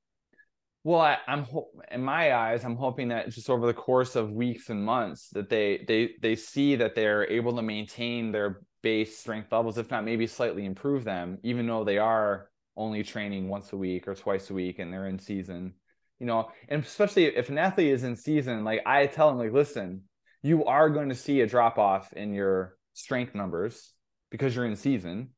Well, 0.85 1.03
I, 1.03 1.19
am 1.27 1.47
in 1.93 2.03
my 2.03 2.33
eyes, 2.35 2.65
I'm 2.65 2.77
hoping 2.77 3.09
that 3.09 3.29
just 3.29 3.51
over 3.51 3.67
the 3.67 3.75
course 3.75 4.17
of 4.17 4.33
weeks 4.33 4.71
and 4.71 4.83
months 4.83 5.29
that 5.33 5.51
they 5.51 5.85
they 5.87 6.13
they 6.23 6.35
see 6.35 6.77
that 6.77 6.95
they're 6.95 7.31
able 7.31 7.55
to 7.57 7.63
maintain 7.63 8.33
their 8.33 8.63
base 8.83 9.19
strength 9.19 9.53
levels, 9.53 9.77
if 9.77 9.91
not 9.91 10.07
maybe 10.07 10.27
slightly 10.27 10.65
improve 10.65 11.05
them, 11.05 11.37
even 11.43 11.67
though 11.67 11.85
they 11.85 11.99
are 11.99 12.49
only 12.79 13.03
training 13.03 13.49
once 13.49 13.73
a 13.73 13.77
week 13.77 14.09
or 14.09 14.15
twice 14.15 14.49
a 14.49 14.55
week 14.55 14.79
and 14.79 14.93
they're 14.93 15.07
in 15.07 15.19
season 15.19 15.75
you 16.19 16.27
know 16.27 16.49
and 16.69 16.83
especially 16.83 17.25
if 17.25 17.51
an 17.51 17.59
athlete 17.59 17.93
is 17.93 18.05
in 18.05 18.17
season 18.17 18.65
like 18.65 18.81
i 18.87 19.07
tell 19.07 19.29
them 19.29 19.39
like 19.39 19.53
listen 19.53 20.03
you 20.43 20.65
are 20.65 20.89
going 20.89 21.09
to 21.09 21.15
see 21.15 21.41
a 21.41 21.47
drop 21.47 21.79
off 21.79 22.13
in 22.13 22.33
your 22.33 22.77
strength 22.95 23.35
numbers 23.35 23.93
because 24.31 24.55
you're 24.55 24.67
in 24.67 24.77
season. 24.77 25.31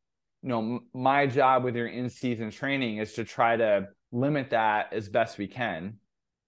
You 0.43 0.49
know 0.49 0.81
my 0.95 1.27
job 1.27 1.65
with 1.65 1.77
your 1.77 1.87
in 1.87 2.09
season 2.09 2.51
training 2.51 2.99
is 2.99 3.13
to 3.15 3.25
try 3.25 3.57
to 3.57 3.89
limit 4.11 4.51
that 4.51 4.93
as 4.93 5.09
best 5.09 5.37
we 5.37 5.47
can. 5.47 5.99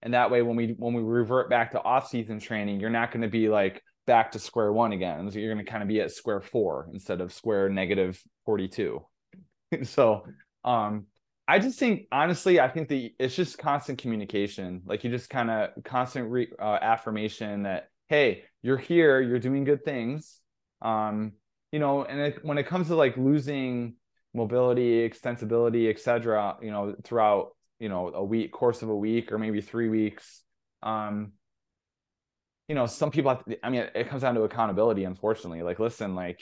And 0.01 0.13
that 0.13 0.31
way 0.31 0.41
when 0.41 0.55
we 0.55 0.75
when 0.77 0.93
we 0.93 1.03
revert 1.03 1.49
back 1.49 1.71
to 1.71 1.83
off 1.83 2.09
season 2.09 2.39
training 2.39 2.79
you're 2.79 2.89
not 2.89 3.11
going 3.11 3.21
to 3.21 3.27
be 3.27 3.49
like 3.49 3.81
back 4.05 4.31
to 4.31 4.39
square 4.39 4.73
one 4.73 4.93
again. 4.93 5.29
So 5.29 5.37
you're 5.39 5.53
going 5.53 5.63
to 5.63 5.71
kind 5.71 5.83
of 5.83 5.87
be 5.87 6.01
at 6.01 6.11
square 6.11 6.41
four 6.41 6.89
instead 6.91 7.21
of 7.21 7.31
square 7.31 7.69
negative 7.69 8.19
42 8.45 8.99
so 9.83 10.25
um, 10.63 11.07
I 11.47 11.59
just 11.59 11.77
think 11.77 12.07
honestly, 12.11 12.59
I 12.59 12.69
think 12.69 12.87
the 12.87 13.13
it's 13.19 13.35
just 13.35 13.57
constant 13.57 13.99
communication. 13.99 14.81
Like 14.85 15.03
you 15.03 15.09
just 15.09 15.29
kind 15.29 15.49
of 15.49 15.83
constant 15.83 16.29
re, 16.31 16.47
uh, 16.59 16.79
affirmation 16.81 17.63
that 17.63 17.89
hey, 18.07 18.43
you're 18.61 18.77
here, 18.77 19.21
you're 19.21 19.39
doing 19.39 19.63
good 19.63 19.83
things. 19.83 20.39
Um, 20.81 21.33
you 21.71 21.79
know, 21.79 22.03
and 22.03 22.19
it, 22.19 22.45
when 22.45 22.57
it 22.57 22.67
comes 22.67 22.87
to 22.87 22.95
like 22.95 23.17
losing 23.17 23.95
mobility, 24.33 25.07
extensibility, 25.07 25.89
etc., 25.89 26.57
you 26.61 26.71
know, 26.71 26.95
throughout 27.03 27.51
you 27.79 27.89
know 27.89 28.09
a 28.13 28.23
week 28.23 28.51
course 28.51 28.81
of 28.81 28.89
a 28.89 28.95
week 28.95 29.31
or 29.31 29.37
maybe 29.37 29.59
three 29.59 29.89
weeks, 29.89 30.43
um, 30.81 31.33
you 32.69 32.75
know, 32.75 32.85
some 32.85 33.11
people. 33.11 33.31
Have 33.31 33.43
to, 33.45 33.65
I 33.65 33.69
mean, 33.69 33.85
it 33.93 34.07
comes 34.07 34.21
down 34.21 34.35
to 34.35 34.43
accountability. 34.43 35.03
Unfortunately, 35.03 35.61
like 35.61 35.79
listen, 35.79 36.15
like 36.15 36.41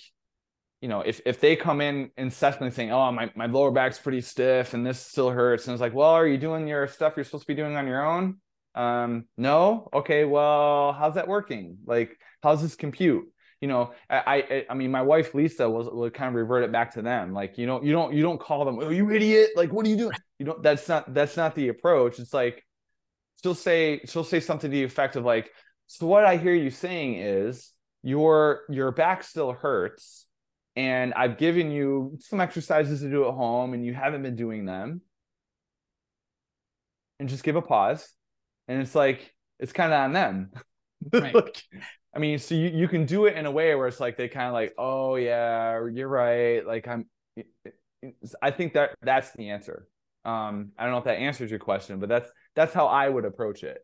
you 0.82 0.88
know, 0.88 1.02
if 1.02 1.22
if 1.26 1.40
they 1.40 1.56
come 1.56 1.80
in 1.80 2.10
incessantly 2.18 2.72
saying, 2.72 2.92
"Oh, 2.92 3.12
my 3.12 3.32
my 3.36 3.46
lower 3.46 3.72
back's 3.72 4.00
pretty 4.00 4.22
stiff 4.22 4.74
and 4.74 4.86
this 4.86 5.00
still 5.00 5.30
hurts," 5.30 5.68
and 5.68 5.74
it's 5.74 5.82
like, 5.82 5.94
"Well, 5.94 6.10
are 6.10 6.28
you 6.28 6.38
doing 6.38 6.68
your 6.68 6.88
stuff 6.88 7.14
you're 7.16 7.24
supposed 7.24 7.44
to 7.44 7.48
be 7.48 7.56
doing 7.56 7.76
on 7.76 7.88
your 7.88 8.04
own?" 8.04 8.38
Um, 8.74 9.26
no. 9.38 9.90
Okay. 9.94 10.26
Well, 10.26 10.94
how's 10.94 11.16
that 11.16 11.28
working? 11.28 11.78
Like, 11.86 12.18
how's 12.42 12.62
this 12.62 12.76
compute? 12.76 13.26
You 13.60 13.68
know, 13.68 13.94
I 14.10 14.44
I, 14.50 14.66
I 14.72 14.74
mean, 14.74 14.90
my 14.90 15.04
wife 15.04 15.36
Lisa 15.36 15.70
was 15.70 15.88
would 15.92 16.16
kind 16.16 16.30
of 16.30 16.36
revert 16.36 16.64
it 16.64 16.72
back 16.72 16.94
to 16.96 17.04
them. 17.04 17.32
Like, 17.34 17.60
you 17.60 17.68
know, 17.68 17.84
you 17.84 17.92
don't 17.92 18.14
you 18.14 18.24
don't 18.24 18.40
call 18.40 18.66
them, 18.66 18.80
"Oh, 18.82 18.90
you 18.90 19.12
idiot!" 19.12 19.52
Like, 19.56 19.72
what 19.72 19.86
are 19.86 19.90
you 19.90 19.98
doing? 19.98 20.14
You 20.40 20.48
don't. 20.48 20.64
That's 20.64 20.90
not 20.90 21.14
that's 21.14 21.38
not 21.38 21.54
the 21.54 21.68
approach. 21.68 22.18
It's 22.20 22.34
like 22.34 22.66
she'll 23.44 23.56
say 23.56 24.02
she'll 24.06 24.24
say 24.24 24.40
something 24.40 24.72
to 24.72 24.76
the 24.76 24.84
effect 24.84 25.16
of 25.16 25.26
like, 25.26 25.52
"So 25.88 26.08
what 26.08 26.26
I 26.26 26.38
hear 26.38 26.56
you 26.56 26.72
saying 26.72 27.18
is 27.18 27.72
your 28.02 28.62
your 28.70 28.92
back 28.92 29.24
still 29.24 29.52
hurts." 29.52 30.26
And 30.76 31.14
I've 31.14 31.38
given 31.38 31.72
you 31.72 32.18
some 32.20 32.40
exercises 32.40 33.02
to 33.02 33.10
do 33.10 33.28
at 33.28 33.34
home 33.34 33.74
and 33.74 33.86
you 33.86 33.94
haven't 33.94 34.24
been 34.24 34.36
doing 34.36 34.66
them. 34.66 35.02
And 37.20 37.30
just 37.30 37.44
give 37.44 37.56
a 37.56 37.62
pause. 37.62 38.08
And 38.68 38.82
it's 38.82 38.96
like, 38.96 39.34
it's 39.60 39.74
kind 39.74 39.94
of 39.94 40.00
on 40.00 40.14
them. 40.14 40.52
Right. 41.14 41.36
like, 41.36 41.64
I 42.16 42.20
mean, 42.20 42.40
so 42.40 42.56
you, 42.56 42.70
you 42.70 42.88
can 42.88 43.06
do 43.06 43.26
it 43.26 43.38
in 43.38 43.46
a 43.46 43.52
way 43.52 43.76
where 43.76 43.88
it's 43.88 44.00
like 44.00 44.18
they 44.18 44.28
kind 44.28 44.48
of 44.48 44.54
like, 44.54 44.74
oh 44.78 45.16
yeah, 45.16 45.80
you're 45.94 46.08
right. 46.08 46.66
Like 46.66 46.88
I'm 46.88 47.06
I 48.42 48.52
think 48.52 48.74
that 48.74 48.92
that's 49.02 49.32
the 49.32 49.50
answer. 49.50 49.88
Um, 50.26 50.72
I 50.78 50.84
don't 50.84 50.92
know 50.92 51.00
if 51.00 51.06
that 51.06 51.18
answers 51.18 51.50
your 51.50 51.60
question, 51.60 52.00
but 52.00 52.10
that's 52.10 52.30
that's 52.56 52.74
how 52.74 52.88
I 52.88 53.08
would 53.08 53.26
approach 53.26 53.64
it. 53.64 53.80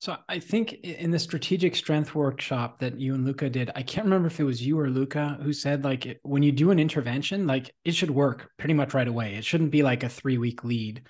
So 0.00 0.16
I 0.28 0.38
think 0.38 0.74
in 0.74 1.10
the 1.10 1.18
strategic 1.18 1.74
strength 1.74 2.14
workshop 2.14 2.78
that 2.78 3.00
you 3.00 3.14
and 3.14 3.24
Luca 3.24 3.50
did, 3.50 3.70
I 3.74 3.82
can't 3.82 4.04
remember 4.04 4.28
if 4.28 4.38
it 4.38 4.44
was 4.44 4.64
you 4.64 4.78
or 4.78 4.88
Luca 4.88 5.38
who 5.42 5.52
said 5.52 5.82
like 5.82 6.20
when 6.22 6.44
you 6.44 6.52
do 6.52 6.70
an 6.70 6.78
intervention, 6.78 7.48
like 7.48 7.74
it 7.84 7.96
should 7.96 8.10
work 8.10 8.50
pretty 8.58 8.74
much 8.74 8.94
right 8.94 9.08
away. 9.08 9.34
It 9.34 9.44
shouldn't 9.44 9.72
be 9.72 9.82
like 9.82 10.04
a 10.04 10.08
three 10.08 10.38
week 10.38 10.62
lead 10.62 11.02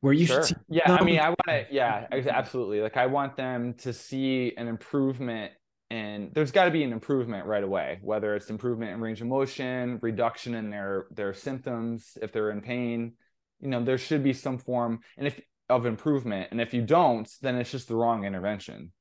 where 0.00 0.14
you 0.14 0.24
sure. 0.24 0.46
should 0.46 0.56
see. 0.56 0.62
Yeah, 0.70 0.92
I 0.92 1.04
mean, 1.04 1.20
I 1.20 1.28
want 1.28 1.46
to. 1.48 1.66
Yeah, 1.70 2.06
absolutely. 2.12 2.80
Like 2.80 2.96
I 2.96 3.06
want 3.06 3.36
them 3.36 3.74
to 3.74 3.92
see 3.92 4.54
an 4.56 4.66
improvement 4.66 5.52
and 5.92 6.30
there's 6.32 6.52
got 6.52 6.64
to 6.64 6.70
be 6.70 6.84
an 6.84 6.92
improvement 6.92 7.46
right 7.46 7.62
away 7.62 7.98
whether 8.00 8.34
it's 8.34 8.48
improvement 8.48 8.92
in 8.92 9.00
range 9.00 9.20
of 9.20 9.26
motion 9.26 9.98
reduction 10.00 10.54
in 10.54 10.70
their 10.70 11.04
their 11.10 11.34
symptoms 11.34 12.16
if 12.22 12.32
they're 12.32 12.50
in 12.50 12.62
pain 12.62 13.12
you 13.60 13.68
know 13.68 13.84
there 13.84 13.98
should 13.98 14.24
be 14.24 14.32
some 14.32 14.56
form 14.56 15.00
and 15.18 15.26
if 15.26 15.38
of 15.68 15.86
improvement. 15.86 16.48
And 16.50 16.60
if 16.60 16.74
you 16.74 16.82
don't 16.82 17.28
then 17.40 17.56
it's 17.56 17.70
just 17.70 17.88
the 17.88 17.96
wrong 17.96 18.24
intervention. 18.24 18.92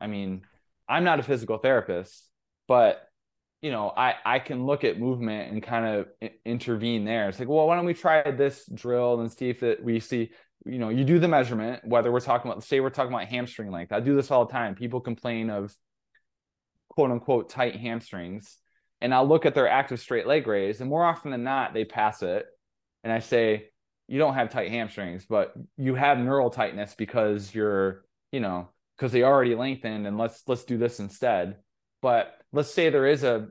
I 0.00 0.06
mean 0.06 0.42
i'm 0.88 1.04
not 1.04 1.20
a 1.20 1.22
physical 1.22 1.58
therapist 1.58 2.28
but 2.66 3.08
you 3.62 3.70
know 3.70 3.92
i 3.96 4.14
i 4.24 4.38
can 4.40 4.66
look 4.66 4.82
at 4.82 4.98
movement 4.98 5.52
and 5.52 5.62
kind 5.62 5.86
of 5.86 6.30
intervene 6.44 7.04
there. 7.04 7.28
It's 7.28 7.38
like 7.38 7.48
well 7.48 7.66
why 7.66 7.76
don't 7.76 7.86
we 7.86 7.94
try 7.94 8.30
this 8.30 8.66
drill 8.72 9.20
and 9.20 9.32
see 9.32 9.48
if 9.48 9.62
it, 9.62 9.82
we 9.82 10.00
see 10.00 10.30
you 10.64 10.78
know 10.78 10.88
you 10.88 11.04
do 11.04 11.18
the 11.18 11.28
measurement 11.28 11.82
whether 11.84 12.12
we're 12.12 12.20
talking 12.20 12.50
about 12.50 12.62
say 12.64 12.80
we're 12.80 12.90
talking 12.90 13.12
about 13.12 13.28
hamstring 13.28 13.70
length. 13.70 13.92
I 13.92 14.00
do 14.00 14.14
this 14.14 14.30
all 14.30 14.46
the 14.46 14.52
time. 14.52 14.74
People 14.74 15.00
complain 15.00 15.50
of 15.50 15.74
quote 16.88 17.10
unquote 17.10 17.48
tight 17.48 17.76
hamstrings 17.76 18.58
and 19.00 19.12
I'll 19.12 19.26
look 19.26 19.46
at 19.46 19.54
their 19.54 19.68
active 19.68 19.98
straight 19.98 20.26
leg 20.26 20.46
raise 20.46 20.80
and 20.80 20.88
more 20.88 21.04
often 21.04 21.32
than 21.32 21.42
not 21.42 21.74
they 21.74 21.84
pass 21.84 22.22
it. 22.22 22.46
And 23.02 23.12
I 23.12 23.18
say 23.18 23.70
you 24.08 24.18
don't 24.18 24.34
have 24.34 24.50
tight 24.50 24.70
hamstrings 24.70 25.24
but 25.28 25.54
you 25.76 25.94
have 25.94 26.18
neural 26.18 26.50
tightness 26.50 26.94
because 26.94 27.54
you're 27.54 28.04
you 28.30 28.40
know 28.40 28.68
because 29.02 29.10
they 29.10 29.24
already 29.24 29.56
lengthened 29.56 30.06
and 30.06 30.16
let's 30.16 30.44
let's 30.46 30.62
do 30.62 30.78
this 30.78 31.00
instead. 31.00 31.56
But 32.02 32.34
let's 32.52 32.72
say 32.72 32.88
there 32.88 33.08
is 33.08 33.24
a 33.24 33.48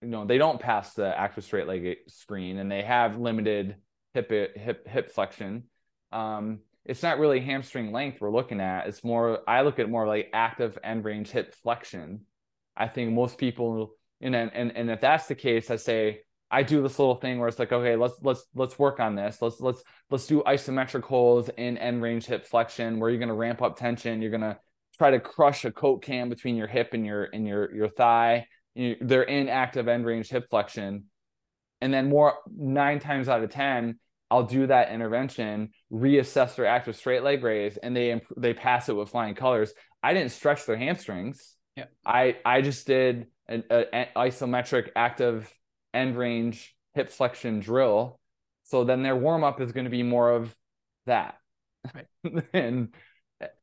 you 0.00 0.08
know 0.08 0.24
they 0.24 0.38
don't 0.38 0.58
pass 0.58 0.94
the 0.94 1.18
active 1.18 1.44
straight 1.44 1.66
leg 1.66 1.98
screen 2.08 2.56
and 2.56 2.72
they 2.72 2.82
have 2.82 3.18
limited 3.18 3.76
hip 4.14 4.30
hip 4.30 4.88
hip 4.88 5.10
flexion. 5.10 5.64
Um, 6.12 6.60
it's 6.86 7.02
not 7.02 7.18
really 7.18 7.40
hamstring 7.40 7.92
length 7.92 8.22
we're 8.22 8.32
looking 8.32 8.60
at. 8.60 8.86
It's 8.86 9.04
more 9.04 9.40
i 9.46 9.60
look 9.60 9.78
at 9.78 9.90
more 9.90 10.06
like 10.06 10.30
active 10.32 10.78
end 10.82 11.04
range 11.04 11.30
hip 11.30 11.54
flexion. 11.62 12.22
I 12.74 12.88
think 12.88 13.12
most 13.12 13.36
people, 13.36 13.96
and 14.22 14.34
and 14.34 14.74
and 14.74 14.90
if 14.90 15.00
that's 15.02 15.26
the 15.26 15.34
case, 15.34 15.70
I 15.70 15.76
say 15.76 16.22
I 16.50 16.62
do 16.62 16.82
this 16.82 16.98
little 16.98 17.14
thing 17.14 17.38
where 17.38 17.48
it's 17.48 17.58
like, 17.58 17.72
okay, 17.72 17.96
let's 17.96 18.14
let's 18.22 18.44
let's 18.54 18.78
work 18.78 18.98
on 18.98 19.14
this. 19.14 19.40
Let's 19.40 19.60
let's 19.60 19.82
let's 20.10 20.26
do 20.26 20.42
isometric 20.46 21.04
holds 21.04 21.48
in 21.56 21.78
end 21.78 22.02
range 22.02 22.26
hip 22.26 22.44
flexion 22.44 22.98
where 22.98 23.08
you're 23.08 23.20
gonna 23.20 23.34
ramp 23.34 23.62
up 23.62 23.78
tension. 23.78 24.20
You're 24.20 24.32
gonna 24.32 24.58
try 24.98 25.12
to 25.12 25.20
crush 25.20 25.64
a 25.64 25.70
coat 25.70 26.02
can 26.02 26.28
between 26.28 26.56
your 26.56 26.66
hip 26.66 26.92
and 26.92 27.06
your 27.06 27.24
and 27.24 27.46
your 27.46 27.74
your 27.74 27.88
thigh. 27.88 28.46
You, 28.74 28.96
they're 29.00 29.22
in 29.22 29.48
active 29.48 29.86
end 29.86 30.04
range 30.04 30.28
hip 30.28 30.48
flexion, 30.50 31.04
and 31.80 31.94
then 31.94 32.08
more 32.08 32.34
nine 32.56 32.98
times 32.98 33.28
out 33.28 33.44
of 33.44 33.50
ten, 33.50 34.00
I'll 34.30 34.44
do 34.44 34.66
that 34.66 34.92
intervention, 34.92 35.70
reassess 35.92 36.56
their 36.56 36.66
active 36.66 36.96
straight 36.96 37.22
leg 37.22 37.44
raise, 37.44 37.76
and 37.76 37.96
they 37.96 38.20
they 38.36 38.54
pass 38.54 38.88
it 38.88 38.96
with 38.96 39.10
flying 39.10 39.34
colors. 39.34 39.72
I 40.02 40.14
didn't 40.14 40.32
stretch 40.32 40.66
their 40.66 40.76
hamstrings. 40.76 41.56
Yeah. 41.76 41.84
I 42.04 42.38
I 42.44 42.62
just 42.62 42.88
did 42.88 43.26
an, 43.46 43.64
an 43.70 44.06
isometric 44.16 44.90
active 44.96 45.52
end 45.94 46.16
range 46.16 46.74
hip 46.94 47.10
flexion 47.10 47.60
drill. 47.60 48.18
So 48.64 48.84
then 48.84 49.02
their 49.02 49.16
warm 49.16 49.44
up 49.44 49.60
is 49.60 49.72
going 49.72 49.84
to 49.84 49.90
be 49.90 50.02
more 50.02 50.30
of 50.30 50.54
that. 51.06 51.36
Right. 51.94 52.44
and 52.52 52.94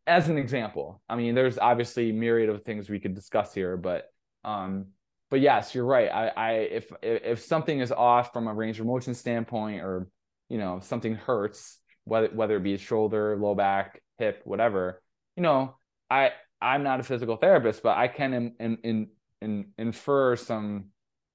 as 0.05 0.30
an 0.30 0.38
example, 0.38 1.01
I 1.07 1.15
mean, 1.15 1.36
there's 1.36 1.57
obviously 1.57 2.11
myriad 2.11 2.49
of 2.49 2.63
things 2.63 2.89
we 2.89 2.99
could 2.99 3.13
discuss 3.13 3.53
here, 3.53 3.78
but 3.78 4.11
um, 4.43 4.88
but 5.30 5.41
yes, 5.41 5.75
you're 5.75 5.86
right. 5.86 6.09
I, 6.09 6.28
I 6.30 6.51
if 6.53 6.91
if 7.01 7.41
something 7.41 7.80
is 7.80 7.91
off 7.91 8.32
from 8.34 8.47
a 8.47 8.53
range 8.53 8.80
of 8.80 8.86
motion 8.86 9.13
standpoint, 9.13 9.82
or 9.82 10.07
you 10.49 10.57
know 10.57 10.80
something 10.82 11.15
hurts, 11.15 11.80
whether 12.05 12.30
whether 12.30 12.57
it 12.57 12.63
be 12.63 12.78
shoulder, 12.78 13.38
low 13.38 13.53
back, 13.53 14.01
hip, 14.17 14.41
whatever, 14.45 15.01
you 15.36 15.43
know, 15.43 15.75
I 16.09 16.32
I'm 16.61 16.84
not 16.84 16.99
a 16.99 17.03
physical 17.03 17.36
therapist, 17.36 17.84
but 17.84 17.97
I 17.97 18.07
can 18.07 18.34
in, 18.34 18.55
in, 18.59 18.78
in, 18.84 19.07
in, 19.41 19.65
infer 19.78 20.36
some 20.36 20.86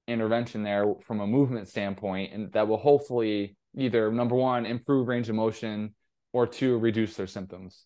intervention 0.08 0.62
there 0.62 0.94
from 1.06 1.20
a 1.20 1.26
movement 1.26 1.68
standpoint, 1.68 2.32
and 2.32 2.52
that 2.52 2.66
will 2.66 2.78
hopefully 2.78 3.56
either 3.76 4.10
number 4.12 4.34
one 4.34 4.66
improve 4.66 5.08
range 5.08 5.28
of 5.28 5.34
motion 5.34 5.94
or 6.32 6.46
two 6.46 6.78
reduce 6.78 7.14
their 7.14 7.26
symptoms. 7.26 7.84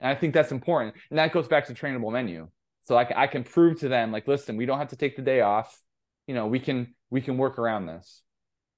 And 0.00 0.10
I 0.10 0.14
think 0.14 0.34
that's 0.34 0.52
important, 0.52 0.94
and 1.10 1.18
that 1.18 1.32
goes 1.32 1.48
back 1.48 1.66
to 1.66 1.74
trainable 1.74 2.12
menu. 2.12 2.48
So 2.82 2.96
I, 2.96 3.24
I 3.24 3.26
can 3.26 3.42
prove 3.42 3.80
to 3.80 3.88
them 3.88 4.12
like, 4.12 4.28
listen, 4.28 4.56
we 4.56 4.66
don't 4.66 4.78
have 4.78 4.88
to 4.88 4.96
take 4.96 5.16
the 5.16 5.22
day 5.22 5.40
off. 5.40 5.80
You 6.26 6.34
know, 6.34 6.46
we 6.46 6.60
can 6.60 6.94
we 7.10 7.20
can 7.20 7.36
work 7.36 7.58
around 7.58 7.86
this. 7.86 8.22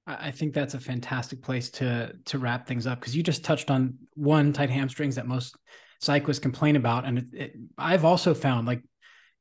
I 0.07 0.30
think 0.30 0.55
that's 0.55 0.72
a 0.72 0.80
fantastic 0.80 1.43
place 1.43 1.70
to 1.72 2.14
to 2.26 2.39
wrap 2.39 2.66
things 2.66 2.86
up 2.86 2.99
because 2.99 3.14
you 3.14 3.22
just 3.22 3.45
touched 3.45 3.70
on 3.70 3.95
one 4.14 4.53
tight 4.55 4.70
hamstrings 4.70 5.16
that 5.16 5.26
most 5.26 5.57
cyclists 6.01 6.39
complain 6.39 6.76
about. 6.76 7.05
And 7.05 7.18
it, 7.18 7.26
it, 7.32 7.53
I've 7.76 8.05
also 8.05 8.32
found 8.32 8.66
like 8.66 8.82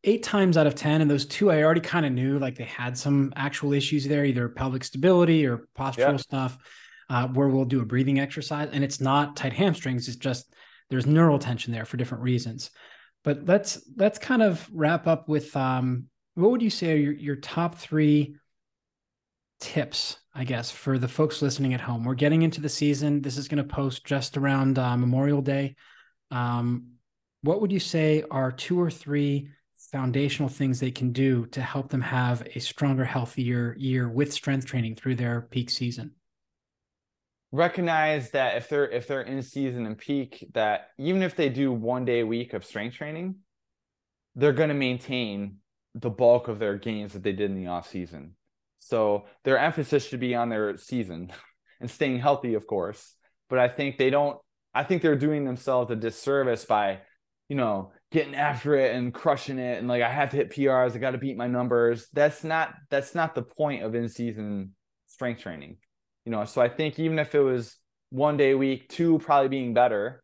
eight 0.08 0.24
times 0.24 0.58
out 0.58 0.66
of 0.66 0.74
10, 0.74 1.02
and 1.02 1.12
those 1.12 1.26
two 1.26 1.52
I 1.52 1.62
already 1.62 1.82
kind 1.82 2.06
of 2.06 2.14
knew 2.14 2.40
like 2.40 2.56
they 2.56 2.64
had 2.64 2.98
some 2.98 3.34
actual 3.36 3.74
issues 3.74 4.08
there, 4.08 4.26
either 4.26 4.48
pelvic 4.48 4.86
stability 4.86 5.46
or 5.46 5.68
postural 5.78 6.14
yeah. 6.14 6.18
stuff, 6.18 6.58
uh, 7.10 7.28
where 7.28 7.50
we'll 7.50 7.66
do 7.66 7.82
a 7.82 7.86
breathing 7.86 8.20
exercise. 8.20 8.70
And 8.72 8.84
it's 8.84 9.02
not 9.02 9.36
tight 9.36 9.54
hamstrings, 9.54 10.08
it's 10.08 10.18
just 10.18 10.54
there's 10.90 11.06
neural 11.06 11.38
tension 11.38 11.74
there 11.74 11.86
for 11.86 11.98
different 11.98 12.24
reasons. 12.24 12.72
But 13.24 13.46
let's 13.46 13.82
let's 13.98 14.18
kind 14.18 14.42
of 14.42 14.68
wrap 14.72 15.08
up 15.08 15.28
with 15.28 15.56
um, 15.58 16.06
what 16.36 16.52
would 16.52 16.62
you 16.62 16.70
say 16.70 16.94
are 16.94 16.98
your, 16.98 17.14
your 17.14 17.36
top 17.36 17.76
three 17.76 18.38
tips, 19.60 20.18
I 20.34 20.46
guess, 20.46 20.72
for 20.72 20.98
the 20.98 21.10
folks 21.10 21.42
listening 21.42 21.74
at 21.74 21.82
home? 21.82 22.06
We're 22.06 22.16
getting 22.16 22.44
into 22.44 22.62
the 22.62 22.70
season. 22.70 23.22
This 23.22 23.38
is 23.38 23.50
going 23.50 23.58
to 23.58 23.76
post 23.76 24.06
just 24.06 24.38
around 24.38 24.80
uh, 24.80 24.96
Memorial 24.96 25.42
Day. 25.42 25.76
Um, 26.32 26.94
what 27.42 27.60
would 27.60 27.74
you 27.74 27.80
say 27.82 28.24
are 28.32 28.54
two 28.54 28.80
or 28.80 28.90
three 28.90 29.50
foundational 29.92 30.50
things 30.50 30.80
they 30.80 30.92
can 30.92 31.12
do 31.12 31.46
to 31.48 31.62
help 31.62 31.90
them 31.90 32.02
have 32.02 32.48
a 32.56 32.60
stronger, 32.60 33.06
healthier 33.06 33.76
year 33.78 34.10
with 34.10 34.34
strength 34.34 34.66
training 34.66 34.96
through 34.96 35.16
their 35.16 35.42
peak 35.42 35.70
season? 35.70 36.12
Recognize 37.52 38.32
that 38.32 38.58
if 38.58 38.68
they're 38.68 38.90
if 38.90 39.08
they're 39.08 39.22
in 39.22 39.42
season 39.42 39.86
and 39.86 39.98
peak, 39.98 40.46
that 40.54 40.90
even 40.98 41.24
if 41.24 41.36
they 41.36 41.50
do 41.50 41.72
one 41.72 42.04
day 42.04 42.20
a 42.20 42.26
week 42.26 42.54
of 42.54 42.66
strength 42.66 42.96
training, 42.96 43.36
they're 44.36 44.54
going 44.54 44.70
to 44.70 44.76
maintain 44.76 45.58
the 45.96 46.10
bulk 46.10 46.48
of 46.48 46.60
their 46.60 46.78
gains 46.78 47.14
that 47.14 47.24
they 47.24 47.32
did 47.32 47.50
in 47.50 47.56
the 47.56 47.68
off 47.68 47.90
season. 47.90 48.36
So 48.80 49.26
their 49.44 49.58
emphasis 49.58 50.08
should 50.08 50.20
be 50.20 50.36
on 50.36 50.50
their 50.50 50.78
season 50.78 51.32
and 51.80 51.90
staying 51.90 52.20
healthy, 52.20 52.54
of 52.54 52.68
course. 52.68 53.16
But 53.50 53.60
I 53.60 53.70
think 53.70 53.98
they 53.98 54.10
don't 54.10 54.38
I 54.74 54.84
think 54.84 55.02
they're 55.02 55.16
doing 55.16 55.44
themselves 55.44 55.90
a 55.90 55.96
disservice 55.96 56.66
by, 56.66 57.00
you 57.50 57.56
know, 57.56 57.94
getting 58.12 58.36
after 58.36 58.76
it 58.76 58.96
and 58.96 59.14
crushing 59.14 59.60
it 59.60 59.80
and 59.80 59.88
like 59.88 60.02
I 60.02 60.12
have 60.12 60.32
to 60.32 60.38
hit 60.38 60.52
PRs, 60.52 60.96
I 60.96 60.98
got 61.00 61.12
to 61.12 61.18
beat 61.18 61.38
my 61.38 61.48
numbers. 61.48 62.08
That's 62.14 62.44
not 62.44 62.74
that's 62.90 63.16
not 63.16 63.36
the 63.36 63.44
point 63.44 63.84
of 63.84 63.96
in-season 63.96 64.74
strength 65.08 65.42
training. 65.42 65.78
You 66.26 66.32
know, 66.32 66.46
so 66.46 66.62
I 66.62 66.70
think 66.70 67.00
even 67.00 67.20
if 67.20 67.36
it 67.36 67.40
was 67.40 67.78
one 68.10 68.38
day 68.38 68.52
a 68.52 68.58
week, 68.58 68.90
two 68.90 69.20
probably 69.20 69.50
being 69.50 69.74
better 69.74 70.24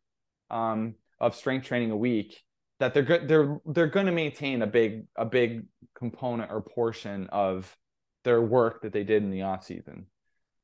um, 0.50 0.96
of 1.20 1.36
strength 1.36 1.66
training 1.66 1.92
a 1.92 1.98
week, 1.98 2.42
that 2.80 2.94
they're 2.94 3.04
good 3.04 3.28
they're 3.28 3.58
they're 3.66 3.88
going 3.88 4.06
to 4.08 4.12
maintain 4.12 4.62
a 4.62 4.68
big 4.68 5.06
a 5.16 5.26
big 5.26 5.66
component 5.96 6.52
or 6.52 6.62
portion 6.62 7.28
of 7.32 7.76
their 8.24 8.42
work 8.42 8.82
that 8.82 8.94
they 8.94 9.04
did 9.04 9.24
in 9.24 9.32
the 9.32 9.44
off 9.44 9.64
season. 9.64 10.06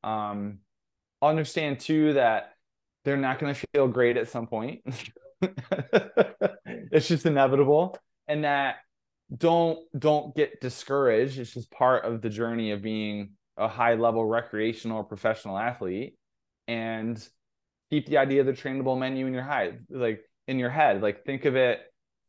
Um, 0.04 0.60
understand 1.22 1.80
too 1.80 2.14
that 2.14 2.54
they're 3.04 3.18
not 3.18 3.40
going 3.40 3.54
to 3.54 3.68
feel 3.74 3.88
great 3.88 4.18
at 4.18 4.30
some 4.30 4.48
point. 4.48 4.82
it's 6.92 7.08
just 7.08 7.26
inevitable. 7.26 7.98
And 8.28 8.44
that 8.44 8.78
don't 9.36 9.80
don't 9.98 10.36
get 10.36 10.62
discouraged. 10.62 11.40
It's 11.40 11.54
just 11.54 11.72
part 11.72 12.06
of 12.06 12.22
the 12.22 12.30
journey 12.30 12.72
of 12.72 12.82
being 12.82 13.32
a 13.58 13.68
high 13.68 13.96
level 13.96 14.26
recreational 14.26 14.98
or 14.98 15.04
professional 15.04 15.58
athlete. 15.58 16.18
And 16.68 17.28
keep 17.90 18.08
the 18.08 18.18
idea 18.18 18.42
of 18.42 18.46
the 18.46 18.54
trainable 18.54 18.98
menu 18.98 19.26
in 19.26 19.34
your 19.34 19.44
head, 19.44 19.86
like 19.90 20.22
in 20.48 20.60
your 20.60 20.70
head. 20.70 21.02
Like 21.02 21.26
think 21.26 21.46
of 21.46 21.56
it, 21.56 21.80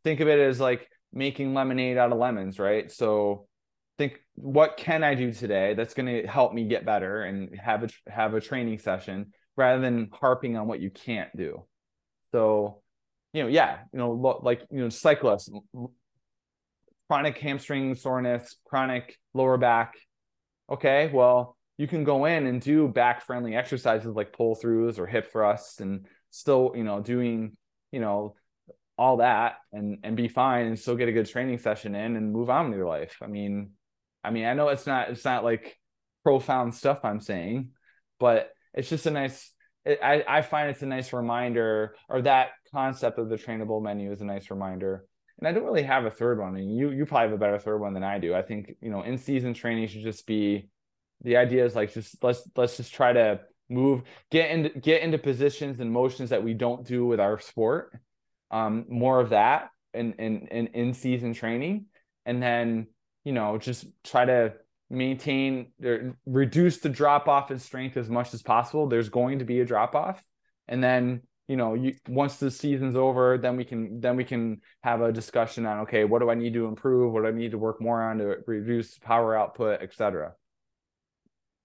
think 0.05 0.21
of 0.21 0.29
it 0.29 0.39
as 0.39 0.59
like 0.61 0.89
making 1.13 1.53
lemonade 1.55 1.99
out 1.99 2.13
of 2.13 2.19
lemons, 2.19 2.59
right? 2.59 2.91
So 2.91 3.47
think 3.99 4.19
what 4.35 4.79
can 4.79 5.05
I 5.05 5.15
do 5.15 5.33
today 5.33 5.75
that's 5.75 5.93
going 5.93 6.07
to 6.07 6.27
help 6.27 6.55
me 6.55 6.65
get 6.65 6.87
better 6.87 7.23
and 7.23 7.55
have 7.59 7.85
a 7.85 7.89
have 8.11 8.33
a 8.33 8.41
training 8.41 8.79
session 8.79 9.33
rather 9.57 9.83
than 9.83 10.09
harping 10.13 10.57
on 10.57 10.67
what 10.67 10.81
you 10.81 10.91
can't 10.91 11.35
do. 11.37 11.67
So, 12.33 12.83
you 13.33 13.43
know, 13.43 13.49
yeah, 13.49 13.79
you 13.93 13.99
know, 13.99 14.41
like, 14.43 14.63
you 14.71 14.81
know, 14.81 14.89
cyclists, 14.89 15.51
chronic 17.09 17.39
hamstring 17.39 17.95
soreness, 17.95 18.57
chronic 18.65 19.19
lower 19.35 19.57
back. 19.57 19.95
Okay, 20.71 21.11
well, 21.13 21.57
you 21.77 21.89
can 21.89 22.05
go 22.05 22.25
in 22.27 22.47
and 22.47 22.61
do 22.61 22.89
back 22.89 23.25
friendly 23.25 23.55
exercises 23.55 24.15
like 24.15 24.33
pull 24.33 24.55
throughs 24.57 24.99
or 24.99 25.07
hip 25.07 25.33
thrusts 25.33 25.81
and 25.81 26.07
still, 26.31 26.73
you 26.75 26.85
know, 26.85 27.01
doing, 27.01 27.57
you 27.91 28.01
know, 28.01 28.35
all 28.99 29.17
that 29.17 29.55
and 29.73 29.99
and 30.03 30.15
be 30.15 30.29
fine 30.29 30.67
and 30.67 30.79
still 30.79 30.95
get 30.95 31.09
a 31.09 31.13
good 31.13 31.27
training 31.27 31.57
session 31.57 31.95
in 31.95 32.17
and 32.17 32.33
move 32.33 32.51
on 32.51 32.69
with 32.69 32.77
your 32.77 32.87
life. 32.87 33.17
I 33.23 33.29
mean, 33.29 33.71
I 34.23 34.31
mean, 34.31 34.45
I 34.45 34.53
know 34.53 34.69
it's 34.69 34.87
not 34.87 35.09
it's 35.09 35.25
not 35.25 35.43
like 35.43 35.79
profound 36.23 36.75
stuff 36.75 37.01
I'm 37.03 37.21
saying, 37.21 37.71
but 38.19 38.51
it's 38.75 38.91
just 38.91 39.07
a 39.07 39.11
nice 39.11 39.51
I, 39.87 40.23
I 40.29 40.43
find 40.43 40.69
it's 40.69 40.83
a 40.83 40.87
nice 40.87 41.13
reminder 41.15 41.97
or 42.11 42.21
that 42.23 42.51
concept 42.73 43.19
of 43.19 43.29
the 43.29 43.37
trainable 43.37 43.83
menu 43.83 44.13
is 44.13 44.21
a 44.21 44.25
nice 44.25 44.51
reminder 44.51 45.05
and 45.41 45.49
I 45.49 45.53
don't 45.53 45.65
really 45.65 45.83
have 45.83 46.05
a 46.05 46.11
third 46.11 46.39
one. 46.39 46.57
And 46.57 46.77
you 46.77 46.91
you 46.91 47.07
probably 47.07 47.29
have 47.29 47.35
a 47.35 47.39
better 47.39 47.59
third 47.59 47.79
one 47.79 47.95
than 47.95 48.05
I 48.05 48.19
do. 48.19 48.35
I 48.35 48.43
think 48.43 48.77
you 48.81 48.91
know 48.91 49.03
in 49.03 49.19
season 49.19 49.55
training 49.55 49.89
should 49.89 50.03
just 50.03 50.27
be 50.27 50.69
the 51.23 51.37
idea 51.37 51.65
is 51.65 51.75
like 51.75 51.93
just 51.93 52.23
let's 52.23 52.47
let's 52.57 52.77
just 52.77 52.93
try 52.93 53.13
to 53.13 53.41
move 53.69 54.03
get 54.31 54.51
into 54.51 54.69
get 54.69 55.03
into 55.03 55.19
positions 55.19 55.81
and 55.81 55.91
motions 55.91 56.31
that 56.31 56.45
we 56.45 56.55
don't 56.55 56.87
do 56.87 57.07
with 57.07 57.21
our 57.21 57.39
sport. 57.39 57.99
Um, 58.51 58.85
more 58.89 59.21
of 59.21 59.31
that 59.31 59.71
in 59.95 60.13
in 60.15 60.47
in 60.49 60.67
in 60.69 60.95
season 60.95 61.33
training, 61.33 61.87
and 62.27 62.43
then 62.43 62.89
you 63.25 63.33
know 63.33 63.57
just 63.59 63.87
try 64.05 64.27
to 64.27 64.53
maintain 64.91 65.73
or 65.83 66.17
reduce 66.27 66.79
the 66.79 66.89
drop 66.89 67.29
off 67.29 67.51
in 67.51 67.59
strength 67.59 67.97
as 67.97 68.11
much 68.11 68.35
as 68.35 68.43
possible. 68.43 68.89
There's 68.89 69.09
going 69.09 69.39
to 69.39 69.45
be 69.47 69.61
a 69.61 69.65
drop 69.65 69.95
off, 69.95 70.23
and 70.69 70.85
then 70.85 71.23
you 71.51 71.57
know 71.57 71.75
you 71.75 71.93
once 72.07 72.37
the 72.37 72.49
season's 72.49 72.95
over 72.95 73.37
then 73.37 73.57
we 73.57 73.65
can 73.65 74.01
then 74.01 74.15
we 74.15 74.23
can 74.23 74.61
have 74.85 75.01
a 75.01 75.11
discussion 75.11 75.67
on 75.67 75.81
okay 75.81 76.05
what 76.05 76.21
do 76.21 76.31
i 76.31 76.35
need 76.35 76.55
to 76.55 76.67
improve? 76.67 77.13
What 77.13 77.23
do 77.23 77.27
i 77.27 77.33
need 77.33 77.51
to 77.51 77.59
work 77.59 77.81
more 77.81 78.01
on 78.01 78.19
to 78.19 78.37
reduce 78.47 78.97
power 79.01 79.37
output 79.37 79.83
etc 79.83 80.35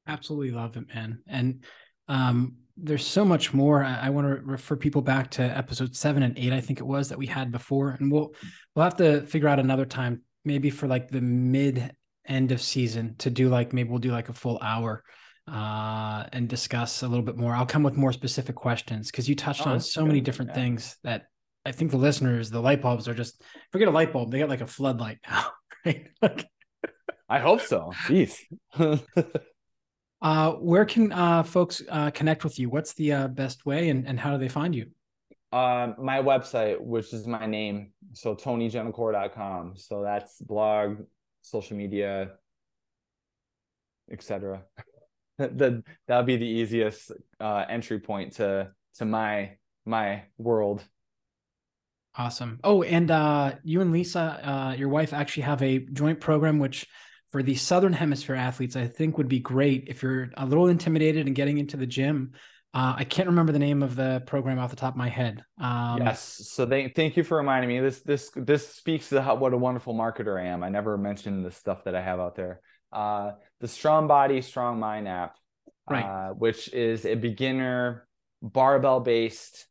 absolutely 0.07 0.49
love 0.49 0.75
it 0.75 0.87
man. 0.93 1.21
And 1.27 1.63
um 2.07 2.55
there's 2.77 3.07
so 3.07 3.23
much 3.23 3.53
more. 3.53 3.85
I, 3.85 4.07
I 4.07 4.09
want 4.09 4.27
to 4.27 4.43
refer 4.43 4.75
people 4.75 5.01
back 5.01 5.31
to 5.31 5.43
episode 5.43 5.95
seven 5.95 6.23
and 6.23 6.37
eight 6.37 6.51
i 6.51 6.61
think 6.61 6.79
it 6.79 6.87
was 6.87 7.09
that 7.09 7.19
we 7.19 7.27
had 7.27 7.51
before. 7.51 7.91
And 7.91 8.11
we'll 8.11 8.33
we'll 8.73 8.85
have 8.85 8.97
to 8.97 9.21
figure 9.27 9.47
out 9.47 9.59
another 9.59 9.85
time 9.85 10.23
maybe 10.43 10.71
for 10.71 10.87
like 10.87 11.09
the 11.09 11.21
mid 11.21 11.95
end 12.27 12.51
of 12.51 12.59
season 12.59 13.15
to 13.19 13.29
do 13.29 13.49
like 13.49 13.71
maybe 13.71 13.89
we'll 13.89 13.99
do 13.99 14.11
like 14.11 14.29
a 14.29 14.33
full 14.33 14.57
hour 14.63 15.03
uh, 15.47 16.25
and 16.31 16.49
discuss 16.49 17.03
a 17.03 17.07
little 17.07 17.23
bit 17.23 17.37
more. 17.37 17.53
I'll 17.53 17.65
come 17.65 17.83
with 17.83 17.95
more 17.95 18.13
specific 18.13 18.55
questions 18.55 19.11
because 19.11 19.29
you 19.29 19.35
touched 19.35 19.65
oh, 19.67 19.71
on 19.71 19.79
so 19.79 20.01
good. 20.01 20.07
many 20.07 20.21
different 20.21 20.51
yeah. 20.51 20.55
things 20.55 20.97
that 21.03 21.27
I 21.65 21.71
think 21.71 21.91
the 21.91 21.97
listeners, 21.97 22.49
the 22.49 22.61
light 22.61 22.81
bulbs 22.81 23.07
are 23.07 23.13
just 23.13 23.41
forget 23.71 23.87
a 23.87 23.91
light 23.91 24.11
bulb. 24.13 24.31
They 24.31 24.39
got 24.39 24.49
like 24.49 24.61
a 24.61 24.67
floodlight 24.67 25.19
now, 25.29 25.51
right? 25.85 26.07
I 27.29 27.39
hope 27.39 27.61
so. 27.61 27.91
Jeez. 28.05 28.37
uh, 30.21 30.51
where 30.53 30.85
can 30.85 31.11
uh, 31.11 31.43
folks 31.43 31.81
uh, 31.89 32.11
connect 32.11 32.43
with 32.43 32.59
you? 32.59 32.69
What's 32.69 32.93
the 32.93 33.13
uh, 33.13 33.27
best 33.27 33.65
way 33.65 33.89
and, 33.89 34.07
and 34.07 34.19
how 34.19 34.31
do 34.31 34.37
they 34.37 34.49
find 34.49 34.75
you? 34.75 34.87
Um, 35.51 35.95
my 35.97 36.21
website, 36.21 36.81
which 36.81 37.13
is 37.13 37.27
my 37.27 37.45
name, 37.45 37.91
so 38.13 38.35
tonygentilcore.com. 38.35 39.73
So 39.77 40.03
that's 40.03 40.41
blog, 40.41 40.97
social 41.41 41.77
media, 41.77 42.31
etc 44.11 44.63
the 45.37 45.83
that 46.07 46.17
would 46.17 46.25
be 46.25 46.37
the 46.37 46.45
easiest 46.45 47.11
uh, 47.39 47.65
entry 47.69 47.99
point 47.99 48.33
to 48.33 48.71
to 48.95 49.05
my 49.05 49.57
my 49.85 50.23
world. 50.37 50.83
Awesome. 52.17 52.59
Oh, 52.63 52.81
and 52.83 53.11
uh, 53.11 53.55
you 53.63 53.81
and 53.81 53.91
Lisa, 53.91 54.39
uh, 54.41 54.75
your 54.77 54.87
wife, 54.87 55.13
actually 55.13 55.43
have 55.43 55.61
a 55.61 55.79
joint 55.79 56.21
program, 56.21 56.59
which 56.59 56.87
for 57.29 57.43
the 57.43 57.55
Southern 57.55 57.91
Hemisphere 57.91 58.35
athletes, 58.35 58.77
I 58.77 58.87
think 58.87 59.17
would 59.17 59.27
be 59.27 59.39
great 59.39 59.85
if 59.87 60.01
you're 60.01 60.29
a 60.37 60.45
little 60.45 60.67
intimidated 60.67 61.27
and 61.27 61.35
getting 61.35 61.57
into 61.57 61.75
the 61.75 61.85
gym. 61.85 62.31
Uh, 62.73 62.95
I 62.97 63.03
can't 63.03 63.27
remember 63.27 63.51
the 63.51 63.59
name 63.59 63.83
of 63.83 63.95
the 63.95 64.23
program 64.25 64.59
off 64.59 64.69
the 64.69 64.75
top 64.77 64.93
of 64.93 64.97
my 64.97 65.09
head. 65.09 65.43
Um, 65.59 65.97
yes. 65.97 66.21
So 66.49 66.65
they, 66.65 66.87
thank 66.87 67.17
you 67.17 67.23
for 67.23 67.37
reminding 67.37 67.69
me. 67.69 67.79
This 67.81 67.99
this 68.01 68.31
this 68.35 68.67
speaks 68.67 69.09
to 69.09 69.21
how, 69.21 69.35
what 69.35 69.53
a 69.53 69.57
wonderful 69.57 69.93
marketer 69.93 70.39
I 70.41 70.47
am. 70.47 70.63
I 70.63 70.69
never 70.69 70.97
mentioned 70.97 71.45
the 71.45 71.51
stuff 71.51 71.83
that 71.85 71.95
I 71.95 72.01
have 72.01 72.19
out 72.19 72.35
there 72.35 72.61
uh, 72.95 73.33
the 73.59 73.67
Strong 73.67 74.07
Body, 74.07 74.41
Strong 74.41 74.79
Mind 74.79 75.07
app, 75.07 75.35
right. 75.89 76.03
uh, 76.03 76.33
which 76.33 76.73
is 76.73 77.05
a 77.05 77.15
beginner 77.15 78.07
barbell 78.41 79.01
based 79.01 79.67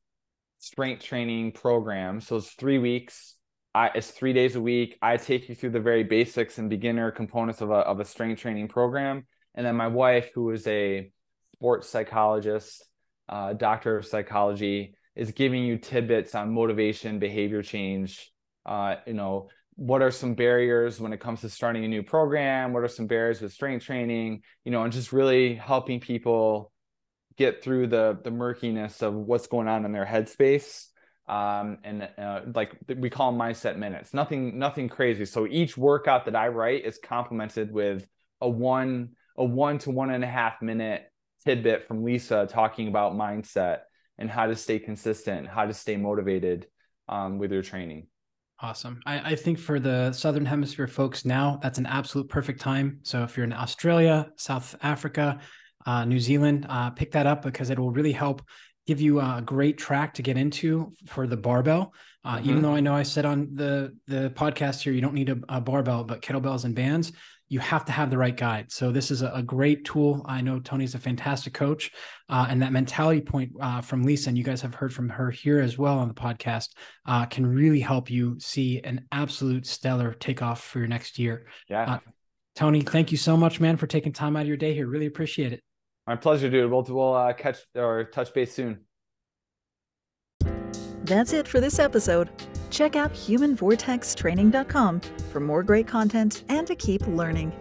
strength 0.59 1.03
training 1.03 1.53
program. 1.53 2.21
So 2.21 2.37
it's 2.37 2.51
three 2.53 2.79
weeks. 2.79 3.35
I, 3.75 3.91
it's 3.95 4.11
three 4.11 4.33
days 4.33 4.55
a 4.57 4.61
week. 4.61 4.99
I 5.03 5.17
take 5.17 5.49
you 5.49 5.55
through 5.55 5.71
the 5.71 5.81
very 5.81 6.05
basics 6.05 6.59
and 6.59 6.71
beginner 6.71 7.11
components 7.11 7.61
of 7.61 7.71
a, 7.71 7.75
of 7.75 7.99
a 7.99 8.05
strength 8.05 8.41
training 8.41 8.69
program. 8.69 9.27
And 9.55 9.67
then 9.67 9.75
my 9.75 9.89
wife, 9.89 10.31
who 10.35 10.51
is 10.51 10.67
a 10.67 11.11
sports 11.55 11.89
psychologist, 11.89 12.85
uh, 13.29 13.55
doctor 13.55 13.97
of 13.97 14.07
psychology, 14.07 14.95
is 15.17 15.33
giving 15.33 15.65
you 15.65 15.79
tidbits 15.79 16.35
on 16.35 16.53
motivation, 16.53 17.19
behavior 17.19 17.63
change, 17.63 18.33
uh, 18.67 18.97
you 19.07 19.15
know, 19.15 19.49
what 19.77 20.03
are 20.03 20.11
some 20.11 20.35
barriers 20.35 21.01
when 21.01 21.13
it 21.13 21.21
comes 21.21 21.41
to 21.41 21.49
starting 21.49 21.85
a 21.85 21.89
new 21.89 22.03
program? 22.03 22.73
What 22.73 22.85
are 22.85 22.89
some 22.89 23.07
barriers 23.07 23.41
with 23.41 23.53
strength 23.53 23.85
training 23.85 24.43
you 24.65 24.73
know 24.73 24.83
and 24.85 24.93
just 24.93 25.13
really 25.13 25.55
helping 25.55 26.01
people 26.01 26.73
get 27.37 27.63
through 27.63 27.89
the 27.89 28.19
the 28.23 28.31
murkiness 28.31 29.03
of 29.03 29.15
what's 29.15 29.47
going 29.47 29.69
on 29.69 29.85
in 29.85 29.93
their 29.93 30.07
headspace. 30.07 30.87
Um, 31.27 31.79
and 31.85 32.09
uh, 32.19 32.41
like 32.55 32.77
we 32.87 33.09
call 33.09 33.33
them 33.33 33.41
mindset 33.41 33.79
minutes. 33.79 34.13
Nothing 34.13 34.59
nothing 34.59 34.89
crazy. 34.89 35.25
So 35.25 35.47
each 35.47 35.77
workout 35.77 36.27
that 36.27 36.37
i 36.37 36.49
write 36.49 36.85
is 36.85 36.99
complemented 37.03 37.73
with 37.73 38.07
a 38.41 38.49
one 38.49 39.11
a 39.37 39.45
one 39.45 39.79
to 39.79 39.91
one 39.91 40.11
and 40.11 40.23
a 40.23 40.29
half 40.29 40.61
minute 40.63 41.05
tidbit 41.45 41.87
from 41.87 42.05
lisa 42.05 42.47
talking 42.49 42.89
about 42.89 43.15
mindset 43.15 43.81
and 44.19 44.31
how 44.31 44.47
to 44.47 44.55
stay 44.55 44.79
consistent 44.79 45.49
how 45.49 45.67
to 45.67 45.75
stay 45.75 45.97
motivated 45.97 46.67
um, 47.09 47.39
with 47.39 47.53
your 47.53 47.63
training 47.63 48.07
Awesome. 48.61 49.01
I, 49.05 49.33
I, 49.33 49.37
think 49.37 49.59
for 49.59 49.81
the 49.81 50.13
Southern 50.13 50.47
Hemisphere 50.47 50.87
folks 50.87 51.25
now, 51.25 51.59
that's 51.61 51.79
an 51.79 51.87
absolute 51.87 52.29
perfect 52.29 52.61
time. 52.61 53.01
So 53.03 53.25
if 53.25 53.37
you're 53.37 53.45
in 53.45 53.53
Australia, 53.53 54.31
South 54.37 54.77
Africa, 54.81 55.41
uh, 55.85 56.05
New 56.05 56.21
Zealand, 56.21 56.67
uh, 56.69 56.91
pick 56.91 57.13
that 57.13 57.27
up 57.27 57.43
because 57.43 57.71
it 57.71 57.79
will 57.79 57.91
really 57.91 58.13
help 58.13 58.43
give 58.87 59.01
you 59.01 59.21
a 59.21 59.43
great 59.45 59.77
track 59.77 60.15
to 60.15 60.23
get 60.23 60.37
into 60.37 60.93
for 61.07 61.27
the 61.27 61.37
barbell. 61.37 61.95
Uh, 62.25 62.37
mm-hmm. 62.37 62.51
Even 62.51 62.63
though 62.63 62.75
I 62.75 62.81
know 62.81 62.95
I 62.95 63.03
said 63.03 63.25
on 63.25 63.51
the 63.55 63.97
the 64.07 64.31
podcast 64.35 64.83
here, 64.83 64.93
you 64.93 65.01
don't 65.01 65.15
need 65.15 65.31
a, 65.31 65.39
a 65.49 65.61
barbell, 65.61 66.05
but 66.05 66.23
kettlebells 66.23 66.65
and 66.65 66.75
bands, 66.75 67.13
you 67.55 67.61
have 67.61 67.85
to 67.85 67.93
have 67.93 68.11
the 68.11 68.19
right 68.19 68.37
guide. 68.37 68.73
So 68.73 68.91
this 68.91 69.13
is 69.13 69.23
a, 69.23 69.31
a 69.31 69.43
great 69.43 69.85
tool. 69.85 70.27
I 70.29 70.41
know 70.41 70.59
Tony's 70.59 70.97
a 70.97 70.99
fantastic 70.99 71.55
coach, 71.55 71.93
uh, 72.29 72.49
and 72.51 72.61
that 72.63 72.73
mentality 72.73 73.21
point 73.21 73.53
uh, 73.61 73.81
from 73.81 74.03
Lisa, 74.03 74.29
and 74.31 74.37
you 74.37 74.43
guys 74.43 74.61
have 74.63 74.75
heard 74.75 74.93
from 74.93 75.09
her 75.09 75.31
here 75.31 75.61
as 75.61 75.79
well 75.79 75.97
on 76.01 76.09
the 76.09 76.15
podcast, 76.15 76.71
uh, 77.07 77.27
can 77.27 77.47
really 77.47 77.79
help 77.79 78.11
you 78.11 78.41
see 78.41 78.81
an 78.83 79.07
absolute 79.13 79.67
stellar 79.67 80.15
takeoff 80.15 80.65
for 80.65 80.81
your 80.81 80.89
next 80.89 81.17
year. 81.17 81.47
Yeah. 81.69 81.93
Uh, 81.93 81.99
Tony, 82.57 82.81
thank 82.81 83.13
you 83.13 83.19
so 83.19 83.37
much, 83.37 83.61
man, 83.61 83.77
for 83.77 83.87
taking 83.87 84.13
time 84.13 84.35
out 84.35 84.43
of 84.43 84.49
your 84.49 84.57
day 84.57 84.75
here. 84.75 84.89
Really 84.89 85.07
appreciate 85.07 85.53
it. 85.53 85.63
My 86.09 86.17
pleasure, 86.17 86.51
dude. 86.51 86.69
We'll, 86.73 86.83
we'll 86.83 87.15
uh, 87.15 87.35
catch 87.35 87.59
or 87.77 88.03
touch 88.03 88.35
base 88.35 88.53
soon. 88.53 88.81
That's 91.05 91.35
it 91.35 91.47
for 91.47 91.61
this 91.61 91.79
episode. 91.79 92.31
Check 92.71 92.97
out 92.97 93.13
humanvortextraining.com 93.13 95.01
for 95.31 95.41
more 95.41 95.63
great 95.63 95.87
content 95.87 96.45
and 96.49 96.67
to 96.67 96.75
keep 96.75 97.07
learning. 97.07 97.53